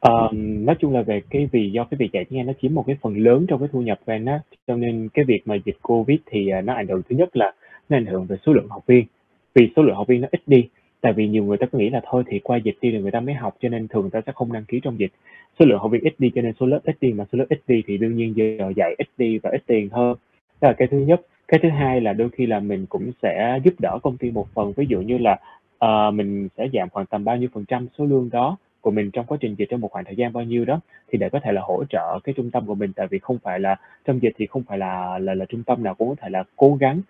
Ờm, 0.00 0.64
nói 0.66 0.76
chung 0.80 0.92
là 0.92 1.02
về 1.02 1.20
cái 1.30 1.48
vì 1.52 1.70
do 1.70 1.84
cái 1.84 1.98
việc 1.98 2.12
dạy 2.12 2.24
tiếng 2.24 2.40
Anh 2.40 2.46
nó 2.46 2.52
chiếm 2.62 2.74
một 2.74 2.84
cái 2.86 2.96
phần 3.02 3.16
lớn 3.16 3.46
trong 3.48 3.60
cái 3.60 3.68
thu 3.72 3.82
nhập 3.82 3.98
của 4.06 4.12
anh 4.12 4.24
á, 4.24 4.40
cho 4.66 4.76
nên 4.76 5.08
cái 5.14 5.24
việc 5.24 5.42
mà 5.48 5.54
dịch 5.64 5.76
Covid 5.82 6.18
thì, 6.26 6.48
à, 6.48 6.60
nó 6.60 6.74
ảnh 6.74 6.88
hưởng 6.88 7.02
thứ 7.08 7.16
nhất 7.16 7.36
là 7.36 7.52
nó 7.88 7.96
ảnh 7.96 8.06
hưởng 8.06 8.26
về 8.26 8.36
số 8.46 8.52
lượng 8.52 8.68
học 8.68 8.86
viên, 8.86 9.06
vì 9.54 9.70
số 9.76 9.82
lượng 9.82 9.96
học 9.96 10.06
viên 10.06 10.20
nó 10.20 10.28
ít 10.30 10.40
đi. 10.46 10.68
Tại 11.00 11.12
vì 11.12 11.28
nhiều 11.28 11.44
người 11.44 11.56
ta 11.56 11.66
cứ 11.72 11.78
nghĩ 11.78 11.90
là 11.90 12.00
thôi 12.04 12.22
thì 12.26 12.38
qua 12.38 12.56
dịch 12.56 12.76
đi 12.80 12.90
rồi 12.90 13.02
người 13.02 13.10
ta 13.10 13.20
mới 13.20 13.34
học, 13.34 13.56
cho 13.60 13.68
nên 13.68 13.88
thường 13.88 14.02
người 14.02 14.10
ta 14.10 14.20
sẽ 14.26 14.32
không 14.34 14.52
đăng 14.52 14.64
ký 14.64 14.80
trong 14.82 14.98
dịch. 14.98 15.12
Số 15.58 15.66
lượng 15.66 15.78
học 15.78 15.90
viên 15.90 16.04
ít 16.04 16.14
đi 16.18 16.30
cho 16.34 16.42
nên 16.42 16.52
số 16.60 16.66
lớp 16.66 16.80
ít 16.84 16.96
đi, 17.00 17.12
mà 17.12 17.24
số 17.32 17.38
lớp 17.38 17.46
ít 17.48 17.60
đi 17.68 17.82
thì 17.86 17.98
đương 17.98 18.16
nhiên 18.16 18.34
giờ 18.36 18.72
dạy 18.76 18.94
ít 18.98 19.08
đi 19.18 19.38
và 19.38 19.50
ít 19.50 19.62
tiền 19.66 19.88
hơn. 19.88 20.16
Đó 20.60 20.68
là 20.68 20.74
cái 20.78 20.88
thứ 20.90 20.98
nhất. 20.98 21.20
Cái 21.48 21.60
thứ 21.62 21.68
hai 21.68 22.00
là 22.00 22.12
đôi 22.12 22.28
khi 22.30 22.46
là 22.46 22.60
mình 22.60 22.86
cũng 22.86 23.10
sẽ 23.22 23.60
giúp 23.64 23.74
đỡ 23.78 23.98
công 24.02 24.16
ty 24.16 24.30
một 24.30 24.46
phần, 24.54 24.72
ví 24.76 24.86
dụ 24.88 25.00
như 25.00 25.18
là 25.18 25.38
ờ, 25.78 26.10
mình 26.10 26.48
sẽ 26.56 26.68
giảm 26.72 26.88
khoảng 26.88 27.06
tầm 27.06 27.24
bao 27.24 27.36
nhiêu 27.36 27.48
phần 27.52 27.64
trăm 27.64 27.86
số 27.98 28.04
lương 28.06 28.30
đó 28.32 28.56
của 28.88 28.92
mình 28.92 29.10
trong 29.10 29.26
quá 29.26 29.38
trình 29.40 29.54
dịch 29.58 29.68
trong 29.70 29.80
một 29.80 29.90
khoảng 29.92 30.04
thời 30.04 30.16
gian 30.16 30.32
bao 30.32 30.44
nhiêu 30.44 30.64
đó 30.64 30.80
thì 31.08 31.18
để 31.18 31.28
có 31.28 31.40
thể 31.40 31.52
là 31.52 31.60
hỗ 31.64 31.84
trợ 31.90 32.18
cái 32.24 32.34
trung 32.36 32.50
tâm 32.50 32.66
của 32.66 32.74
mình 32.74 32.92
tại 32.96 33.06
vì 33.10 33.18
không 33.18 33.38
phải 33.38 33.60
là 33.60 33.76
trong 34.04 34.22
dịch 34.22 34.32
thì 34.38 34.46
không 34.46 34.62
phải 34.62 34.78
là 34.78 35.18
là 35.18 35.34
là 35.34 35.44
trung 35.44 35.62
tâm 35.62 35.82
nào 35.82 35.94
cũng 35.94 36.08
có 36.08 36.14
thể 36.20 36.28
là 36.30 36.44
cố 36.56 36.76
gắng 36.80 37.00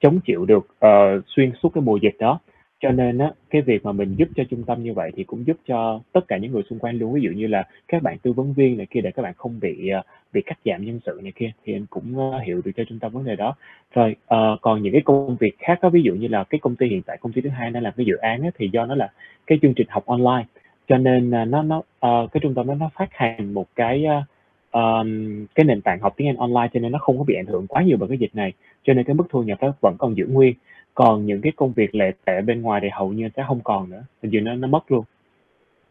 chống 0.00 0.20
chịu 0.20 0.44
được 0.44 0.66
uh, 0.86 1.24
xuyên 1.26 1.52
suốt 1.62 1.68
cái 1.74 1.82
mùa 1.82 1.96
dịch 1.96 2.16
đó. 2.18 2.38
Cho 2.80 2.90
nên 2.90 3.18
á 3.18 3.32
cái 3.50 3.62
việc 3.62 3.84
mà 3.84 3.92
mình 3.92 4.14
giúp 4.18 4.28
cho 4.36 4.44
trung 4.50 4.62
tâm 4.62 4.82
như 4.82 4.92
vậy 4.94 5.10
thì 5.16 5.24
cũng 5.24 5.46
giúp 5.46 5.56
cho 5.68 6.00
tất 6.12 6.20
cả 6.28 6.36
những 6.36 6.52
người 6.52 6.62
xung 6.70 6.78
quanh 6.78 6.98
luôn. 6.98 7.12
Ví 7.12 7.20
dụ 7.22 7.30
như 7.30 7.46
là 7.46 7.62
các 7.88 8.02
bạn 8.02 8.18
tư 8.18 8.32
vấn 8.32 8.52
viên 8.52 8.76
này 8.76 8.86
kia 8.90 9.00
để 9.00 9.10
các 9.10 9.22
bạn 9.22 9.34
không 9.36 9.60
bị 9.60 9.88
ờ, 9.88 10.02
bị 10.32 10.42
cắt 10.42 10.58
giảm 10.64 10.84
nhân 10.84 11.00
sự 11.06 11.20
này 11.22 11.32
kia 11.36 11.50
thì 11.64 11.74
anh 11.74 11.86
cũng 11.90 12.32
ờ, 12.32 12.38
hiểu 12.38 12.60
được 12.64 12.70
cho 12.76 12.84
trung 12.88 12.98
tâm 12.98 13.12
vấn 13.12 13.24
đề 13.24 13.36
đó. 13.36 13.54
Rồi 13.94 14.16
uh, 14.34 14.60
còn 14.60 14.82
những 14.82 14.92
cái 14.92 15.02
công 15.04 15.36
việc 15.40 15.58
khác 15.58 15.78
đó 15.82 15.88
ví 15.88 16.02
dụ 16.02 16.14
như 16.14 16.28
là 16.28 16.44
cái 16.44 16.58
công 16.58 16.76
ty 16.76 16.86
hiện 16.86 17.02
tại 17.02 17.16
công 17.20 17.32
ty 17.32 17.40
thứ 17.40 17.48
hai 17.48 17.70
đang 17.70 17.82
làm 17.82 17.92
cái 17.96 18.06
dự 18.06 18.16
án 18.16 18.42
á, 18.42 18.50
thì 18.58 18.70
do 18.72 18.86
nó 18.86 18.94
là 18.94 19.10
cái 19.46 19.58
chương 19.62 19.74
trình 19.74 19.86
học 19.90 20.06
online 20.06 20.44
cho 20.92 20.98
nên 20.98 21.30
là 21.30 21.44
nó 21.44 21.62
nó 21.62 21.78
uh, 21.78 22.32
cái 22.32 22.40
trung 22.42 22.54
tâm 22.54 22.66
đó 22.66 22.74
nó 22.74 22.90
phát 22.94 23.08
hành 23.10 23.54
một 23.54 23.66
cái 23.76 24.04
uh, 24.18 24.24
um, 24.72 25.46
cái 25.54 25.64
nền 25.64 25.82
tảng 25.82 26.00
học 26.00 26.14
tiếng 26.16 26.28
Anh 26.28 26.36
online 26.36 26.68
cho 26.74 26.80
nên 26.80 26.92
nó 26.92 26.98
không 26.98 27.18
có 27.18 27.24
bị 27.24 27.34
ảnh 27.34 27.46
hưởng 27.46 27.66
quá 27.66 27.82
nhiều 27.82 27.96
bởi 28.00 28.08
cái 28.08 28.18
dịch 28.18 28.34
này. 28.34 28.52
Cho 28.84 28.94
nên 28.94 29.04
cái 29.04 29.14
mức 29.14 29.24
thu 29.30 29.42
nhập 29.42 29.58
đó 29.60 29.72
vẫn 29.80 29.96
còn 29.98 30.16
giữ 30.16 30.26
nguyên. 30.26 30.54
Còn 30.94 31.26
những 31.26 31.40
cái 31.40 31.52
công 31.56 31.72
việc 31.72 31.94
lệ 31.94 32.12
tệ 32.24 32.40
bên 32.40 32.62
ngoài 32.62 32.80
thì 32.82 32.88
hầu 32.92 33.12
như 33.12 33.28
sẽ 33.36 33.44
không 33.48 33.60
còn 33.64 33.90
nữa. 33.90 34.02
Hình 34.22 34.32
như 34.32 34.40
nó 34.40 34.54
nó 34.54 34.68
mất 34.68 34.92
luôn. 34.92 35.04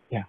Yeah. 0.09 0.25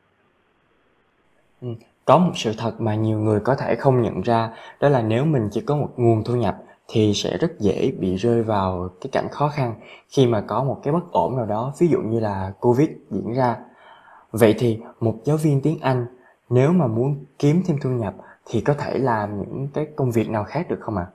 ừ. 1.61 1.69
có 2.05 2.19
một 2.19 2.33
sự 2.35 2.53
thật 2.59 2.81
mà 2.81 2.95
nhiều 2.95 3.19
người 3.19 3.41
có 3.41 3.55
thể 3.55 3.75
không 3.75 4.03
nhận 4.03 4.21
ra 4.21 4.51
đó 4.81 4.89
là 4.89 5.03
nếu 5.03 5.25
mình 5.25 5.49
chỉ 5.53 5.63
có 5.67 5.77
một 5.77 5.89
nguồn 5.97 6.25
thu 6.25 6.37
nhập 6.37 6.57
thì 6.89 7.13
sẽ 7.15 7.37
rất 7.39 7.61
dễ 7.61 7.93
bị 8.01 8.17
rơi 8.17 8.43
vào 8.43 8.89
cái 9.01 9.09
cảnh 9.13 9.27
khó 9.31 9.49
khăn 9.49 9.75
khi 10.09 10.27
mà 10.27 10.41
có 10.41 10.65
một 10.65 10.81
cái 10.83 10.93
bất 10.93 11.13
ổn 11.13 11.37
nào 11.37 11.47
đó. 11.47 11.73
Ví 11.79 11.89
dụ 11.89 11.99
như 12.01 12.21
là 12.21 12.53
covid 12.61 12.89
diễn 13.11 13.33
ra 13.35 13.57
vậy 14.33 14.55
thì 14.59 14.79
một 15.01 15.21
giáo 15.25 15.37
viên 15.37 15.61
tiếng 15.63 15.79
anh 15.81 16.07
nếu 16.51 16.73
mà 16.73 16.87
muốn 16.87 17.25
kiếm 17.39 17.63
thêm 17.67 17.77
thu 17.83 17.91
nhập 17.91 18.15
thì 18.51 18.61
có 18.61 18.75
thể 18.75 18.99
làm 18.99 19.39
những 19.39 19.69
cái 19.75 19.87
công 19.97 20.11
việc 20.13 20.31
nào 20.31 20.45
khác 20.45 20.67
được 20.71 20.81
không 20.81 20.97
ạ? 20.97 21.07
À? 21.09 21.13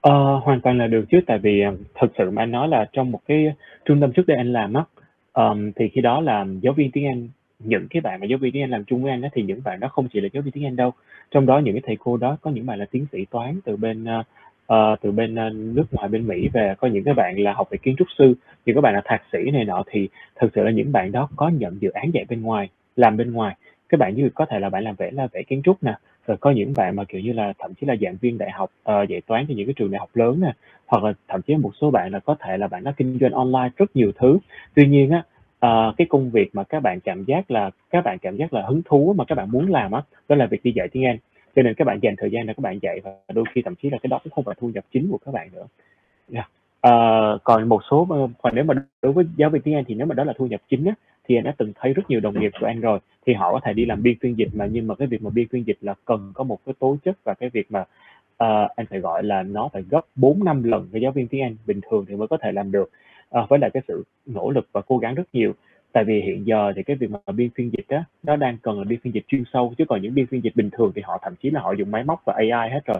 Ờ, 0.00 0.40
hoàn 0.42 0.60
toàn 0.60 0.78
là 0.78 0.86
được 0.86 1.04
chứ, 1.10 1.20
tại 1.26 1.38
vì, 1.38 1.60
ờ, 1.60 1.76
thực 2.00 2.12
sự 2.18 2.30
mà 2.30 2.42
anh 2.42 2.50
nói 2.50 2.68
là 2.68 2.88
trong 2.92 3.10
một 3.12 3.20
cái 3.28 3.54
trung 3.84 4.00
tâm 4.00 4.12
trước 4.12 4.26
đây 4.26 4.36
anh 4.36 4.52
làm 4.52 4.74
á, 4.74 4.84
um, 5.32 5.72
thì 5.76 5.88
khi 5.88 6.00
đó 6.00 6.20
là 6.20 6.46
giáo 6.60 6.72
viên 6.72 6.90
tiếng 6.90 7.06
Anh, 7.06 7.28
những 7.58 7.86
cái 7.90 8.00
bạn 8.00 8.20
mà 8.20 8.26
giáo 8.26 8.38
viên 8.38 8.52
tiếng 8.52 8.62
Anh 8.62 8.70
làm 8.70 8.84
chung 8.84 9.02
với 9.02 9.10
anh 9.12 9.20
đó 9.20 9.28
thì 9.32 9.42
những 9.42 9.60
bạn 9.64 9.80
đó 9.80 9.88
không 9.88 10.08
chỉ 10.12 10.20
là 10.20 10.28
giáo 10.32 10.42
viên 10.42 10.52
tiếng 10.52 10.64
Anh 10.66 10.76
đâu. 10.76 10.92
Trong 11.30 11.46
đó 11.46 11.58
những 11.58 11.74
cái 11.74 11.82
thầy 11.86 11.96
cô 12.00 12.16
đó 12.16 12.36
có 12.40 12.50
những 12.50 12.66
bạn 12.66 12.78
là 12.78 12.86
tiến 12.90 13.06
sĩ 13.12 13.24
toán 13.24 13.60
từ 13.64 13.76
bên, 13.76 14.04
uh, 14.20 14.26
ờ, 14.66 14.96
từ 15.00 15.12
bên, 15.12 15.34
ờ, 15.34 15.50
nước 15.50 15.84
ngoài, 15.92 16.08
bên 16.08 16.26
Mỹ 16.26 16.48
về, 16.52 16.74
có 16.78 16.88
những 16.88 17.04
cái 17.04 17.14
bạn 17.14 17.38
là 17.38 17.52
học 17.52 17.68
về 17.70 17.78
kiến 17.78 17.94
trúc 17.98 18.08
sư, 18.18 18.34
những 18.66 18.76
cái 18.76 18.82
bạn 18.82 18.94
là 18.94 19.02
thạc 19.04 19.22
sĩ 19.32 19.50
này 19.50 19.64
nọ, 19.64 19.84
thì 19.86 20.08
thực 20.40 20.52
sự 20.54 20.62
là 20.64 20.70
những 20.70 20.92
bạn 20.92 21.12
đó 21.12 21.28
có 21.36 21.48
nhận 21.48 21.78
dự 21.80 21.90
án 21.90 22.10
dạy 22.14 22.24
bên 22.28 22.42
ngoài, 22.42 22.68
làm 22.96 23.16
bên 23.16 23.32
ngoài. 23.32 23.56
Các 23.88 24.00
bạn 24.00 24.14
như 24.16 24.30
có 24.34 24.46
thể 24.46 24.58
là 24.58 24.68
bạn 24.68 24.84
làm 24.84 24.94
vẽ 24.94 25.10
là 25.10 25.26
vẽ 25.32 25.42
kiến 25.42 25.62
trúc 25.64 25.82
nè, 25.82 25.94
rồi 26.26 26.36
có 26.40 26.50
những 26.50 26.72
bạn 26.76 26.96
mà, 26.96 27.04
kiểu 27.04 27.20
như 27.20 27.32
là, 27.32 27.52
thậm 27.58 27.74
chí 27.74 27.86
là 27.86 27.96
giảng 28.00 28.16
viên 28.20 28.38
đại 28.38 28.50
học, 28.50 28.70
ờ, 28.82 29.02
dạy 29.02 29.20
toán 29.26 29.46
cho 29.48 29.54
những 29.56 29.66
cái 29.66 29.74
trường 29.76 29.90
đại 29.90 29.98
học 29.98 30.10
lớn 30.14 30.40
nè, 30.40 30.52
hoặc 30.86 31.04
là 31.04 31.12
thậm 31.28 31.42
chí 31.42 31.54
một 31.56 31.70
số 31.80 31.90
bạn 31.90 32.12
là 32.12 32.18
có 32.18 32.36
thể 32.40 32.56
là 32.58 32.66
bạn 32.68 32.84
đã 32.84 32.92
kinh 32.96 33.18
doanh 33.20 33.32
online 33.32 33.70
rất 33.76 33.96
nhiều 33.96 34.12
thứ. 34.18 34.38
Tuy 34.74 34.86
nhiên 34.86 35.10
á, 35.10 35.22
ờ, 35.58 35.94
cái 35.96 36.06
công 36.10 36.30
việc 36.30 36.50
mà 36.54 36.64
các 36.64 36.80
bạn 36.82 37.00
cảm 37.00 37.24
giác 37.24 37.50
là 37.50 37.70
các 37.90 38.04
bạn 38.04 38.18
cảm 38.18 38.36
giác 38.36 38.52
là 38.54 38.62
hứng 38.66 38.82
thú 38.84 39.14
mà 39.18 39.24
các 39.24 39.34
bạn 39.34 39.50
muốn 39.50 39.70
làm 39.70 39.92
á, 39.92 40.02
đó 40.28 40.36
là 40.36 40.46
việc 40.46 40.60
đi 40.64 40.72
dạy 40.72 40.88
tiếng 40.88 41.04
Anh. 41.04 41.16
Cho 41.56 41.62
nên 41.62 41.74
các 41.74 41.84
bạn 41.84 41.98
dành 42.02 42.14
thời 42.18 42.30
gian 42.30 42.46
để 42.46 42.54
các 42.54 42.62
bạn 42.62 42.78
dạy 42.82 43.00
và 43.04 43.10
đôi 43.34 43.44
khi 43.54 43.62
thậm 43.62 43.74
chí 43.74 43.90
là 43.90 43.98
cái 44.02 44.08
đó 44.08 44.18
cũng 44.24 44.32
không 44.32 44.44
phải 44.44 44.54
thu 44.60 44.70
nhập 44.74 44.84
chính 44.92 45.08
của 45.10 45.18
các 45.18 45.32
bạn 45.32 45.48
nữa. 45.52 45.66
Yeah. 46.32 46.50
Ờ, 46.80 47.38
còn 47.44 47.68
một 47.68 47.80
số, 47.90 48.06
ờ, 48.10 48.28
còn 48.42 48.54
nếu 48.54 48.64
mà 48.64 48.74
đối 49.02 49.12
với 49.12 49.24
giáo 49.36 49.50
viên 49.50 49.62
tiếng 49.62 49.74
Anh 49.74 49.84
thì 49.88 49.94
nếu 49.94 50.06
mà 50.06 50.14
đó 50.14 50.24
là 50.24 50.32
thu 50.36 50.46
nhập 50.46 50.60
chính 50.70 50.84
á, 50.84 50.94
thì 51.28 51.36
anh 51.36 51.44
đã 51.44 51.54
từng 51.58 51.72
thấy 51.80 51.92
rất 51.92 52.10
nhiều 52.10 52.20
đồng 52.20 52.40
nghiệp 52.40 52.52
của 52.60 52.66
anh 52.66 52.80
rồi, 52.80 52.98
thì 53.26 53.34
họ 53.34 53.52
có 53.52 53.60
thể 53.64 53.72
đi 53.72 53.84
làm 53.84 54.02
biên 54.02 54.18
phiên 54.20 54.38
dịch 54.38 54.48
mà 54.52 54.66
nhưng 54.66 54.86
mà 54.86 54.94
cái 54.94 55.08
việc 55.08 55.22
mà 55.22 55.30
biên 55.30 55.48
phiên 55.48 55.66
dịch 55.66 55.78
là 55.80 55.94
cần 56.04 56.32
có 56.34 56.44
một 56.44 56.58
cái 56.66 56.74
tố 56.78 56.96
chất 57.04 57.16
và 57.24 57.34
cái 57.34 57.48
việc 57.48 57.66
mà, 57.70 57.84
ờ, 58.36 58.68
anh 58.76 58.86
phải 58.86 59.00
gọi 59.00 59.22
là 59.22 59.42
nó 59.42 59.68
phải 59.72 59.82
gấp 59.90 60.00
4, 60.16 60.44
5 60.44 60.62
lần 60.62 60.88
cái 60.92 61.02
giáo 61.02 61.12
viên 61.12 61.28
tiếng 61.28 61.42
Anh 61.42 61.56
bình 61.66 61.80
thường 61.90 62.04
thì 62.08 62.16
mới 62.16 62.28
có 62.28 62.36
thể 62.42 62.52
làm 62.52 62.72
được. 62.72 62.90
Ờ, 63.28 63.46
với 63.48 63.58
lại 63.58 63.70
cái 63.74 63.82
sự 63.88 64.04
nỗ 64.26 64.50
lực 64.50 64.68
và 64.72 64.80
cố 64.80 64.98
gắng 64.98 65.14
rất 65.14 65.24
nhiều. 65.32 65.52
Tại 65.96 66.04
vì 66.04 66.20
hiện 66.20 66.46
giờ 66.46 66.72
thì 66.76 66.82
cái 66.82 66.96
việc 66.96 67.10
mà 67.10 67.18
biên 67.32 67.50
phiên 67.54 67.72
dịch 67.72 67.88
á, 67.88 68.04
nó 68.22 68.36
đang 68.36 68.58
cần 68.62 68.78
là 68.78 68.84
biên 68.84 69.00
phiên 69.00 69.14
dịch 69.14 69.24
chuyên 69.28 69.44
sâu, 69.52 69.74
chứ 69.78 69.84
còn 69.88 70.02
những 70.02 70.14
biên 70.14 70.26
phiên 70.26 70.44
dịch 70.44 70.56
bình 70.56 70.70
thường 70.70 70.92
thì 70.94 71.02
họ 71.04 71.18
thậm 71.22 71.34
chí 71.42 71.50
là 71.50 71.60
họ 71.60 71.72
dùng 71.72 71.90
máy 71.90 72.04
móc 72.04 72.22
và 72.24 72.34
AI 72.36 72.70
hết 72.70 72.80
rồi. 72.86 72.98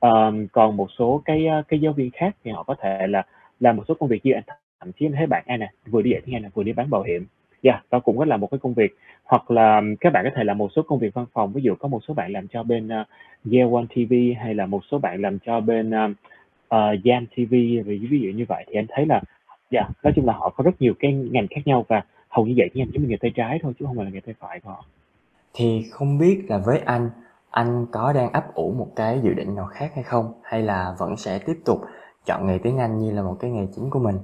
Ờm, 0.00 0.48
còn 0.48 0.76
một 0.76 0.88
số 0.98 1.22
cái, 1.24 1.46
cái 1.68 1.80
giáo 1.80 1.92
viên 1.92 2.10
khác 2.10 2.36
thì 2.44 2.50
họ 2.50 2.62
có 2.62 2.74
thể 2.82 3.06
là 3.06 3.22
làm 3.60 3.76
một 3.76 3.84
số 3.88 3.94
công 3.94 4.08
việc 4.08 4.26
như 4.26 4.32
anh 4.32 4.42
thậm 4.80 4.92
chí 4.92 5.06
anh 5.06 5.12
thấy 5.12 5.26
bạn 5.26 5.44
anh 5.46 5.60
nè, 5.60 5.70
vừa 5.86 6.02
đi 6.02 6.10
dạy 6.10 6.20
tiếng 6.24 6.36
Anh 6.36 6.42
nè, 6.42 6.48
vừa 6.54 6.62
đi 6.62 6.72
bán 6.72 6.90
bảo 6.90 7.02
hiểm. 7.02 7.26
Yeah, 7.62 7.84
đó 7.90 8.00
cũng 8.00 8.18
có 8.18 8.24
là 8.24 8.36
một 8.36 8.50
cái 8.50 8.58
công 8.58 8.74
việc. 8.74 8.96
Hoặc 9.24 9.50
là 9.50 9.82
các 10.00 10.12
bạn 10.12 10.24
có 10.24 10.30
thể 10.36 10.44
làm 10.44 10.58
một 10.58 10.68
số 10.76 10.82
công 10.82 10.98
việc 10.98 11.14
văn 11.14 11.26
phòng, 11.32 11.52
ví 11.52 11.62
dụ 11.62 11.74
có 11.74 11.88
một 11.88 12.00
số 12.08 12.14
bạn 12.14 12.32
làm 12.32 12.48
cho 12.48 12.62
bên, 12.62 12.86
uh, 12.86 13.06
Yeah 13.52 13.72
One 13.72 13.84
TV 13.94 14.14
hay 14.40 14.54
là 14.54 14.66
một 14.66 14.80
số 14.90 14.98
bạn 14.98 15.22
làm 15.22 15.38
cho 15.38 15.60
bên, 15.60 15.90
uh, 15.90 16.10
uh, 16.10 16.16
ờ, 16.68 16.96
Yam 17.04 17.26
TV, 17.26 17.52
ví 18.10 18.20
dụ 18.22 18.30
như 18.30 18.44
vậy 18.48 18.64
thì 18.68 18.74
anh 18.74 18.86
thấy 18.88 19.06
là 19.06 19.20
yeah, 19.72 19.90
nói 20.02 20.12
chung 20.16 20.26
là 20.26 20.32
họ 20.32 20.48
có 20.56 20.64
rất 20.64 20.82
nhiều 20.82 20.94
cái 20.98 21.12
ngành 21.12 21.46
khác 21.50 21.60
nhau 21.64 21.84
và 21.88 22.02
hầu 22.32 22.46
như 22.46 22.54
dạy 22.56 22.68
tiếng 22.72 22.82
Anh 22.82 22.90
giống 22.92 23.02
như 23.02 23.08
nghề 23.08 23.16
tay 23.16 23.30
trái 23.34 23.58
thôi 23.62 23.72
chứ 23.78 23.84
không 23.86 23.96
phải 23.96 24.04
là 24.04 24.10
nghề 24.10 24.20
tay 24.20 24.34
phải 24.38 24.60
của 24.60 24.70
họ. 24.70 24.84
Thì 25.54 25.84
không 25.90 26.18
biết 26.18 26.44
là 26.48 26.58
với 26.58 26.78
anh, 26.78 27.10
anh 27.50 27.86
có 27.92 28.12
đang 28.12 28.32
ấp 28.32 28.54
ủ 28.54 28.72
một 28.72 28.88
cái 28.96 29.20
dự 29.22 29.34
định 29.34 29.54
nào 29.54 29.66
khác 29.66 29.92
hay 29.94 30.04
không? 30.04 30.32
Hay 30.42 30.62
là 30.62 30.94
vẫn 30.98 31.16
sẽ 31.16 31.38
tiếp 31.46 31.56
tục 31.64 31.80
chọn 32.26 32.46
nghề 32.46 32.58
tiếng 32.58 32.78
Anh 32.78 32.98
như 32.98 33.12
là 33.12 33.22
một 33.22 33.36
cái 33.40 33.50
nghề 33.50 33.66
chính 33.74 33.90
của 33.90 33.98
mình? 33.98 34.16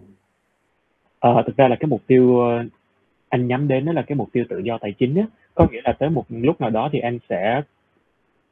Ờ, 1.19 1.43
thực 1.47 1.57
ra 1.57 1.69
là 1.69 1.77
cái 1.81 1.87
mục 1.87 2.01
tiêu, 2.07 2.41
ơ, 2.41 2.65
anh 3.29 3.47
nhắm 3.47 3.69
đến 3.69 3.85
đó 3.85 3.93
là 3.93 4.03
cái 4.03 4.17
mục 4.17 4.29
tiêu 4.33 4.45
tự 4.49 4.59
do 4.59 4.79
tài 4.79 4.93
chính 4.99 5.15
á. 5.15 5.27
Có 5.55 5.67
nghĩa 5.73 5.81
là 5.85 5.93
tới 5.99 6.11
một 6.11 6.25
lúc 6.29 6.61
nào 6.61 6.71
đó 6.71 6.89
thì 6.93 6.99
anh 6.99 7.19
sẽ 7.29 7.63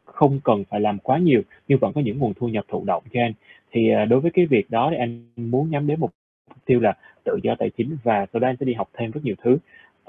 không 0.05 0.41
cần 0.45 0.65
phải 0.71 0.81
làm 0.81 0.99
quá 0.99 1.19
nhiều, 1.19 1.43
nhưng 1.69 1.79
vẫn 1.79 1.93
có 1.93 2.01
những 2.01 2.19
nguồn 2.19 2.35
thu 2.35 2.49
nhập 2.49 2.65
thụ 2.69 2.85
động 2.85 3.03
cho 3.13 3.21
anh. 3.21 3.33
Thì, 3.73 3.91
à, 3.91 4.05
đối 4.05 4.21
với 4.21 4.31
cái 4.31 4.47
việc 4.47 4.71
đó 4.71 4.89
thì 4.91 4.97
anh 4.97 5.25
muốn 5.37 5.71
nhắm 5.71 5.87
đến 5.87 6.01
một 6.01 6.11
tiêu 6.67 6.81
là 6.81 6.95
tự 7.25 7.39
do 7.43 7.55
tài 7.59 7.71
chính 7.71 7.97
và 8.03 8.27
sau 8.33 8.41
đó 8.41 8.49
anh 8.49 8.57
sẽ 8.61 8.67
đi 8.67 8.75
học 8.75 8.89
thêm 8.95 9.11
rất 9.11 9.21
nhiều 9.25 9.35
thứ. 9.43 9.53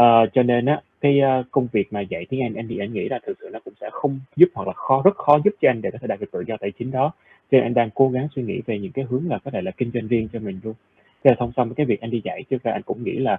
uh, 0.04 0.34
cho 0.34 0.44
nên 0.44 0.66
á, 0.66 0.82
cái, 1.02 1.22
uh, 1.40 1.46
công 1.52 1.68
việc 1.72 1.94
mà 1.94 2.02
dạy 2.02 2.26
tiếng 2.30 2.42
Anh 2.44 2.54
anh 2.54 2.68
thì 2.68 2.78
anh 2.78 2.94
nghĩ 2.94 3.10
là 3.10 3.20
thực 3.26 3.38
sự 3.40 3.50
nó 3.54 3.60
cũng 3.66 3.74
sẽ 3.82 3.90
không 3.92 4.20
giúp 4.36 4.48
hoặc 4.54 4.68
là 4.68 4.74
khó 4.74 5.02
rất 5.06 5.16
khó 5.16 5.40
giúp 5.46 5.54
cho 5.62 5.70
anh 5.70 5.82
để 5.82 5.92
có 5.92 5.98
thể 6.02 6.08
đạt 6.08 6.20
được 6.20 6.32
tự 6.32 6.44
do 6.48 6.58
tài 6.58 6.72
chính 6.72 6.92
đó. 6.92 7.12
Cho 7.52 7.58
nên 7.58 7.64
anh 7.64 7.74
đang 7.74 7.90
cố 7.96 8.10
gắng 8.10 8.28
suy 8.36 8.44
nghĩ 8.44 8.62
về 8.66 8.80
những 8.80 8.92
cái 8.92 9.06
hướng 9.10 9.24
là 9.30 9.38
có 9.44 9.52
thể 9.52 9.62
là 9.62 9.72
kinh 9.72 9.92
doanh 9.94 10.08
riêng 10.08 10.28
cho 10.34 10.40
mình 10.40 10.60
luôn. 10.64 10.74
Thế 11.24 11.32
là 11.32 11.36
song 11.40 11.52
song 11.56 11.68
với 11.68 11.76
cái 11.76 11.86
việc 11.86 12.02
anh 12.02 12.12
đi 12.12 12.22
dạy 12.24 12.44
chứ 12.50 12.58
ra 12.64 12.72
anh 12.72 12.82
cũng 12.82 13.04
nghĩ 13.04 13.18
là, 13.18 13.38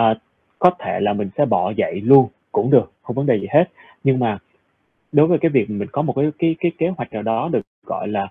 uh, 0.00 0.16
có 0.58 0.70
thể 0.78 1.00
là 1.00 1.12
mình 1.12 1.30
sẽ 1.36 1.44
bỏ 1.44 1.72
dạy 1.76 2.00
luôn 2.00 2.28
cũng 2.52 2.70
được, 2.70 2.92
không 3.02 3.16
vấn 3.16 3.26
đề 3.26 3.40
gì 3.40 3.46
hết. 3.50 3.64
Nhưng 4.04 4.18
mà 4.18 4.38
đối 5.12 5.26
với 5.26 5.38
cái 5.38 5.50
việc 5.50 5.70
mình 5.70 5.88
có 5.92 6.02
một 6.02 6.12
cái 6.16 6.30
cái 6.38 6.56
cái 6.60 6.72
kế 6.78 6.88
hoạch 6.88 7.12
nào 7.12 7.22
đó 7.22 7.48
được, 7.52 7.66
gọi 7.86 8.08
là, 8.08 8.28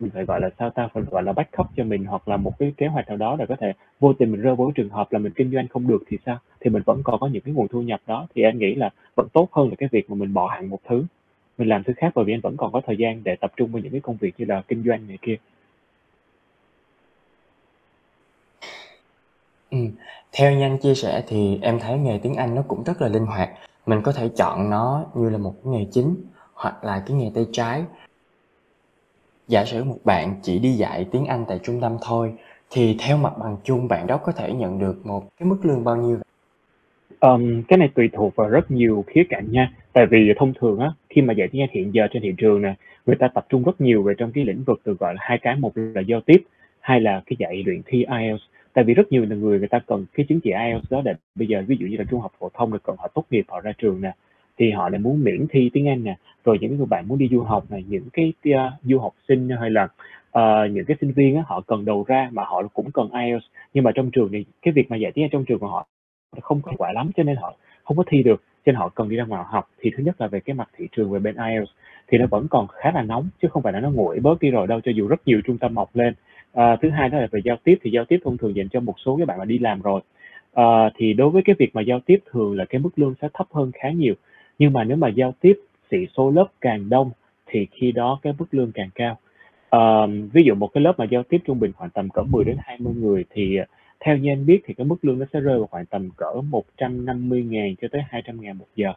mình 0.00 0.10
phải 0.10 0.24
gọi 0.24 0.40
là 0.40 0.50
sao 0.58 0.70
ta, 0.70 0.88
phải 0.94 1.02
gọi 1.10 1.22
là 1.22 1.32
backup 1.32 1.66
cho 1.76 1.84
mình 1.84 2.04
hoặc 2.04 2.28
là 2.28 2.36
một 2.36 2.58
cái 2.58 2.72
kế 2.76 2.86
hoạch 2.86 3.08
nào 3.08 3.16
đó 3.16 3.36
để 3.38 3.46
có 3.48 3.56
thể 3.56 3.72
vô 4.00 4.12
tình 4.12 4.32
mình 4.32 4.40
rơi 4.40 4.54
vào 4.56 4.72
trường 4.74 4.88
hợp 4.88 5.12
là 5.12 5.18
mình 5.18 5.32
kinh 5.36 5.50
doanh 5.52 5.68
không 5.68 5.86
được 5.86 6.02
thì 6.08 6.18
sao? 6.26 6.38
Thì 6.60 6.70
mình 6.70 6.82
vẫn 6.86 7.02
còn 7.04 7.20
có 7.20 7.26
những 7.26 7.42
cái 7.42 7.54
nguồn 7.54 7.68
thu 7.68 7.82
nhập 7.82 8.00
đó, 8.06 8.26
thì 8.34 8.42
anh 8.42 8.58
nghĩ 8.58 8.74
là 8.74 8.90
vẫn 9.14 9.28
tốt 9.32 9.48
hơn 9.52 9.68
là 9.68 9.74
cái 9.78 9.88
việc 9.92 10.10
mà 10.10 10.16
mình 10.16 10.34
bỏ 10.34 10.48
hẳn 10.48 10.70
một 10.70 10.78
thứ, 10.88 11.04
mình 11.58 11.68
làm 11.68 11.84
thứ 11.84 11.92
khác 11.96 12.12
bởi 12.14 12.24
vì 12.24 12.34
anh 12.34 12.40
vẫn 12.40 12.56
còn 12.56 12.72
có 12.72 12.80
thời 12.86 12.96
gian 12.96 13.24
để 13.24 13.36
tập 13.36 13.52
trung 13.56 13.72
vào 13.72 13.82
những 13.82 13.92
cái 13.92 14.00
công 14.00 14.16
việc 14.16 14.34
như 14.38 14.44
là 14.44 14.62
kinh 14.68 14.84
doanh 14.86 15.08
này 15.08 15.18
kia. 15.22 15.36
Ừ. 19.70 19.78
theo 20.32 20.52
như 20.52 20.62
anh 20.62 20.78
chia 20.78 20.94
sẻ 20.94 21.24
thì 21.28 21.58
em 21.62 21.78
thấy 21.80 21.98
nghề 21.98 22.18
tiếng 22.22 22.34
Anh 22.34 22.54
nó 22.54 22.62
cũng 22.68 22.84
rất 22.84 23.02
là 23.02 23.08
linh 23.08 23.26
hoạt, 23.26 23.50
mình 23.86 24.02
có 24.02 24.12
thể 24.12 24.28
chọn 24.36 24.70
nó 24.70 25.06
như 25.14 25.30
là 25.30 25.38
một 25.38 25.54
cái 25.64 25.72
nghề 25.72 25.86
chính 25.92 26.16
hoặc 26.54 26.84
là 26.84 27.02
cái 27.06 27.16
nghề 27.16 27.30
tay 27.34 27.46
trái. 27.52 27.82
Giả 29.48 29.64
sử 29.64 29.84
một 29.84 29.98
bạn 30.04 30.34
chỉ 30.42 30.58
đi 30.58 30.70
dạy 30.70 31.06
tiếng 31.12 31.26
Anh 31.26 31.44
tại 31.48 31.58
trung 31.62 31.80
tâm 31.80 31.96
thôi, 32.02 32.32
thì 32.70 32.96
theo 32.98 33.16
mặt 33.16 33.32
bằng 33.40 33.56
chung 33.64 33.88
bạn 33.88 34.06
đó 34.06 34.16
có 34.16 34.32
thể 34.32 34.52
nhận 34.52 34.78
được 34.78 35.06
một 35.06 35.28
cái 35.38 35.48
mức 35.48 35.58
lương 35.62 35.84
bao 35.84 35.96
nhiêu? 35.96 36.18
um, 37.20 37.62
cái 37.62 37.78
này 37.78 37.88
tùy 37.94 38.08
thuộc 38.12 38.36
vào 38.36 38.48
rất 38.48 38.70
nhiều 38.70 39.04
khía 39.06 39.22
cạnh 39.28 39.52
nha. 39.52 39.72
Tại 39.92 40.06
vì 40.06 40.32
thông 40.36 40.52
thường 40.60 40.78
á, 40.78 40.92
khi 41.10 41.22
mà 41.22 41.32
dạy 41.34 41.48
tiếng 41.52 41.62
Anh 41.62 41.68
hiện 41.72 41.94
giờ 41.94 42.08
trên 42.12 42.22
thị 42.22 42.34
trường 42.38 42.62
nè, 42.62 42.74
người 43.06 43.16
ta 43.16 43.28
tập 43.28 43.46
trung 43.48 43.62
rất 43.62 43.80
nhiều 43.80 44.02
về 44.02 44.14
trong 44.18 44.32
cái 44.32 44.44
lĩnh 44.44 44.62
vực 44.64 44.80
được 44.84 44.98
gọi 44.98 45.14
là, 45.14 45.20
hai 45.22 45.38
cái, 45.42 45.56
một 45.56 45.72
là 45.74 46.00
giao 46.00 46.20
tiếp, 46.20 46.42
hai 46.80 47.00
là 47.00 47.22
cái 47.26 47.36
dạy 47.38 47.62
luyện 47.66 47.82
thi 47.86 48.04
IELTS. 48.20 48.42
Tại 48.72 48.84
vì 48.84 48.94
rất 48.94 49.12
nhiều 49.12 49.24
người 49.24 49.58
người 49.58 49.68
ta 49.68 49.80
cần 49.86 50.06
cái 50.14 50.26
chứng 50.28 50.40
chỉ 50.40 50.50
IELTS 50.50 50.90
đó 50.90 51.02
để 51.04 51.14
bây 51.34 51.48
giờ 51.48 51.62
ví 51.66 51.76
dụ 51.80 51.86
như 51.86 51.96
là 51.96 52.04
trung 52.10 52.20
học 52.20 52.32
phổ 52.38 52.50
thông 52.54 52.72
được 52.72 52.82
cần 52.82 52.96
họ 52.98 53.08
tốt 53.14 53.24
nghiệp, 53.30 53.44
họ 53.48 53.60
ra 53.60 53.72
trường 53.78 54.00
nè, 54.00 54.12
thì 54.58 54.70
họ 54.70 54.88
lại 54.88 54.98
muốn 54.98 55.24
miễn 55.24 55.46
thi 55.50 55.70
tiếng 55.72 55.88
Anh 55.88 56.04
nè. 56.04 56.16
Rồi 56.44 56.58
những 56.60 56.76
người 56.76 56.86
bạn 56.86 57.08
muốn 57.08 57.18
đi 57.18 57.28
du 57.28 57.40
học 57.40 57.64
này, 57.70 57.84
những 57.88 58.04
cái, 58.12 58.32
uh, 58.48 58.72
du 58.82 58.98
học 58.98 59.12
sinh 59.28 59.48
hay 59.60 59.70
là, 59.70 59.84
uh, 60.38 60.70
những 60.70 60.84
cái 60.84 60.96
sinh 61.00 61.12
viên 61.12 61.36
á, 61.36 61.42
họ 61.46 61.60
cần 61.66 61.84
đầu 61.84 62.04
ra 62.08 62.28
mà 62.32 62.44
họ 62.44 62.62
cũng 62.74 62.90
cần 62.90 63.08
IELTS. 63.12 63.44
Nhưng 63.74 63.84
mà 63.84 63.90
trong 63.94 64.10
trường 64.10 64.28
thì 64.32 64.44
cái 64.62 64.72
việc 64.72 64.90
mà 64.90 64.96
dạy 64.96 65.12
tiếng 65.12 65.24
Anh 65.24 65.30
trong 65.30 65.44
trường 65.44 65.58
của 65.58 65.68
họ 65.68 65.86
không 66.40 66.60
có 66.62 66.72
quả 66.78 66.92
lắm 66.92 67.10
cho 67.16 67.22
nên 67.22 67.36
họ 67.36 67.54
không 67.84 67.96
có 67.96 68.04
thi 68.06 68.22
được, 68.22 68.42
cho 68.66 68.72
nên 68.72 68.74
họ 68.74 68.88
cần 68.88 69.08
đi 69.08 69.16
ra 69.16 69.24
ngoài 69.24 69.44
học. 69.46 69.68
Thì 69.80 69.90
thứ 69.96 70.02
nhất 70.02 70.20
là 70.20 70.26
về 70.26 70.40
cái 70.40 70.54
mặt 70.54 70.68
thị 70.76 70.88
trường 70.96 71.10
về 71.10 71.18
bên 71.18 71.36
IELTS 71.36 71.70
thì 72.08 72.18
nó 72.18 72.26
vẫn 72.26 72.46
còn 72.50 72.66
khá 72.66 72.90
là 72.94 73.02
nóng 73.02 73.28
chứ 73.42 73.48
không 73.48 73.62
phải 73.62 73.72
là 73.72 73.80
nó 73.80 73.90
nguội 73.90 74.20
bớt 74.20 74.40
đi 74.40 74.50
rồi 74.50 74.66
đâu, 74.66 74.80
cho 74.80 74.92
dù 74.92 75.08
rất 75.08 75.20
nhiều 75.26 75.40
trung 75.44 75.58
tâm 75.58 75.74
mọc 75.74 75.96
lên. 75.96 76.14
À, 76.52 76.76
thứ 76.82 76.90
hai 76.90 77.08
đó 77.08 77.18
là 77.18 77.28
về 77.30 77.40
giao 77.44 77.56
tiếp 77.64 77.78
thì 77.82 77.90
giao 77.90 78.04
tiếp 78.04 78.20
thông 78.24 78.38
thường 78.38 78.56
dành 78.56 78.68
cho 78.68 78.80
một 78.80 78.94
số 79.04 79.16
các 79.16 79.28
bạn 79.28 79.38
mà 79.38 79.44
đi 79.44 79.58
làm 79.58 79.82
rồi. 79.82 80.00
À, 80.54 80.90
thì 80.96 81.12
đối 81.12 81.30
với 81.30 81.42
cái 81.44 81.56
việc 81.58 81.70
mà 81.74 81.82
giao 81.82 82.00
tiếp 82.00 82.18
thường 82.30 82.56
là 82.56 82.64
cái 82.64 82.78
mức 82.78 82.90
lương 82.96 83.14
sẽ 83.22 83.28
thấp 83.34 83.46
hơn 83.50 83.70
khá 83.74 83.90
nhiều. 83.90 84.14
Nhưng 84.58 84.72
mà 84.72 84.84
nếu 84.84 84.96
mà 84.96 85.08
giao 85.08 85.34
tiếp 85.40 85.60
sĩ 85.90 85.96
số 86.16 86.30
lớp 86.30 86.46
càng 86.60 86.88
đông 86.88 87.10
thì 87.46 87.66
khi 87.72 87.92
đó 87.92 88.18
cái 88.22 88.32
mức 88.38 88.46
lương 88.50 88.72
càng 88.72 88.90
cao. 88.94 89.18
uh, 89.76 90.10
ví 90.32 90.42
dụ 90.42 90.54
một 90.54 90.68
cái 90.74 90.82
lớp 90.82 90.98
mà 90.98 91.04
giao 91.04 91.22
tiếp 91.22 91.38
trung 91.44 91.60
bình 91.60 91.72
khoảng 91.72 91.90
tầm 91.90 92.08
cỡ 92.08 92.22
10 92.22 92.44
đến 92.44 92.56
20 92.60 92.94
người 92.96 93.24
thì 93.30 93.56
ờ, 93.56 93.64
theo 94.00 94.16
như 94.16 94.32
anh 94.32 94.46
biết 94.46 94.60
thì 94.64 94.74
cái 94.74 94.84
mức 94.86 94.96
lương 95.02 95.18
nó 95.18 95.26
sẽ 95.32 95.40
rơi 95.40 95.58
vào 95.58 95.66
khoảng 95.66 95.86
tầm 95.86 96.10
cỡ 96.16 96.32
150 96.48 97.42
ngàn 97.42 97.74
cho 97.80 97.88
tới 97.92 98.02
200 98.08 98.40
ngàn 98.40 98.58
một 98.58 98.66
giờ 98.76 98.92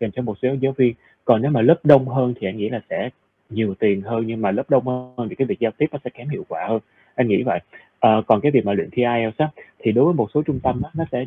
dành 0.00 0.10
cho 0.10 0.22
một 0.22 0.38
số 0.42 0.48
giáo 0.60 0.72
viên. 0.72 0.94
Còn 1.24 1.42
nếu 1.42 1.50
mà 1.50 1.62
lớp 1.62 1.80
đông 1.84 2.08
hơn 2.08 2.34
thì 2.40 2.48
anh 2.48 2.56
nghĩ 2.56 2.68
là 2.68 2.80
sẽ 2.90 3.10
nhiều 3.50 3.74
tiền 3.74 4.00
hơn 4.00 4.26
nhưng 4.26 4.42
mà 4.42 4.50
lớp 4.50 4.70
đông 4.70 4.86
hơn 4.86 5.28
thì 5.28 5.34
cái 5.34 5.46
việc 5.46 5.60
giao 5.60 5.72
tiếp 5.78 5.86
nó 5.92 5.98
sẽ 6.04 6.10
kém 6.10 6.28
hiệu 6.28 6.44
quả 6.48 6.66
hơn. 6.68 6.78
Anh 7.14 7.28
nghĩ 7.28 7.42
vậy. 7.42 7.60
À, 8.00 8.22
còn 8.26 8.40
cái 8.40 8.52
việc 8.52 8.66
mà 8.66 8.72
luyện 8.72 8.90
thi 8.92 9.02
IELTS 9.02 9.36
á, 9.38 9.48
thì 9.78 9.92
đối 9.92 10.04
với 10.04 10.14
một 10.14 10.30
số 10.34 10.42
trung 10.42 10.60
tâm 10.62 10.82
á, 10.82 10.90
nó 10.94 11.04
sẽ 11.12 11.24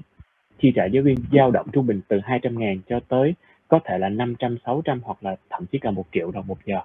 chi 0.59 0.71
trả 0.75 0.85
giáo 0.85 1.03
viên 1.03 1.17
dao 1.31 1.51
động 1.51 1.67
trung 1.73 1.87
bình 1.87 2.01
từ 2.07 2.19
200 2.23 2.59
ngàn 2.59 2.79
cho 2.89 2.99
tới 3.07 3.33
có 3.69 3.79
thể 3.85 3.97
là 3.97 4.09
500, 4.09 4.57
600 4.65 5.01
hoặc 5.03 5.17
là 5.21 5.35
thậm 5.49 5.65
chí 5.65 5.79
cả 5.79 5.91
một 5.91 6.05
triệu 6.11 6.31
đồng 6.31 6.47
một 6.47 6.57
giờ. 6.65 6.79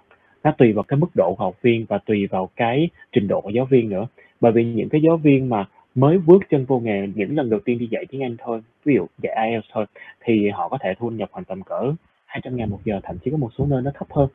Nó 0.44 0.52
tùy 0.58 0.72
vào 0.72 0.82
cái 0.82 0.98
mức 0.98 1.06
độ 1.14 1.34
của 1.34 1.44
học 1.44 1.62
viên 1.62 1.86
và 1.88 1.98
tùy 1.98 2.26
vào 2.26 2.50
cái 2.56 2.88
trình 3.12 3.28
độ 3.28 3.40
của 3.40 3.50
giáo 3.50 3.64
viên 3.64 3.88
nữa. 3.88 4.06
Bởi 4.40 4.52
vì 4.52 4.64
những 4.64 4.88
cái 4.88 5.00
giáo 5.02 5.16
viên 5.16 5.48
mà 5.48 5.64
mới 5.94 6.18
bước 6.18 6.42
chân 6.50 6.64
vô 6.64 6.78
nghề 6.78 7.08
những 7.14 7.36
lần 7.36 7.50
đầu 7.50 7.60
tiên 7.60 7.78
đi 7.78 7.88
dạy 7.90 8.04
tiếng 8.08 8.22
Anh 8.22 8.36
thôi, 8.38 8.60
ví 8.84 8.94
dụ 8.94 9.06
dạy 9.22 9.48
IELTS 9.48 9.66
thôi, 9.72 9.86
thì 10.20 10.50
họ 10.50 10.68
có 10.68 10.78
thể 10.80 10.94
thu 10.98 11.10
nhập 11.10 11.28
khoảng 11.32 11.44
tầm 11.44 11.62
cỡ 11.62 11.92
200 12.26 12.56
ngàn 12.56 12.70
một 12.70 12.80
giờ, 12.84 13.00
thậm 13.02 13.18
chí 13.18 13.30
có 13.30 13.36
một 13.36 13.50
số 13.58 13.66
nơi 13.66 13.82
nó 13.82 13.90
thấp 13.94 14.08
hơn. 14.10 14.28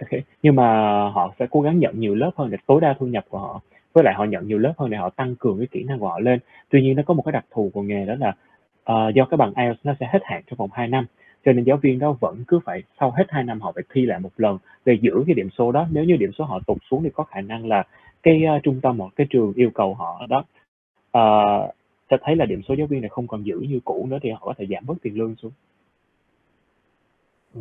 Okay. 0.00 0.22
Nhưng 0.42 0.56
mà 0.56 0.64
họ 1.08 1.34
sẽ 1.38 1.46
cố 1.50 1.60
gắng 1.60 1.78
nhận 1.78 2.00
nhiều 2.00 2.14
lớp 2.14 2.30
hơn 2.36 2.50
để 2.50 2.58
tối 2.66 2.80
đa 2.80 2.94
thu 2.98 3.06
nhập 3.06 3.24
của 3.28 3.38
họ. 3.38 3.60
Với 3.92 4.04
lại 4.04 4.14
họ 4.14 4.24
nhận 4.24 4.46
nhiều 4.46 4.58
lớp 4.58 4.72
hơn 4.78 4.90
để 4.90 4.96
họ 4.96 5.10
tăng 5.10 5.36
cường 5.36 5.58
cái 5.58 5.66
kỹ 5.70 5.82
năng 5.82 5.98
của 5.98 6.08
họ 6.08 6.20
lên. 6.20 6.38
Tuy 6.68 6.82
nhiên 6.82 6.96
nó 6.96 7.02
có 7.06 7.14
một 7.14 7.22
cái 7.22 7.32
đặc 7.32 7.44
thù 7.50 7.70
của 7.74 7.82
nghề 7.82 8.06
đó 8.06 8.14
là 8.20 8.34
uh, 8.92 9.14
do 9.14 9.24
cái 9.24 9.36
bằng 9.36 9.52
IELTS 9.56 9.80
nó 9.84 9.94
sẽ 10.00 10.08
hết 10.12 10.20
hạn 10.24 10.42
trong 10.46 10.56
vòng 10.56 10.70
2 10.72 10.88
năm. 10.88 11.06
Cho 11.44 11.52
nên 11.52 11.64
giáo 11.64 11.76
viên 11.76 11.98
đó 11.98 12.16
vẫn 12.20 12.44
cứ 12.48 12.60
phải 12.64 12.82
sau 13.00 13.10
hết 13.10 13.24
2 13.28 13.44
năm 13.44 13.60
họ 13.60 13.72
phải 13.74 13.84
thi 13.92 14.06
lại 14.06 14.20
một 14.20 14.30
lần 14.36 14.58
để 14.84 14.98
giữ 15.00 15.24
cái 15.26 15.34
điểm 15.34 15.48
số 15.58 15.72
đó. 15.72 15.86
Nếu 15.90 16.04
như 16.04 16.16
điểm 16.16 16.30
số 16.38 16.44
họ 16.44 16.60
tụt 16.66 16.78
xuống 16.90 17.02
thì 17.02 17.10
có 17.14 17.24
khả 17.24 17.40
năng 17.40 17.66
là 17.66 17.84
cái 18.22 18.42
uh, 18.56 18.62
trung 18.62 18.80
tâm 18.82 18.98
hoặc 18.98 19.12
cái 19.16 19.26
trường 19.30 19.52
yêu 19.56 19.70
cầu 19.74 19.94
họ 19.94 20.26
đó 20.28 20.44
uh, 21.18 21.74
sẽ 22.10 22.16
thấy 22.22 22.36
là 22.36 22.44
điểm 22.44 22.62
số 22.68 22.74
giáo 22.74 22.86
viên 22.86 23.00
này 23.00 23.10
không 23.10 23.26
còn 23.26 23.46
giữ 23.46 23.58
như 23.60 23.80
cũ 23.84 24.06
nữa 24.10 24.18
thì 24.22 24.30
họ 24.30 24.40
có 24.42 24.54
thể 24.58 24.66
giảm 24.70 24.86
bớt 24.86 24.94
tiền 25.02 25.18
lương 25.18 25.34
xuống. 25.36 25.52
Ừ. 27.54 27.60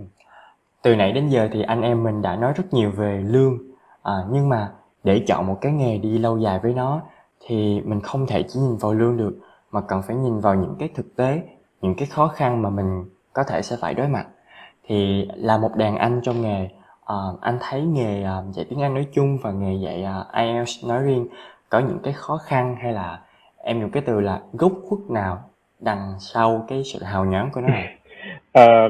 Từ 0.81 0.95
nãy 0.95 1.11
đến 1.11 1.27
giờ 1.27 1.49
thì 1.51 1.61
anh 1.61 1.81
em 1.81 2.03
mình 2.03 2.21
đã 2.21 2.35
nói 2.35 2.53
rất 2.55 2.73
nhiều 2.73 2.91
về 2.91 3.23
lương 3.27 3.57
à, 4.03 4.13
nhưng 4.31 4.49
mà 4.49 4.71
để 5.03 5.23
chọn 5.27 5.47
một 5.47 5.57
cái 5.61 5.71
nghề 5.71 5.97
đi 5.97 6.17
lâu 6.17 6.37
dài 6.37 6.59
với 6.63 6.73
nó 6.73 7.01
thì 7.39 7.81
mình 7.85 7.99
không 7.99 8.27
thể 8.27 8.43
chỉ 8.47 8.59
nhìn 8.59 8.77
vào 8.77 8.93
lương 8.93 9.17
được 9.17 9.39
mà 9.71 9.81
cần 9.87 10.01
phải 10.07 10.15
nhìn 10.15 10.39
vào 10.39 10.55
những 10.55 10.75
cái 10.79 10.89
thực 10.95 11.15
tế 11.15 11.43
những 11.81 11.95
cái 11.95 12.07
khó 12.07 12.27
khăn 12.27 12.61
mà 12.61 12.69
mình 12.69 13.05
có 13.33 13.43
thể 13.43 13.61
sẽ 13.61 13.75
phải 13.81 13.93
đối 13.93 14.07
mặt. 14.07 14.25
Thì 14.83 15.27
là 15.35 15.57
một 15.57 15.75
đàn 15.75 15.97
anh 15.97 16.21
trong 16.23 16.41
nghề 16.41 16.69
uh, 17.01 17.41
anh 17.41 17.57
thấy 17.61 17.81
nghề 17.81 18.23
uh, 18.23 18.55
dạy 18.55 18.65
tiếng 18.69 18.81
Anh 18.81 18.93
nói 18.93 19.07
chung 19.13 19.37
và 19.41 19.51
nghề 19.51 19.75
dạy 19.75 20.05
uh, 20.19 20.33
IELTS 20.33 20.85
nói 20.85 21.03
riêng 21.03 21.27
có 21.69 21.79
những 21.79 21.99
cái 22.03 22.13
khó 22.13 22.37
khăn 22.37 22.75
hay 22.81 22.93
là 22.93 23.19
em 23.57 23.81
dùng 23.81 23.91
cái 23.91 24.03
từ 24.05 24.19
là 24.19 24.41
gốc 24.53 24.71
khuất 24.89 24.99
nào 25.09 25.49
đằng 25.79 26.13
sau 26.19 26.65
cái 26.67 26.83
sự 26.85 27.03
hào 27.03 27.25
nhoáng 27.25 27.49
của 27.53 27.61
nó 27.61 27.67
này 27.67 27.97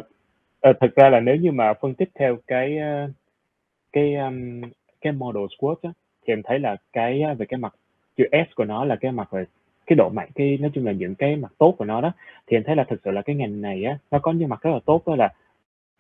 thực 0.82 0.96
ra 0.96 1.10
là 1.10 1.20
nếu 1.20 1.36
như 1.36 1.52
mà 1.52 1.74
phân 1.82 1.94
tích 1.94 2.10
theo 2.16 2.38
cái 2.48 2.78
cái 3.92 4.16
um, 4.16 4.62
cái 5.02 5.14
model 5.14 5.44
squat 5.58 5.78
á, 5.82 5.90
thì 6.28 6.34
em 6.34 6.42
thấy 6.44 6.60
là 6.60 6.76
cái 6.94 7.22
về 7.38 7.46
cái 7.46 7.58
mặt 7.58 7.74
chữ 8.18 8.24
S 8.32 8.56
của 8.56 8.66
nó 8.66 8.86
là 8.86 8.96
cái 9.02 9.12
mặt 9.12 9.32
về 9.32 9.46
cái 9.92 9.96
độ 9.96 10.10
mạnh 10.10 10.30
cái 10.36 10.58
nói 10.62 10.72
chung 10.74 10.86
là 10.86 10.92
những 10.92 11.16
cái 11.16 11.36
mặt 11.36 11.52
tốt 11.58 11.76
của 11.78 11.86
nó 11.86 12.02
đó 12.02 12.12
thì 12.48 12.58
anh 12.58 12.64
thấy 12.64 12.76
là 12.76 12.84
thực 12.84 13.02
sự 13.04 13.12
là 13.12 13.22
cái 13.22 13.36
ngành 13.36 13.62
này 13.62 13.84
á 13.84 13.98
nó 14.12 14.20
có 14.20 14.32
những 14.32 14.50
mặt 14.50 14.62
rất 14.62 14.72
là 14.72 14.80
tốt 14.86 15.04
đó 15.08 15.16
là 15.16 15.30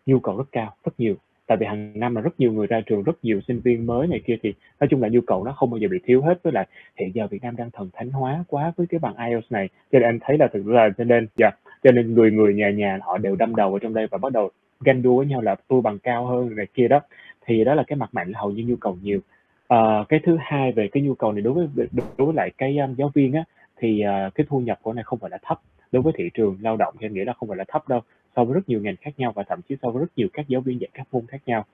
nhu 0.05 0.19
cầu 0.19 0.37
rất 0.37 0.43
cao 0.51 0.73
rất 0.85 0.91
nhiều. 0.97 1.15
Tại 1.47 1.57
vì 1.57 1.65
hàng 1.65 1.99
năm 1.99 2.15
là 2.15 2.21
rất 2.21 2.39
nhiều 2.39 2.51
người 2.51 2.67
ra 2.67 2.81
trường 2.85 3.03
rất 3.03 3.13
nhiều 3.23 3.41
sinh 3.47 3.59
viên 3.59 3.85
mới 3.85 4.07
này 4.07 4.21
kia 4.25 4.37
thì 4.43 4.53
nói 4.79 4.87
chung 4.91 5.01
là 5.01 5.07
nhu 5.07 5.21
cầu 5.21 5.43
nó 5.43 5.51
không 5.51 5.69
bao 5.69 5.77
giờ 5.77 5.87
bị 5.91 5.97
thiếu 6.03 6.21
hết. 6.21 6.43
Với 6.43 6.53
lại 6.53 6.67
hiện 6.97 7.11
giờ 7.15 7.27
Việt 7.27 7.43
Nam 7.43 7.55
đang 7.55 7.71
thần 7.71 7.89
thánh 7.93 8.11
hóa 8.11 8.43
quá 8.47 8.73
với 8.75 8.87
cái 8.87 8.99
bằng 8.99 9.15
IELTS 9.27 9.51
này 9.51 9.69
cho 9.91 9.99
nên 9.99 10.09
em 10.09 10.19
thấy 10.21 10.37
là 10.37 10.47
thực 10.47 10.65
ra 10.65 10.89
cho 10.97 11.03
nên 11.03 11.27
dạ 11.35 11.51
cho 11.83 11.91
nên 11.91 12.13
người 12.13 12.31
người 12.31 12.53
nhà 12.53 12.69
nhà 12.69 12.99
họ 13.01 13.17
đều 13.17 13.35
đâm 13.35 13.55
đầu 13.55 13.69
vào 13.69 13.79
trong 13.79 13.93
đây 13.93 14.07
và 14.11 14.17
bắt 14.17 14.31
đầu 14.31 14.49
ganh 14.79 15.01
đua 15.01 15.17
với 15.17 15.25
nhau 15.25 15.41
là 15.41 15.55
tôi 15.67 15.81
bằng 15.81 15.99
cao 15.99 16.25
hơn 16.25 16.55
này 16.55 16.67
kia 16.73 16.87
đó. 16.87 16.99
Thì 17.45 17.63
đó 17.63 17.73
là 17.75 17.83
cái 17.87 17.95
mặt 17.95 18.09
mạnh 18.13 18.31
là 18.31 18.39
hầu 18.39 18.51
như 18.51 18.63
nhu 18.67 18.75
cầu 18.75 18.97
nhiều. 19.01 19.19
À, 19.67 20.03
cái 20.09 20.19
thứ 20.23 20.37
hai 20.39 20.71
về 20.71 20.89
cái 20.91 21.03
nhu 21.03 21.15
cầu 21.15 21.31
này 21.31 21.41
đối 21.41 21.53
với 21.53 21.67
đối 22.17 22.25
với 22.25 22.35
lại 22.35 22.51
cái 22.57 22.77
um, 22.77 22.95
giáo 22.95 23.11
viên 23.13 23.33
á 23.33 23.43
thì 23.81 24.03
uh, 24.27 24.35
cái 24.35 24.45
thu 24.49 24.59
nhập 24.59 24.79
của 24.81 24.93
này 24.93 25.03
không 25.03 25.19
phải 25.19 25.29
là 25.29 25.37
thấp. 25.41 25.61
Đối 25.91 26.01
với 26.01 26.13
thị 26.17 26.29
trường 26.33 26.57
lao 26.61 26.77
động 26.77 26.93
thì 26.99 27.05
em 27.05 27.13
nghĩ 27.13 27.23
là 27.23 27.33
không 27.33 27.49
phải 27.49 27.57
là 27.57 27.65
thấp 27.67 27.89
đâu 27.89 28.01
so 28.35 28.43
với 28.43 28.53
rất 28.55 28.69
nhiều 28.69 28.81
ngành 28.81 28.95
khác 29.01 29.11
nhau 29.17 29.31
và 29.35 29.43
thậm 29.43 29.61
chí 29.69 29.75
so 29.81 29.89
với 29.89 29.99
rất 29.99 30.11
nhiều 30.15 30.27
các 30.33 30.47
giáo 30.47 30.61
viên 30.61 30.81
dạy 30.81 30.89
các 30.93 31.07
môn 31.11 31.27
khác 31.27 31.41
nhau. 31.45 31.65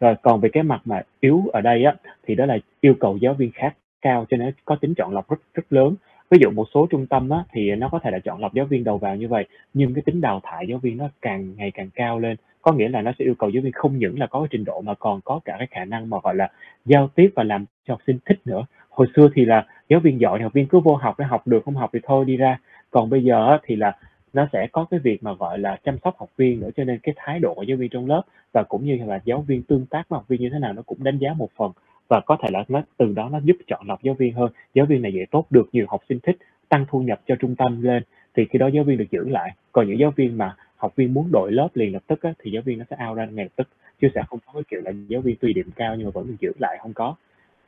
Rồi 0.00 0.14
còn 0.22 0.40
về 0.40 0.48
cái 0.52 0.62
mặt 0.62 0.80
mà 0.84 1.02
yếu 1.20 1.42
ở 1.52 1.60
đây 1.60 1.84
á 1.84 1.94
thì 2.26 2.34
đó 2.34 2.46
là 2.46 2.58
yêu 2.80 2.94
cầu 3.00 3.16
giáo 3.16 3.34
viên 3.34 3.50
khác 3.54 3.74
cao 4.02 4.26
cho 4.30 4.36
nên 4.36 4.54
có 4.64 4.76
tính 4.76 4.94
chọn 4.94 5.14
lọc 5.14 5.30
rất 5.30 5.40
rất 5.54 5.72
lớn. 5.72 5.94
Ví 6.30 6.38
dụ 6.40 6.50
một 6.50 6.66
số 6.74 6.86
trung 6.90 7.06
tâm 7.06 7.30
á, 7.30 7.44
thì 7.52 7.74
nó 7.74 7.88
có 7.88 7.98
thể 7.98 8.10
là 8.10 8.18
chọn 8.18 8.40
lọc 8.40 8.54
giáo 8.54 8.66
viên 8.66 8.84
đầu 8.84 8.98
vào 8.98 9.16
như 9.16 9.28
vậy 9.28 9.46
nhưng 9.74 9.94
cái 9.94 10.02
tính 10.06 10.20
đào 10.20 10.40
thải 10.44 10.66
giáo 10.68 10.78
viên 10.78 10.96
nó 10.96 11.08
càng 11.22 11.54
ngày 11.56 11.70
càng 11.70 11.90
cao 11.94 12.18
lên. 12.18 12.36
Có 12.62 12.72
nghĩa 12.72 12.88
là 12.88 13.02
nó 13.02 13.12
sẽ 13.18 13.24
yêu 13.24 13.34
cầu 13.38 13.50
giáo 13.50 13.62
viên 13.62 13.72
không 13.72 13.98
những 13.98 14.18
là 14.18 14.26
có 14.26 14.40
cái 14.40 14.48
trình 14.50 14.64
độ 14.64 14.80
mà 14.80 14.94
còn 14.94 15.20
có 15.24 15.40
cả 15.44 15.56
cái 15.58 15.68
khả 15.70 15.84
năng 15.84 16.10
mà 16.10 16.18
gọi 16.22 16.34
là 16.34 16.50
giao 16.84 17.08
tiếp 17.14 17.30
và 17.34 17.44
làm 17.44 17.64
cho 17.84 17.94
học 17.94 18.00
sinh 18.06 18.18
thích 18.26 18.40
nữa. 18.44 18.66
Hồi 18.90 19.06
xưa 19.16 19.28
thì 19.34 19.44
là 19.44 19.66
giáo 19.88 20.00
viên 20.00 20.20
giỏi 20.20 20.38
thì 20.38 20.42
học 20.42 20.52
viên 20.52 20.66
cứ 20.66 20.80
vô 20.80 20.94
học 20.94 21.14
để 21.18 21.24
học 21.24 21.46
được 21.46 21.64
không 21.64 21.74
học 21.74 21.90
thì 21.92 21.98
thôi 22.02 22.24
đi 22.24 22.36
ra. 22.36 22.58
Còn 22.90 23.10
bây 23.10 23.24
giờ 23.24 23.58
thì 23.62 23.76
là 23.76 23.96
nó 24.32 24.48
sẽ 24.52 24.66
có 24.72 24.86
cái 24.90 25.00
việc 25.00 25.22
mà 25.22 25.32
gọi 25.32 25.58
là 25.58 25.76
chăm 25.84 25.98
sóc 26.04 26.18
học 26.18 26.28
viên 26.36 26.60
nữa 26.60 26.70
cho 26.76 26.84
nên 26.84 26.98
cái 27.02 27.14
thái 27.16 27.38
độ 27.38 27.54
của 27.54 27.62
giáo 27.62 27.76
viên 27.76 27.88
trong 27.90 28.06
lớp 28.06 28.22
và 28.52 28.62
cũng 28.62 28.84
như 28.84 28.98
là 29.06 29.20
giáo 29.24 29.40
viên 29.40 29.62
tương 29.62 29.86
tác 29.86 30.08
với 30.08 30.16
học 30.16 30.28
viên 30.28 30.40
như 30.40 30.50
thế 30.52 30.58
nào 30.58 30.72
nó 30.72 30.82
cũng 30.82 31.04
đánh 31.04 31.18
giá 31.18 31.32
một 31.32 31.50
phần. 31.56 31.72
Và 32.08 32.20
có 32.20 32.36
thể 32.42 32.48
là 32.52 32.64
nó 32.68 32.82
từ 32.96 33.12
đó 33.12 33.28
nó 33.32 33.40
giúp 33.44 33.56
chọn 33.66 33.86
lọc 33.88 34.02
giáo 34.02 34.14
viên 34.14 34.34
hơn. 34.34 34.52
Giáo 34.74 34.86
viên 34.86 35.02
này 35.02 35.12
dạy 35.12 35.26
tốt 35.30 35.46
được 35.50 35.68
nhiều 35.72 35.86
học 35.88 36.00
sinh 36.08 36.20
thích 36.20 36.36
tăng 36.68 36.86
thu 36.88 37.00
nhập 37.00 37.20
cho 37.26 37.36
trung 37.36 37.56
tâm 37.56 37.82
lên. 37.82 38.02
Thì 38.36 38.44
khi 38.50 38.58
đó 38.58 38.66
giáo 38.66 38.84
viên 38.84 38.98
được 38.98 39.10
giữ 39.10 39.28
lại. 39.28 39.54
Còn 39.72 39.88
những 39.88 39.98
giáo 39.98 40.12
viên 40.16 40.38
mà 40.38 40.56
học 40.76 40.96
viên 40.96 41.14
muốn 41.14 41.28
đổi 41.32 41.52
lớp 41.52 41.68
liền 41.74 41.92
lập 41.92 42.02
tức 42.06 42.22
á, 42.22 42.32
thì 42.38 42.50
giáo 42.50 42.62
viên 42.62 42.78
nó 42.78 42.84
sẽ 42.90 42.96
out 43.08 43.16
ra 43.16 43.26
ngay 43.26 43.44
lập 43.44 43.52
tức. 43.56 43.68
Chứ 44.00 44.08
sẽ 44.14 44.22
không 44.28 44.38
có 44.46 44.52
cái 44.52 44.62
kiểu 44.68 44.80
là 44.84 44.92
giáo 45.08 45.20
viên 45.20 45.36
tùy 45.36 45.52
điểm 45.52 45.70
cao 45.76 45.94
nhưng 45.96 46.04
mà 46.04 46.10
vẫn 46.10 46.26
được 46.26 46.36
giữ 46.40 46.52
lại 46.58 46.78
không 46.82 46.92
có. 46.92 47.14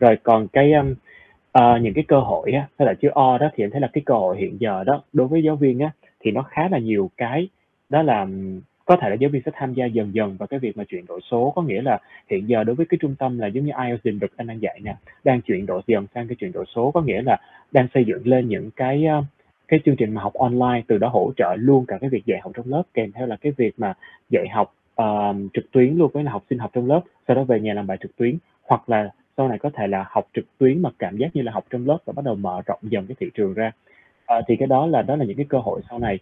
Rồi 0.00 0.16
còn 0.22 0.48
cái 0.48 0.72
um, 0.72 0.94
uh, 1.58 1.82
những 1.82 1.94
cái 1.94 2.04
cơ 2.08 2.20
hội 2.20 2.52
á 2.52 2.68
hay 2.78 2.86
là 2.86 2.94
chữ 2.94 3.08
O 3.08 3.38
đó 3.38 3.50
thì 3.54 3.64
em 3.64 3.70
thấy 3.70 3.80
là 3.80 3.88
cái 3.92 4.02
cơ 4.06 4.14
hội 4.14 4.38
hiện 4.38 4.60
giờ 4.60 4.84
đó 4.84 5.02
đối 5.12 5.28
với 5.28 5.42
giáo 5.42 5.56
viên 5.56 5.78
á 5.78 5.90
thì 6.20 6.30
nó 6.30 6.42
khá 6.42 6.68
là 6.68 6.78
nhiều 6.78 7.10
cái 7.16 7.48
đó 7.88 8.02
là 8.02 8.26
có 8.84 8.96
thể 8.96 9.10
là 9.10 9.14
giáo 9.14 9.30
viên 9.30 9.42
sẽ 9.44 9.50
tham 9.54 9.74
gia 9.74 9.86
dần 9.86 10.14
dần 10.14 10.36
vào 10.36 10.46
cái 10.46 10.60
việc 10.60 10.76
mà 10.76 10.84
chuyển 10.84 11.06
đổi 11.06 11.20
số. 11.30 11.52
Có 11.56 11.62
nghĩa 11.62 11.82
là 11.82 11.98
hiện 12.30 12.48
giờ 12.48 12.64
đối 12.64 12.76
với 12.76 12.86
cái 12.86 12.98
trung 13.00 13.14
tâm 13.18 13.38
là 13.38 13.46
giống 13.46 13.64
như 13.64 13.72
IELTS 13.84 14.04
định 14.04 14.18
được 14.18 14.36
anh 14.36 14.46
đang 14.46 14.62
dạy 14.62 14.80
nè 14.82 14.94
đang 15.24 15.40
chuyển 15.40 15.66
đổi 15.66 15.82
dần 15.86 16.06
sang 16.14 16.28
cái 16.28 16.36
chuyển 16.36 16.52
đổi 16.52 16.64
số. 16.74 16.90
Có 16.90 17.00
nghĩa 17.00 17.22
là 17.22 17.36
đang 17.72 17.88
xây 17.94 18.04
dựng 18.04 18.26
lên 18.26 18.48
những 18.48 18.70
cái 18.70 19.06
cái 19.68 19.80
chương 19.84 19.96
trình 19.96 20.14
mà 20.14 20.22
học 20.22 20.34
online 20.34 20.82
từ 20.86 20.98
đó 20.98 21.08
hỗ 21.08 21.32
trợ 21.36 21.54
luôn 21.58 21.86
cả 21.86 21.98
cái 22.00 22.10
việc 22.10 22.26
dạy 22.26 22.40
học 22.42 22.52
trong 22.56 22.68
lớp 22.68 22.82
kèm 22.94 23.12
theo 23.12 23.26
là 23.26 23.36
cái 23.36 23.52
việc 23.56 23.74
mà 23.78 23.94
dạy 24.30 24.48
học 24.48 24.74
uh, 25.02 25.36
trực 25.54 25.70
tuyến 25.70 25.94
luôn 25.94 26.10
với 26.14 26.24
là 26.24 26.32
học 26.32 26.44
sinh 26.50 26.58
học 26.58 26.70
trong 26.74 26.86
lớp 26.86 27.00
sau 27.28 27.36
đó 27.36 27.44
về 27.44 27.60
nhà 27.60 27.74
làm 27.74 27.86
bài 27.86 27.98
trực 28.00 28.16
tuyến 28.16 28.38
hoặc 28.62 28.88
là 28.88 29.10
sau 29.38 29.48
này 29.48 29.58
có 29.58 29.70
thể 29.70 29.86
là 29.86 30.04
học 30.10 30.28
trực 30.34 30.44
tuyến 30.58 30.82
mà 30.82 30.90
cảm 30.98 31.16
giác 31.16 31.36
như 31.36 31.42
là 31.42 31.52
học 31.52 31.64
trong 31.70 31.86
lớp 31.86 31.98
và 32.04 32.12
bắt 32.12 32.24
đầu 32.24 32.34
mở 32.34 32.62
rộng 32.66 32.78
dần 32.82 33.06
cái 33.06 33.16
thị 33.20 33.30
trường 33.34 33.54
ra. 33.54 33.72
À, 34.26 34.36
thì 34.48 34.56
cái 34.56 34.68
đó 34.68 34.86
là 34.86 35.02
đó 35.02 35.16
là 35.16 35.24
những 35.24 35.36
cái 35.36 35.46
cơ 35.48 35.58
hội 35.58 35.80
sau 35.90 35.98
này. 35.98 36.18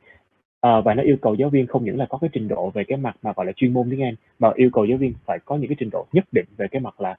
À, 0.61 0.81
và 0.81 0.95
nó 0.95 1.03
yêu 1.03 1.17
cầu 1.23 1.35
giáo 1.35 1.49
viên 1.49 1.67
không 1.67 1.85
những 1.85 1.99
là 1.99 2.07
có 2.07 2.19
cái 2.19 2.31
trình 2.33 2.49
độ 2.49 2.71
về 2.71 2.85
cái 2.85 2.99
mặt 2.99 3.17
mà 3.23 3.33
gọi 3.37 3.47
là 3.47 3.53
chuyên 3.53 3.73
môn 3.73 3.91
tiếng 3.91 4.03
Anh 4.03 4.15
mà 4.39 4.51
yêu 4.55 4.71
cầu 4.73 4.85
giáo 4.85 4.99
viên 4.99 5.15
phải 5.25 5.39
có 5.45 5.57
những 5.57 5.69
cái 5.69 5.77
trình 5.79 5.91
độ 5.93 6.07
nhất 6.13 6.25
định 6.33 6.45
về 6.57 6.67
cái 6.71 6.81
mặt 6.81 7.01
là 7.01 7.17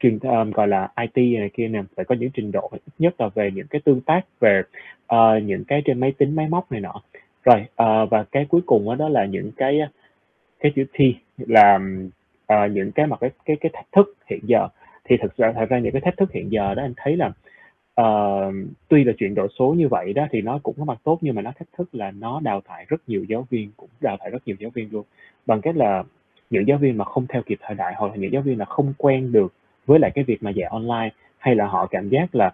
truyền 0.00 0.18
um, 0.18 0.30
à, 0.30 0.44
gọi 0.54 0.68
là 0.68 0.88
IT 1.00 1.38
này 1.38 1.50
kia 1.54 1.68
nè 1.68 1.82
phải 1.96 2.04
có 2.04 2.14
những 2.14 2.30
trình 2.30 2.52
độ 2.52 2.70
ít 2.72 2.92
nhất 2.98 3.20
là 3.20 3.28
về 3.34 3.50
những 3.50 3.66
cái 3.66 3.80
tương 3.84 4.00
tác 4.00 4.20
về 4.40 4.62
uh, 5.14 5.42
những 5.42 5.64
cái 5.64 5.82
trên 5.84 6.00
máy 6.00 6.12
tính 6.18 6.36
máy 6.36 6.48
móc 6.48 6.72
này 6.72 6.80
nọ. 6.80 7.02
Rồi 7.44 7.60
uh, 7.60 8.10
và 8.10 8.24
cái 8.32 8.46
cuối 8.48 8.60
cùng 8.66 8.84
đó, 8.84 8.94
đó 8.94 9.08
là 9.08 9.24
những 9.24 9.50
cái 9.56 9.80
cái 10.60 10.72
chữ 10.76 10.84
thi 10.92 11.16
là 11.38 11.78
uh, 12.52 12.70
những 12.70 12.92
cái 12.92 13.06
mặt 13.06 13.18
cái 13.20 13.30
cái 13.44 13.56
cái 13.60 13.70
thách 13.74 13.92
thức 13.92 14.16
hiện 14.30 14.40
giờ 14.42 14.68
thì 15.04 15.16
thực 15.22 15.36
ra 15.36 15.52
thật 15.52 15.66
ra 15.68 15.78
những 15.78 15.92
cái 15.92 16.00
thách 16.00 16.16
thức 16.16 16.32
hiện 16.32 16.52
giờ 16.52 16.74
đó 16.74 16.82
anh 16.82 16.94
thấy 16.96 17.16
là 17.16 17.32
uh, 18.00 18.54
tuy 18.88 19.04
là 19.04 19.12
chuyển 19.18 19.34
đổi 19.34 19.48
số 19.58 19.74
như 19.78 19.88
vậy 19.88 20.12
đó 20.12 20.26
thì 20.30 20.40
nó 20.40 20.58
cũng 20.62 20.74
có 20.78 20.84
mặt 20.84 20.98
tốt 21.04 21.18
nhưng 21.20 21.34
mà 21.34 21.42
nó 21.42 21.52
thách 21.58 21.68
thức 21.76 21.88
là 21.92 22.10
nó 22.10 22.40
đào 22.40 22.60
thải 22.68 22.84
rất 22.88 23.00
nhiều 23.06 23.24
giáo 23.28 23.46
viên 23.50 23.70
cũng 23.76 23.88
đào 24.00 24.16
thải 24.20 24.30
rất 24.30 24.42
nhiều 24.46 24.56
giáo 24.58 24.70
viên 24.74 24.88
luôn. 24.92 25.04
Bằng 25.46 25.60
cách 25.60 25.76
là 25.76 26.04
những 26.50 26.66
giáo 26.66 26.78
viên 26.78 26.98
mà 26.98 27.04
không 27.04 27.26
theo 27.28 27.42
kịp 27.42 27.58
thời 27.62 27.74
đại 27.74 27.94
hoặc 27.96 28.08
là 28.08 28.16
những 28.16 28.32
giáo 28.32 28.42
viên 28.42 28.58
là 28.58 28.64
không 28.64 28.92
quen 28.98 29.32
được 29.32 29.52
với 29.86 29.98
lại 29.98 30.10
cái 30.14 30.24
việc 30.24 30.42
mà 30.42 30.50
dạy 30.50 30.68
online 30.70 31.10
hay 31.38 31.54
là 31.54 31.66
họ 31.66 31.86
cảm 31.86 32.08
giác 32.08 32.34
là 32.34 32.46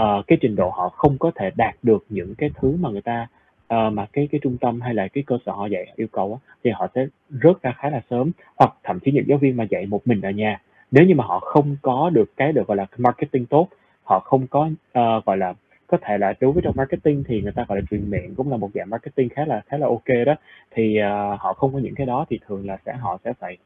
uh, 0.00 0.26
cái 0.26 0.38
trình 0.40 0.56
độ 0.56 0.70
họ 0.70 0.88
không 0.88 1.18
có 1.18 1.30
thể 1.34 1.50
đạt 1.56 1.74
được 1.82 2.04
những 2.08 2.34
cái 2.34 2.50
thứ 2.54 2.76
mà 2.80 2.90
người 2.90 3.02
ta 3.02 3.28
uh, 3.74 3.92
mà 3.92 4.06
cái 4.12 4.28
cái 4.32 4.40
trung 4.42 4.56
tâm 4.60 4.80
hay 4.80 4.94
là 4.94 5.08
cái 5.08 5.24
cơ 5.26 5.38
sở 5.46 5.52
họ 5.52 5.66
dạy 5.66 5.92
yêu 5.96 6.06
cầu 6.12 6.40
á, 6.42 6.52
thì 6.64 6.70
họ 6.70 6.86
sẽ 6.94 7.06
rớt 7.30 7.62
ra 7.62 7.74
khá 7.78 7.90
là 7.90 8.00
sớm. 8.10 8.30
Hoặc 8.56 8.74
thậm 8.82 9.00
chí 9.00 9.12
những 9.12 9.24
giáo 9.28 9.38
viên 9.38 9.56
mà 9.56 9.64
dạy 9.70 9.86
một 9.86 10.06
mình 10.06 10.20
ở 10.20 10.30
nhà 10.30 10.60
nếu 10.90 11.04
như 11.04 11.14
mà 11.14 11.24
họ 11.24 11.40
không 11.40 11.76
có 11.82 12.10
được 12.10 12.36
cái 12.36 12.52
được 12.52 12.66
gọi 12.66 12.76
là 12.76 12.86
marketing 12.96 13.46
tốt 13.46 13.68
họ 14.04 14.20
không 14.20 14.46
có 14.46 14.68
uh, 14.98 15.24
gọi 15.24 15.36
là 15.38 15.54
có 15.86 15.98
thể 16.02 16.18
là 16.18 16.34
đối 16.40 16.52
với 16.52 16.62
trong 16.62 16.74
marketing 16.76 17.24
thì 17.28 17.42
người 17.42 17.52
ta 17.52 17.64
gọi 17.68 17.78
là 17.78 17.84
truyền 17.90 18.10
miệng 18.10 18.34
cũng 18.34 18.50
là 18.50 18.56
một 18.56 18.70
dạng 18.74 18.90
marketing 18.90 19.28
khá 19.28 19.44
là 19.44 19.62
khá 19.66 19.76
là 19.78 19.86
ok 19.86 20.26
đó. 20.26 20.34
Thì 20.70 20.98
uh, 21.00 21.40
họ 21.40 21.52
không 21.52 21.72
có 21.72 21.78
những 21.78 21.94
cái 21.94 22.06
đó 22.06 22.24
thì 22.30 22.40
thường 22.46 22.66
là 22.66 22.78
sẽ 22.86 22.92
họ 22.92 23.18
sẽ 23.24 23.32
phải 23.32 23.56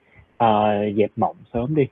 uh, 0.45 0.97
dẹp 0.97 1.11
mộng 1.17 1.37
sớm 1.53 1.75
đi. 1.75 1.87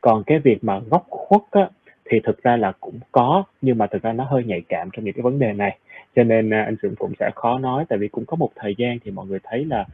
Còn 0.00 0.24
cái 0.24 0.38
việc 0.38 0.64
mà 0.64 0.78
góc 0.90 1.06
khuất 1.10 1.42
á, 1.50 1.68
thì 2.10 2.20
thực 2.24 2.42
ra 2.42 2.56
là 2.56 2.72
cũng 2.80 2.98
có 3.12 3.44
nhưng 3.62 3.78
mà 3.78 3.86
thực 3.86 4.02
ra 4.02 4.12
nó 4.12 4.24
hơi 4.24 4.44
nhạy 4.44 4.62
cảm 4.68 4.88
trong 4.92 5.04
những 5.04 5.14
cái 5.14 5.22
vấn 5.22 5.38
đề 5.38 5.52
này. 5.52 5.78
Cho 6.16 6.24
nên 6.24 6.48
uh, 6.48 6.52
anh 6.52 6.76
Dũng 6.82 6.94
cũng 6.96 7.12
sẽ 7.20 7.30
khó 7.34 7.58
nói 7.58 7.84
tại 7.88 7.98
vì 7.98 8.08
cũng 8.08 8.24
có 8.26 8.36
một 8.36 8.50
thời 8.56 8.74
gian 8.78 8.98
thì 9.04 9.10
mọi 9.10 9.26
người 9.26 9.38
thấy 9.44 9.64
là 9.64 9.84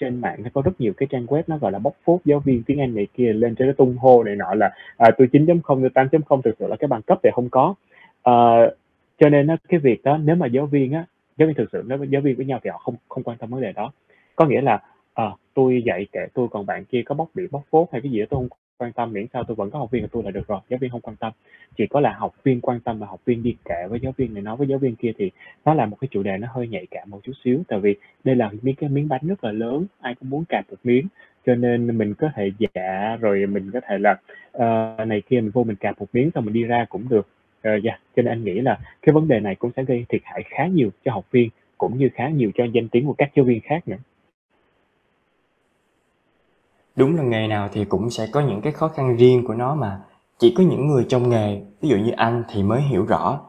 trên 0.00 0.20
mạng 0.20 0.42
nó 0.42 0.50
có 0.54 0.62
rất 0.62 0.80
nhiều 0.80 0.92
cái 0.96 1.06
trang 1.10 1.26
web 1.26 1.42
nó 1.46 1.58
gọi 1.58 1.72
là 1.72 1.78
bóc 1.78 1.94
phốt 2.04 2.20
giáo 2.24 2.40
viên 2.40 2.62
tiếng 2.62 2.80
Anh 2.80 2.94
này 2.94 3.06
kia 3.14 3.32
lên 3.32 3.54
cho 3.54 3.64
nó 3.64 3.72
tung 3.72 3.96
hô 3.96 4.22
này 4.24 4.36
nọ 4.36 4.54
là 4.54 4.70
à, 4.96 5.10
tôi 5.18 5.28
9.0 5.32 5.60
tôi 5.64 5.90
8.0 5.94 6.42
thực 6.42 6.56
sự 6.58 6.66
là 6.66 6.76
cái 6.76 6.88
bằng 6.88 7.02
cấp 7.02 7.18
thì 7.22 7.30
không 7.34 7.48
có. 7.50 7.74
À, 8.22 8.32
cho 9.18 9.28
nên 9.28 9.46
á, 9.46 9.56
cái 9.68 9.80
việc 9.80 10.02
đó 10.02 10.18
nếu 10.18 10.36
mà 10.36 10.46
giáo 10.46 10.66
viên 10.66 10.92
á 10.92 11.04
giáo 11.36 11.46
viên 11.46 11.56
thực 11.56 11.68
sự 11.72 11.82
nếu 11.86 12.04
giáo 12.04 12.22
viên 12.22 12.36
với 12.36 12.46
nhau 12.46 12.60
thì 12.64 12.70
họ 12.70 12.78
không 12.78 12.94
không 13.08 13.22
quan 13.22 13.38
tâm 13.38 13.50
vấn 13.50 13.60
đề 13.60 13.72
đó. 13.72 13.92
Có 14.36 14.46
nghĩa 14.46 14.60
là 14.60 14.82
à, 15.14 15.24
tôi 15.54 15.82
dạy 15.86 16.06
kệ 16.12 16.26
tôi 16.34 16.48
còn 16.50 16.66
bạn 16.66 16.84
kia 16.84 17.02
có 17.06 17.14
bóc 17.14 17.28
bị 17.34 17.42
bóc 17.50 17.62
phốt 17.70 17.88
hay 17.92 18.00
cái 18.00 18.12
gì 18.12 18.20
đó 18.20 18.26
tôi 18.30 18.40
không 18.40 18.58
quan 18.82 18.92
tâm 18.92 19.12
miễn 19.12 19.26
sao 19.32 19.44
tôi 19.44 19.54
vẫn 19.54 19.70
có 19.70 19.78
học 19.78 19.90
viên 19.90 20.02
của 20.02 20.08
tôi 20.12 20.22
là 20.22 20.30
được 20.30 20.48
rồi 20.48 20.60
giáo 20.68 20.78
viên 20.78 20.90
không 20.90 21.00
quan 21.00 21.16
tâm. 21.16 21.32
Chỉ 21.76 21.86
có 21.86 22.00
là 22.00 22.12
học 22.12 22.34
viên 22.44 22.60
quan 22.60 22.80
tâm 22.80 22.98
và 22.98 23.06
học 23.06 23.20
viên 23.24 23.42
đi 23.42 23.56
kệ 23.64 23.86
với 23.88 24.00
giáo 24.00 24.12
viên 24.16 24.34
này 24.34 24.42
nói 24.42 24.56
với 24.56 24.66
giáo 24.66 24.78
viên 24.78 24.96
kia 24.96 25.12
thì 25.18 25.30
nó 25.64 25.74
là 25.74 25.86
một 25.86 25.96
cái 26.00 26.08
chủ 26.10 26.22
đề 26.22 26.38
nó 26.38 26.48
hơi 26.50 26.68
nhạy 26.68 26.86
cảm 26.90 27.10
một 27.10 27.20
chút 27.22 27.32
xíu. 27.44 27.62
Tại 27.68 27.80
vì 27.80 27.96
đây 28.24 28.36
là 28.36 28.50
miếng 28.62 28.74
cái 28.74 28.90
miếng 28.90 29.08
bánh 29.08 29.20
rất 29.22 29.44
là 29.44 29.52
lớn 29.52 29.86
ai 30.00 30.14
cũng 30.14 30.30
muốn 30.30 30.44
cạp 30.48 30.70
một 30.70 30.76
miếng. 30.84 31.06
Cho 31.46 31.54
nên 31.54 31.98
mình 31.98 32.14
có 32.14 32.30
thể 32.34 32.50
dạ 32.58 33.16
rồi 33.20 33.46
mình 33.46 33.70
có 33.70 33.80
thể 33.88 33.98
là 33.98 34.16
uh, 34.56 35.08
này 35.08 35.22
kia 35.28 35.40
mình 35.40 35.50
vô 35.50 35.64
mình 35.64 35.76
cạp 35.76 36.00
một 36.00 36.06
miếng 36.12 36.30
xong 36.34 36.44
mình 36.44 36.54
đi 36.54 36.64
ra 36.64 36.86
cũng 36.88 37.08
được. 37.08 37.28
Uh, 37.68 37.84
yeah. 37.84 38.00
cho 38.16 38.22
nên 38.22 38.26
anh 38.26 38.44
nghĩ 38.44 38.60
là 38.60 38.78
cái 39.02 39.12
vấn 39.12 39.28
đề 39.28 39.40
này 39.40 39.54
cũng 39.54 39.70
sẽ 39.76 39.84
gây 39.84 40.04
thiệt 40.08 40.20
hại 40.24 40.42
khá 40.46 40.66
nhiều 40.66 40.90
cho 41.04 41.12
học 41.12 41.24
viên 41.30 41.48
cũng 41.78 41.98
như 41.98 42.08
khá 42.14 42.28
nhiều 42.28 42.50
cho 42.54 42.64
danh 42.64 42.88
tiếng 42.88 43.06
của 43.06 43.14
các 43.18 43.30
giáo 43.34 43.44
viên 43.44 43.60
khác 43.60 43.88
nữa 43.88 43.96
đúng 46.96 47.16
là 47.16 47.22
nghề 47.22 47.46
nào 47.46 47.68
thì 47.72 47.84
cũng 47.84 48.10
sẽ 48.10 48.26
có 48.32 48.40
những 48.40 48.60
cái 48.60 48.72
khó 48.72 48.88
khăn 48.88 49.16
riêng 49.16 49.44
của 49.46 49.54
nó 49.54 49.74
mà. 49.74 50.00
Chỉ 50.38 50.54
có 50.56 50.62
những 50.62 50.86
người 50.86 51.06
trong 51.08 51.28
nghề 51.28 51.62
ví 51.80 51.88
dụ 51.88 51.96
như 51.96 52.10
anh 52.10 52.44
thì 52.48 52.62
mới 52.62 52.80
hiểu 52.80 53.04
rõ. 53.04 53.40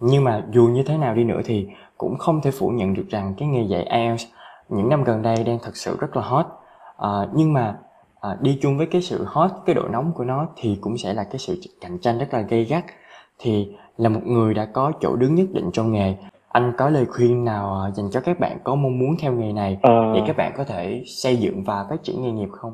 Nhưng 0.00 0.24
mà 0.24 0.46
dù 0.50 0.66
như 0.66 0.82
thế 0.82 0.96
nào 0.98 1.14
đi 1.14 1.24
nữa 1.24 1.40
thì 1.44 1.68
cũng 1.98 2.18
không 2.18 2.40
thể 2.40 2.50
phủ 2.50 2.68
nhận 2.68 2.94
được 2.94 3.06
rằng 3.08 3.34
cái 3.38 3.48
nghề 3.48 3.62
dạy 3.62 3.84
IELTS 3.84 4.24
những 4.68 4.88
năm 4.88 5.04
gần 5.04 5.22
đây 5.22 5.44
đang 5.44 5.58
thật 5.62 5.76
sự 5.76 5.96
rất 6.00 6.16
là 6.16 6.22
hot. 6.22 6.46
À, 6.96 7.10
nhưng 7.34 7.52
mà 7.52 7.76
à, 8.20 8.36
đi 8.40 8.58
chung 8.62 8.78
với 8.78 8.86
cái 8.86 9.02
sự 9.02 9.24
hot 9.26 9.50
cái 9.66 9.74
độ 9.74 9.88
nóng 9.88 10.12
của 10.12 10.24
nó 10.24 10.46
thì 10.56 10.78
cũng 10.80 10.98
sẽ 10.98 11.14
là 11.14 11.24
cái 11.24 11.38
sự 11.38 11.60
cạnh 11.80 11.98
tranh 11.98 12.18
rất 12.18 12.34
là 12.34 12.40
gay 12.40 12.64
gắt. 12.64 12.84
Thì 13.38 13.68
là 13.96 14.08
một 14.08 14.20
người 14.24 14.54
đã 14.54 14.64
có 14.64 14.92
chỗ 15.00 15.16
đứng 15.16 15.34
nhất 15.34 15.46
định 15.52 15.70
trong 15.72 15.92
nghề 15.92 16.16
anh 16.48 16.72
có 16.78 16.90
lời 16.90 17.06
khuyên 17.06 17.44
nào 17.44 17.82
à, 17.82 17.90
dành 17.90 18.10
cho 18.12 18.20
các 18.20 18.40
bạn 18.40 18.58
có 18.64 18.74
mong 18.74 18.98
muốn 18.98 19.16
theo 19.22 19.32
nghề 19.32 19.52
này 19.52 19.78
ờ... 19.82 20.12
để 20.14 20.20
các 20.26 20.36
bạn 20.36 20.52
có 20.56 20.64
thể 20.64 21.02
xây 21.06 21.36
dựng 21.36 21.64
và 21.64 21.86
phát 21.90 21.96
triển 22.02 22.22
nghề 22.22 22.30
nghiệp 22.30 22.48
không? 22.52 22.72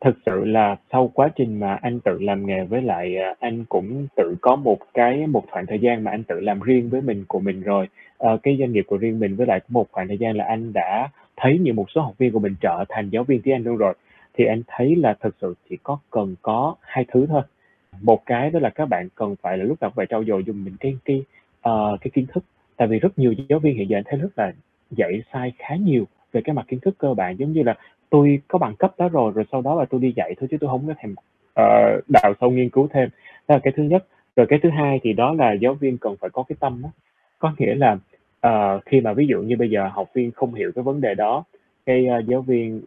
Thực 0.00 0.16
sự 0.26 0.44
là 0.44 0.76
sau 0.92 1.10
quá 1.14 1.28
trình 1.36 1.60
mà 1.60 1.78
anh 1.82 2.00
tự 2.00 2.18
làm 2.20 2.46
nghề 2.46 2.64
với 2.64 2.82
lại 2.82 3.16
à, 3.16 3.34
anh 3.40 3.64
cũng 3.64 4.06
tự 4.16 4.34
có 4.40 4.56
một 4.56 4.78
cái 4.94 5.26
một 5.26 5.44
khoảng 5.50 5.66
thời 5.66 5.78
gian 5.78 6.04
mà 6.04 6.10
anh 6.10 6.24
tự 6.24 6.40
làm 6.40 6.60
riêng 6.60 6.90
với 6.90 7.00
mình 7.00 7.24
của 7.28 7.40
mình 7.40 7.60
rồi. 7.60 7.88
Ờ, 8.18 8.38
cái 8.42 8.56
doanh 8.60 8.72
nghiệp 8.72 8.84
của 8.86 8.96
riêng 8.96 9.18
mình 9.18 9.36
với 9.36 9.46
lại 9.46 9.60
một 9.68 9.86
khoảng 9.92 10.08
thời 10.08 10.18
gian 10.18 10.36
là 10.36 10.44
anh 10.44 10.72
đã 10.72 11.08
thấy 11.36 11.58
như 11.58 11.72
một 11.72 11.90
số 11.90 12.00
học 12.00 12.14
viên 12.18 12.32
của 12.32 12.38
mình 12.38 12.54
trở 12.60 12.84
thành 12.88 13.10
giáo 13.10 13.24
viên 13.24 13.42
tiếng 13.42 13.54
Anh 13.54 13.62
luôn 13.62 13.76
rồi. 13.76 13.94
Thì 14.34 14.44
anh 14.44 14.62
thấy 14.66 14.96
là 14.96 15.14
thực 15.20 15.34
sự 15.40 15.54
chỉ 15.70 15.76
có 15.82 15.98
cần 16.10 16.34
có 16.42 16.74
hai 16.80 17.04
thứ 17.12 17.26
thôi. 17.26 17.42
Một 18.00 18.26
cái 18.26 18.50
đó 18.50 18.60
là 18.60 18.70
các 18.70 18.86
bạn 18.86 19.08
cần 19.14 19.34
phải 19.42 19.58
là 19.58 19.64
lúc 19.64 19.80
nào 19.80 19.90
phải 19.96 20.06
trau 20.10 20.24
dồi 20.24 20.44
dùng 20.44 20.64
mình 20.64 20.76
cái 20.80 20.96
cái 21.04 21.22
uh, 21.68 22.00
cái 22.00 22.10
kiến 22.14 22.26
thức 22.32 22.44
tại 22.78 22.88
vì 22.88 22.98
rất 22.98 23.18
nhiều 23.18 23.34
giáo 23.48 23.58
viên 23.58 23.76
hiện 23.76 23.88
giờ 23.88 23.98
anh 23.98 24.04
thấy 24.06 24.20
rất 24.20 24.38
là 24.38 24.52
dạy 24.90 25.22
sai 25.32 25.52
khá 25.58 25.76
nhiều 25.76 26.04
về 26.32 26.40
cái 26.44 26.54
mặt 26.54 26.64
kiến 26.68 26.80
thức 26.80 26.94
cơ 26.98 27.14
bản 27.14 27.36
giống 27.38 27.52
như 27.52 27.62
là 27.62 27.74
tôi 28.10 28.40
có 28.48 28.58
bằng 28.58 28.76
cấp 28.76 28.94
đó 28.98 29.08
rồi 29.08 29.32
rồi 29.34 29.44
sau 29.52 29.62
đó 29.62 29.74
là 29.74 29.84
tôi 29.84 30.00
đi 30.00 30.12
dạy 30.16 30.34
thôi 30.40 30.48
chứ 30.50 30.56
tôi 30.60 30.70
không 30.70 30.86
có 30.86 30.94
thèm 30.98 31.12
uh, 31.12 32.04
đào 32.08 32.34
sâu 32.40 32.50
nghiên 32.50 32.68
cứu 32.68 32.88
thêm. 32.92 33.08
Đó 33.48 33.54
là 33.54 33.60
cái 33.64 33.72
thứ 33.76 33.82
nhất. 33.82 34.06
Rồi 34.36 34.46
cái 34.46 34.58
thứ 34.62 34.70
hai 34.70 35.00
thì 35.02 35.12
đó 35.12 35.34
là 35.34 35.52
giáo 35.52 35.74
viên 35.74 35.98
cần 35.98 36.16
phải 36.20 36.30
có 36.30 36.42
cái 36.48 36.56
tâm 36.60 36.82
đó 36.82 36.88
có 37.38 37.52
nghĩa 37.58 37.74
là 37.74 37.92
uh, 38.46 38.82
khi 38.86 39.00
mà 39.00 39.12
ví 39.12 39.26
dụ 39.26 39.42
như 39.42 39.56
bây 39.56 39.70
giờ 39.70 39.88
học 39.92 40.08
viên 40.14 40.30
không 40.30 40.54
hiểu 40.54 40.72
cái 40.74 40.82
vấn 40.82 41.00
đề 41.00 41.14
đó 41.14 41.44
cái 41.86 42.06
uh, 42.18 42.26
giáo 42.26 42.42
viên 42.42 42.82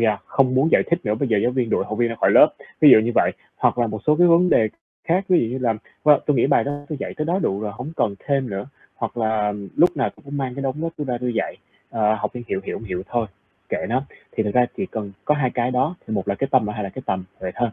yeah, 0.00 0.22
không 0.26 0.54
muốn 0.54 0.68
giải 0.72 0.82
thích 0.90 0.98
nữa 1.04 1.14
bây 1.14 1.28
giờ 1.28 1.38
giáo 1.42 1.50
viên 1.50 1.70
đuổi 1.70 1.84
học 1.84 1.98
viên 1.98 2.08
ra 2.08 2.14
khỏi 2.20 2.30
lớp 2.30 2.54
ví 2.80 2.90
dụ 2.90 2.98
như 2.98 3.12
vậy. 3.14 3.32
Hoặc 3.56 3.78
là 3.78 3.86
một 3.86 4.00
số 4.06 4.16
cái 4.16 4.26
vấn 4.26 4.50
đề 4.50 4.68
khác 5.04 5.24
ví 5.28 5.40
dụ 5.40 5.46
như 5.46 5.58
là 5.58 5.74
well, 6.04 6.18
tôi 6.26 6.36
nghĩ 6.36 6.46
bài 6.46 6.64
đó 6.64 6.72
tôi 6.88 6.98
dạy 7.00 7.14
tới 7.16 7.24
đó 7.24 7.38
đủ 7.38 7.60
rồi 7.60 7.72
không 7.76 7.92
cần 7.96 8.14
thêm 8.26 8.50
nữa 8.50 8.66
hoặc 8.96 9.16
là 9.16 9.52
lúc 9.76 9.96
nào 9.96 10.10
tôi 10.10 10.22
cũng 10.24 10.36
mang 10.36 10.54
cái 10.54 10.62
đống 10.62 10.80
đó 10.80 10.88
tôi 10.96 11.06
ra 11.06 11.18
tôi 11.20 11.34
dạy. 11.34 11.56
À, 11.90 12.16
học 12.20 12.32
viên 12.32 12.44
hiểu 12.48 12.60
hiểu 12.64 12.80
hiểu 12.86 13.02
thôi 13.08 13.26
kệ 13.68 13.86
nó. 13.88 14.02
Thì 14.32 14.42
thực 14.42 14.54
ra 14.54 14.66
chỉ 14.76 14.86
cần 14.86 15.12
có 15.24 15.34
hai 15.34 15.50
cái 15.50 15.70
đó 15.70 15.94
thì 16.06 16.14
một 16.14 16.28
là 16.28 16.34
cái 16.34 16.48
tâm 16.50 16.64
và 16.64 16.74
hai 16.74 16.84
là 16.84 16.90
cái 16.90 17.02
tầm 17.06 17.24
vậy 17.38 17.52
thôi. 17.54 17.68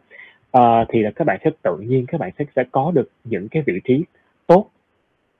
À, 0.52 0.86
thì 0.90 1.04
là 1.04 1.12
các 1.12 1.28
bạn 1.28 1.40
sẽ 1.44 1.50
tự 1.62 1.78
nhiên 1.78 2.06
các 2.08 2.20
bạn 2.20 2.32
sẽ 2.40 2.46
sẽ 2.56 2.64
có 2.72 2.92
được 2.92 3.10
những 3.24 3.50
cái 3.50 3.64
vị 3.66 3.74
trí 3.84 4.04
tốt. 4.48 4.70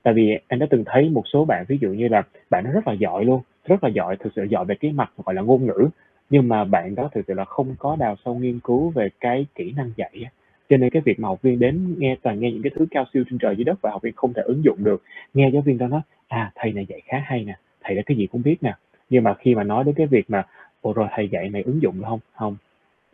Tại 0.04 0.14
vì 0.14 0.40
anh 0.48 0.60
đã 0.60 0.68
từng 0.70 0.84
thấy 0.86 1.10
một 1.10 1.24
số 1.34 1.46
bạn 1.46 1.66
ví 1.68 1.78
dụ 1.82 1.90
như 1.90 2.08
là 2.08 2.24
bạn 2.50 2.64
nó 2.64 2.72
rất 2.72 2.88
là 2.88 2.94
giỏi 2.94 3.26
luôn 3.26 3.42
rất 3.66 3.84
là 3.84 3.90
giỏi 3.90 4.18
thực 4.20 4.34
sự 4.36 4.44
giỏi 4.44 4.66
về 4.66 4.76
cái 4.76 4.92
mặt 4.92 5.12
gọi 5.26 5.36
là 5.36 5.42
ngôn 5.42 5.66
ngữ 5.66 5.90
nhưng 6.30 6.50
mà 6.50 6.64
bạn 6.64 6.96
đó 6.96 7.10
thực 7.14 7.22
sự 7.28 7.34
là 7.34 7.46
không 7.46 7.76
có 7.80 7.96
đào 7.96 8.16
sâu 8.26 8.36
nghiên 8.36 8.60
cứu 8.60 8.90
về 8.90 9.10
cái 9.20 9.46
kỹ 9.56 9.74
năng 9.78 9.92
dạy 9.96 10.26
cho 10.74 10.78
nên 10.78 10.90
cái 10.90 11.02
việc 11.06 11.20
mà 11.20 11.28
học 11.28 11.42
viên 11.42 11.60
đến 11.60 11.96
nghe 11.98 12.16
toàn 12.22 12.40
nghe 12.40 12.52
những 12.52 12.62
cái 12.62 12.72
thứ 12.76 12.86
cao 12.92 13.06
siêu 13.14 13.24
trên 13.30 13.40
trời 13.40 13.56
dưới 13.56 13.64
đất 13.64 13.82
và 13.82 13.92
học 13.92 14.02
viên 14.02 14.14
không 14.16 14.34
thể 14.34 14.42
ứng 14.42 14.64
dụng 14.64 14.84
được. 14.84 15.04
Nghe 15.34 15.50
giáo 15.54 15.62
viên 15.62 15.78
đó 15.78 15.88
nói 15.88 16.02
à 16.28 16.52
thầy 16.56 16.72
này 16.72 16.86
dạy 16.90 17.02
khá 17.06 17.22
hay 17.26 17.44
nè 17.44 17.56
thầy 17.82 17.96
đã 17.96 18.02
cái 18.06 18.18
gì 18.18 18.28
cũng 18.28 18.42
biết 18.42 18.56
nè. 18.62 18.76
Nhưng 19.10 19.24
mà 19.24 19.34
khi 19.34 19.56
mà 19.56 19.64
nói 19.64 19.84
đến 19.84 19.96
cái 19.96 20.08
việc 20.08 20.30
mà 20.30 20.44
ồ 20.82 20.94
rồi 20.94 21.08
thầy 21.12 21.30
dạy 21.30 21.50
mày 21.50 21.62
ứng 21.62 21.82
dụng 21.82 21.96
được 21.98 22.06
không? 22.08 22.20
Không. 22.36 22.56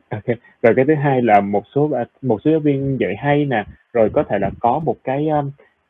Ok 0.09 0.25
rồi 0.61 0.73
cái 0.75 0.85
thứ 0.85 0.95
hai 0.95 1.21
là 1.21 1.39
một 1.39 1.63
số 1.75 1.89
à, 1.91 2.05
một 2.21 2.41
số 2.45 2.51
giáo 2.51 2.59
viên 2.59 2.97
dạy 2.99 3.15
hay 3.17 3.45
nè 3.45 3.63
rồi 3.93 4.09
có 4.13 4.23
thể 4.23 4.39
là 4.39 4.49
có 4.59 4.79
một 4.79 4.95
cái 5.03 5.27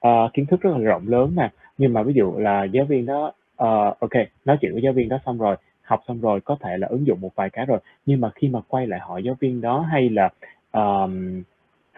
uh, 0.08 0.34
kiến 0.34 0.46
thức 0.46 0.62
rất 0.62 0.72
là 0.72 0.80
rộng 0.80 1.08
lớn 1.08 1.34
nè. 1.36 1.50
Nhưng 1.78 1.94
mà 1.94 2.04
ví 2.04 2.14
dụ 2.14 2.38
là 2.38 2.64
giáo 2.64 2.86
viên 2.86 3.06
đó 3.06 3.28
uh, 3.64 4.00
ok 4.00 4.16
nói 4.46 4.58
chuyện 4.62 4.74
với 4.74 4.82
giáo 4.82 4.94
viên 4.94 5.10
đó 5.10 5.20
xong 5.26 5.38
rồi 5.38 5.56
học 5.82 6.00
xong 6.08 6.22
rồi 6.22 6.42
có 6.42 6.58
thể 6.62 6.78
là 6.78 6.88
ứng 6.88 7.08
dụng 7.08 7.22
một 7.22 7.36
vài 7.36 7.50
cái 7.50 7.66
rồi. 7.66 7.80
Nhưng 8.06 8.22
mà 8.22 8.30
khi 8.36 8.48
mà 8.48 8.60
quay 8.68 8.88
lại 8.88 9.00
hỏi 9.00 9.24
giáo 9.24 9.36
viên 9.40 9.62
đó 9.62 9.88
hay 9.92 10.10
là 10.10 10.30
um, 10.72 11.44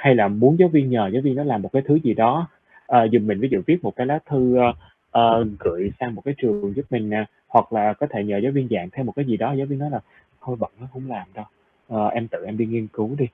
hay 0.01 0.15
là 0.15 0.27
muốn 0.27 0.59
giáo 0.59 0.69
viên 0.69 0.89
nhờ 0.89 1.09
giáo 1.13 1.21
viên 1.21 1.35
đó 1.35 1.43
làm 1.43 1.61
một 1.61 1.69
cái 1.73 1.81
thứ 1.85 1.99
gì 2.03 2.13
đó. 2.13 2.47
Ờ, 2.85 2.99
à, 2.99 3.07
dùm 3.07 3.27
mình 3.27 3.39
ví 3.39 3.47
dụ 3.51 3.61
viết 3.65 3.83
một 3.83 3.95
cái 3.95 4.07
lá 4.07 4.19
thư 4.29 4.57
uh, 4.59 4.75
uh, 5.17 5.47
gửi 5.59 5.91
sang 5.99 6.15
một 6.15 6.21
cái 6.25 6.33
trường 6.37 6.73
giúp 6.75 6.85
mình 6.89 7.09
nè 7.09 7.25
hoặc 7.47 7.73
là 7.73 7.93
có 7.93 8.07
thể 8.09 8.23
nhờ 8.23 8.37
giáo 8.37 8.51
viên 8.51 8.67
dạng 8.71 8.89
thêm 8.91 9.05
một 9.05 9.11
cái 9.15 9.25
gì 9.25 9.37
đó. 9.37 9.53
Giáo 9.53 9.67
viên 9.67 9.79
nói 9.79 9.89
là 9.89 9.99
thôi 10.41 10.55
bận 10.59 10.71
nó 10.79 10.87
không 10.93 11.09
làm 11.09 11.27
đâu. 11.33 11.45
Uh, 11.93 12.13
em 12.13 12.27
tự 12.27 12.45
em 12.45 12.57
đi 12.57 12.65
nghiên 12.65 12.87
cứu 12.87 13.15
đi. 13.17 13.25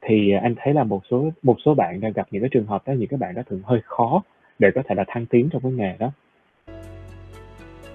Thì 0.00 0.32
anh 0.42 0.54
thấy 0.56 0.74
là 0.74 0.84
một 0.84 1.02
số 1.10 1.30
một 1.42 1.56
số 1.64 1.74
bạn 1.74 2.00
đang 2.00 2.12
gặp 2.12 2.26
những 2.30 2.42
cái 2.42 2.50
trường 2.52 2.66
hợp 2.66 2.82
đó 2.86 2.92
những 2.92 3.08
cái 3.08 3.18
bạn 3.18 3.34
đó 3.34 3.42
thường 3.46 3.62
hơi 3.64 3.80
khó 3.84 4.22
để 4.58 4.70
có 4.74 4.82
thể 4.88 4.94
là 4.94 5.04
thăng 5.08 5.26
tiến 5.26 5.48
trong 5.52 5.62
cái 5.62 5.72
nghề 5.72 5.96
đó. 5.98 6.10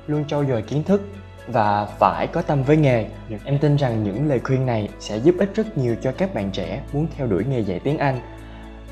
Luôn 0.07 0.23
trau 0.27 0.45
dồi 0.45 0.61
kiến 0.61 0.83
thức 0.83 1.01
và 1.51 1.85
phải 1.85 2.27
có 2.27 2.41
tâm 2.41 2.63
với 2.63 2.77
nghề. 2.77 3.05
Em 3.45 3.57
tin 3.57 3.75
rằng 3.75 4.03
những 4.03 4.29
lời 4.29 4.39
khuyên 4.39 4.65
này 4.65 4.89
sẽ 4.99 5.17
giúp 5.17 5.35
ích 5.39 5.55
rất 5.55 5.77
nhiều 5.77 5.95
cho 6.01 6.11
các 6.11 6.33
bạn 6.33 6.51
trẻ 6.51 6.81
muốn 6.93 7.07
theo 7.17 7.27
đuổi 7.27 7.43
nghề 7.49 7.59
dạy 7.59 7.79
tiếng 7.83 7.97
Anh. 7.97 8.19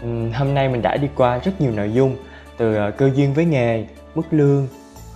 Uhm, 0.05 0.31
hôm 0.31 0.53
nay 0.53 0.69
mình 0.69 0.81
đã 0.81 0.97
đi 0.97 1.07
qua 1.15 1.37
rất 1.37 1.61
nhiều 1.61 1.71
nội 1.71 1.93
dung 1.93 2.15
từ 2.57 2.87
uh, 2.87 2.97
cơ 2.97 3.09
duyên 3.15 3.33
với 3.33 3.45
nghề, 3.45 3.85
mức 4.15 4.23
lương, 4.31 4.67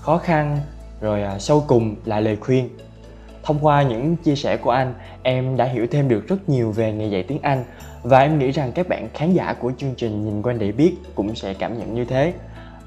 khó 0.01 0.17
khăn, 0.17 0.57
rồi 1.01 1.23
uh, 1.35 1.41
sâu 1.41 1.63
cùng 1.67 1.95
là 2.05 2.19
lời 2.19 2.35
khuyên. 2.35 2.69
Thông 3.43 3.59
qua 3.61 3.81
những 3.81 4.15
chia 4.15 4.35
sẻ 4.35 4.57
của 4.57 4.71
anh, 4.71 4.93
em 5.23 5.57
đã 5.57 5.65
hiểu 5.65 5.87
thêm 5.91 6.07
được 6.07 6.27
rất 6.27 6.49
nhiều 6.49 6.71
về 6.71 6.91
nghề 6.93 7.07
dạy 7.07 7.23
tiếng 7.23 7.39
Anh 7.41 7.63
và 8.03 8.19
em 8.19 8.39
nghĩ 8.39 8.51
rằng 8.51 8.71
các 8.71 8.87
bạn 8.87 9.07
khán 9.13 9.33
giả 9.33 9.53
của 9.53 9.71
chương 9.77 9.93
trình 9.97 10.25
Nhìn 10.25 10.41
Quanh 10.41 10.59
Để 10.59 10.71
Biết 10.71 10.95
cũng 11.15 11.35
sẽ 11.35 11.53
cảm 11.53 11.79
nhận 11.79 11.93
như 11.93 12.05
thế. 12.05 12.33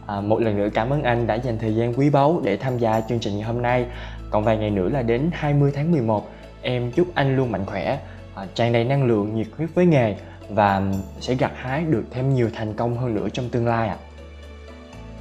À, 0.06 0.20
một 0.20 0.40
lần 0.42 0.56
nữa 0.56 0.68
cảm 0.74 0.90
ơn 0.90 1.02
anh 1.02 1.26
đã 1.26 1.34
dành 1.34 1.58
thời 1.58 1.74
gian 1.74 1.94
quý 1.94 2.10
báu 2.10 2.40
để 2.44 2.56
tham 2.56 2.78
gia 2.78 3.00
chương 3.00 3.20
trình 3.20 3.34
ngày 3.34 3.42
hôm 3.42 3.62
nay 3.62 3.86
còn 4.30 4.44
vài 4.44 4.56
ngày 4.56 4.70
nữa 4.70 4.88
là 4.88 5.02
đến 5.02 5.30
20 5.32 5.72
tháng 5.74 5.92
11 5.92 6.30
em 6.62 6.90
chúc 6.90 7.08
anh 7.14 7.36
luôn 7.36 7.52
mạnh 7.52 7.66
khỏe 7.66 7.98
à, 8.34 8.46
tràn 8.54 8.72
đầy 8.72 8.84
năng 8.84 9.04
lượng 9.04 9.34
nhiệt 9.34 9.46
huyết 9.56 9.68
với 9.74 9.86
nghề 9.86 10.14
và 10.48 10.82
sẽ 11.20 11.34
gặt 11.34 11.52
hái 11.54 11.84
được 11.84 12.04
thêm 12.10 12.34
nhiều 12.34 12.48
thành 12.54 12.74
công 12.74 12.96
hơn 12.96 13.14
nữa 13.14 13.28
trong 13.32 13.48
tương 13.48 13.66
lai 13.66 13.88
ạ 13.88 13.96
à. 14.00 14.04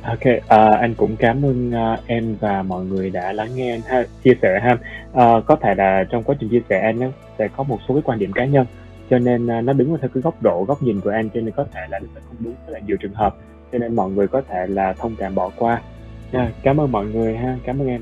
Ok, 0.03 0.19
uh, 0.19 0.79
anh 0.79 0.93
cũng 0.95 1.15
cảm 1.15 1.45
ơn 1.45 1.69
uh, 1.69 1.99
em 2.07 2.35
và 2.39 2.63
mọi 2.63 2.85
người 2.85 3.09
đã 3.09 3.33
lắng 3.33 3.55
nghe 3.55 3.71
anh 3.71 3.81
ha, 3.87 4.03
chia 4.23 4.33
sẻ 4.41 4.59
ha. 4.63 4.73
Uh, 4.73 5.45
có 5.45 5.55
thể 5.55 5.75
là 5.75 6.03
trong 6.09 6.23
quá 6.23 6.35
trình 6.39 6.49
chia 6.49 6.61
sẻ 6.69 6.79
anh 6.79 7.11
sẽ 7.37 7.47
có 7.57 7.63
một 7.63 7.79
số 7.87 7.93
cái 7.93 8.03
quan 8.05 8.19
điểm 8.19 8.31
cá 8.31 8.45
nhân, 8.45 8.65
cho 9.09 9.19
nên 9.19 9.45
uh, 9.45 9.63
nó 9.63 9.73
đứng 9.73 9.97
theo 10.01 10.09
cái 10.13 10.21
góc 10.21 10.41
độ, 10.41 10.65
góc 10.67 10.83
nhìn 10.83 11.01
của 11.01 11.09
anh, 11.09 11.29
cho 11.29 11.41
nên 11.41 11.51
có 11.51 11.65
thể 11.73 11.81
là 11.89 11.99
nó 11.99 12.05
sẽ 12.15 12.21
không 12.27 12.35
đúng 12.39 12.53
với 12.65 12.73
lại 12.73 12.81
nhiều 12.87 12.97
trường 12.97 13.13
hợp, 13.13 13.35
cho 13.73 13.79
nên 13.79 13.95
mọi 13.95 14.09
người 14.09 14.27
có 14.27 14.41
thể 14.49 14.67
là 14.67 14.93
thông 14.93 15.15
cảm 15.15 15.35
bỏ 15.35 15.51
qua. 15.57 15.81
Nha, 16.31 16.51
cảm 16.63 16.81
ơn 16.81 16.91
mọi 16.91 17.05
người 17.05 17.37
ha, 17.37 17.57
cảm 17.65 17.79
ơn 17.79 17.87
em. 17.87 18.01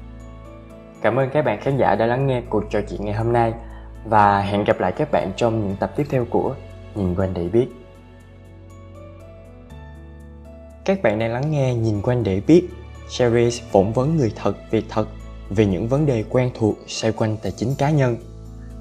Cảm 1.01 1.15
ơn 1.15 1.30
các 1.30 1.45
bạn 1.45 1.61
khán 1.61 1.78
giả 1.78 1.95
đã 1.95 2.05
lắng 2.05 2.28
nghe 2.28 2.41
cuộc 2.49 2.63
trò 2.69 2.80
chuyện 2.89 3.05
ngày 3.05 3.13
hôm 3.13 3.34
nay, 3.34 3.53
và 4.05 4.41
hẹn 4.41 4.63
gặp 4.63 4.80
lại 4.80 4.91
các 4.91 5.11
bạn 5.11 5.32
trong 5.36 5.67
những 5.67 5.76
tập 5.80 5.91
tiếp 5.95 6.05
theo 6.09 6.26
của 6.30 6.55
nhìn 6.95 7.15
quanh 7.15 7.34
để 7.34 7.47
biết. 7.47 7.67
Các 10.86 11.01
bạn 11.03 11.19
đang 11.19 11.34
lắng 11.34 11.51
nghe 11.51 11.76
nhìn 11.76 12.01
quanh 12.01 12.24
để 12.24 12.41
biết, 12.47 12.67
series 13.09 13.61
phỏng 13.72 13.93
vấn 13.93 14.17
người 14.17 14.32
thật 14.36 14.53
việc 14.72 14.86
thật 14.89 15.07
về 15.49 15.65
những 15.65 15.88
vấn 15.88 16.05
đề 16.05 16.24
quen 16.30 16.51
thuộc 16.53 16.76
xoay 16.88 17.13
quanh 17.13 17.38
tài 17.43 17.51
chính 17.51 17.76
cá 17.78 17.89
nhân. 17.89 18.15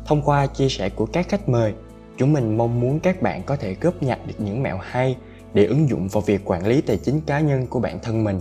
Thông 0.07 0.23
qua 0.23 0.47
chia 0.47 0.69
sẻ 0.69 0.89
của 0.89 1.07
các 1.07 1.29
khách 1.29 1.49
mời, 1.49 1.75
chúng 2.17 2.33
mình 2.33 2.57
mong 2.57 2.81
muốn 2.81 3.01
các 3.01 3.23
bạn 3.23 3.43
có 3.43 3.57
thể 3.57 3.77
góp 3.81 4.03
nhặt 4.03 4.19
được 4.27 4.35
những 4.39 4.63
mẹo 4.63 4.79
hay 4.83 5.17
để 5.55 5.65
ứng 5.65 5.89
dụng 5.89 6.09
vào 6.09 6.21
việc 6.21 6.41
quản 6.45 6.67
lý 6.67 6.81
tài 6.81 6.97
chính 6.97 7.21
cá 7.21 7.41
nhân 7.41 7.67
của 7.67 7.81
bản 7.81 7.99
thân 8.03 8.25
mình. 8.25 8.41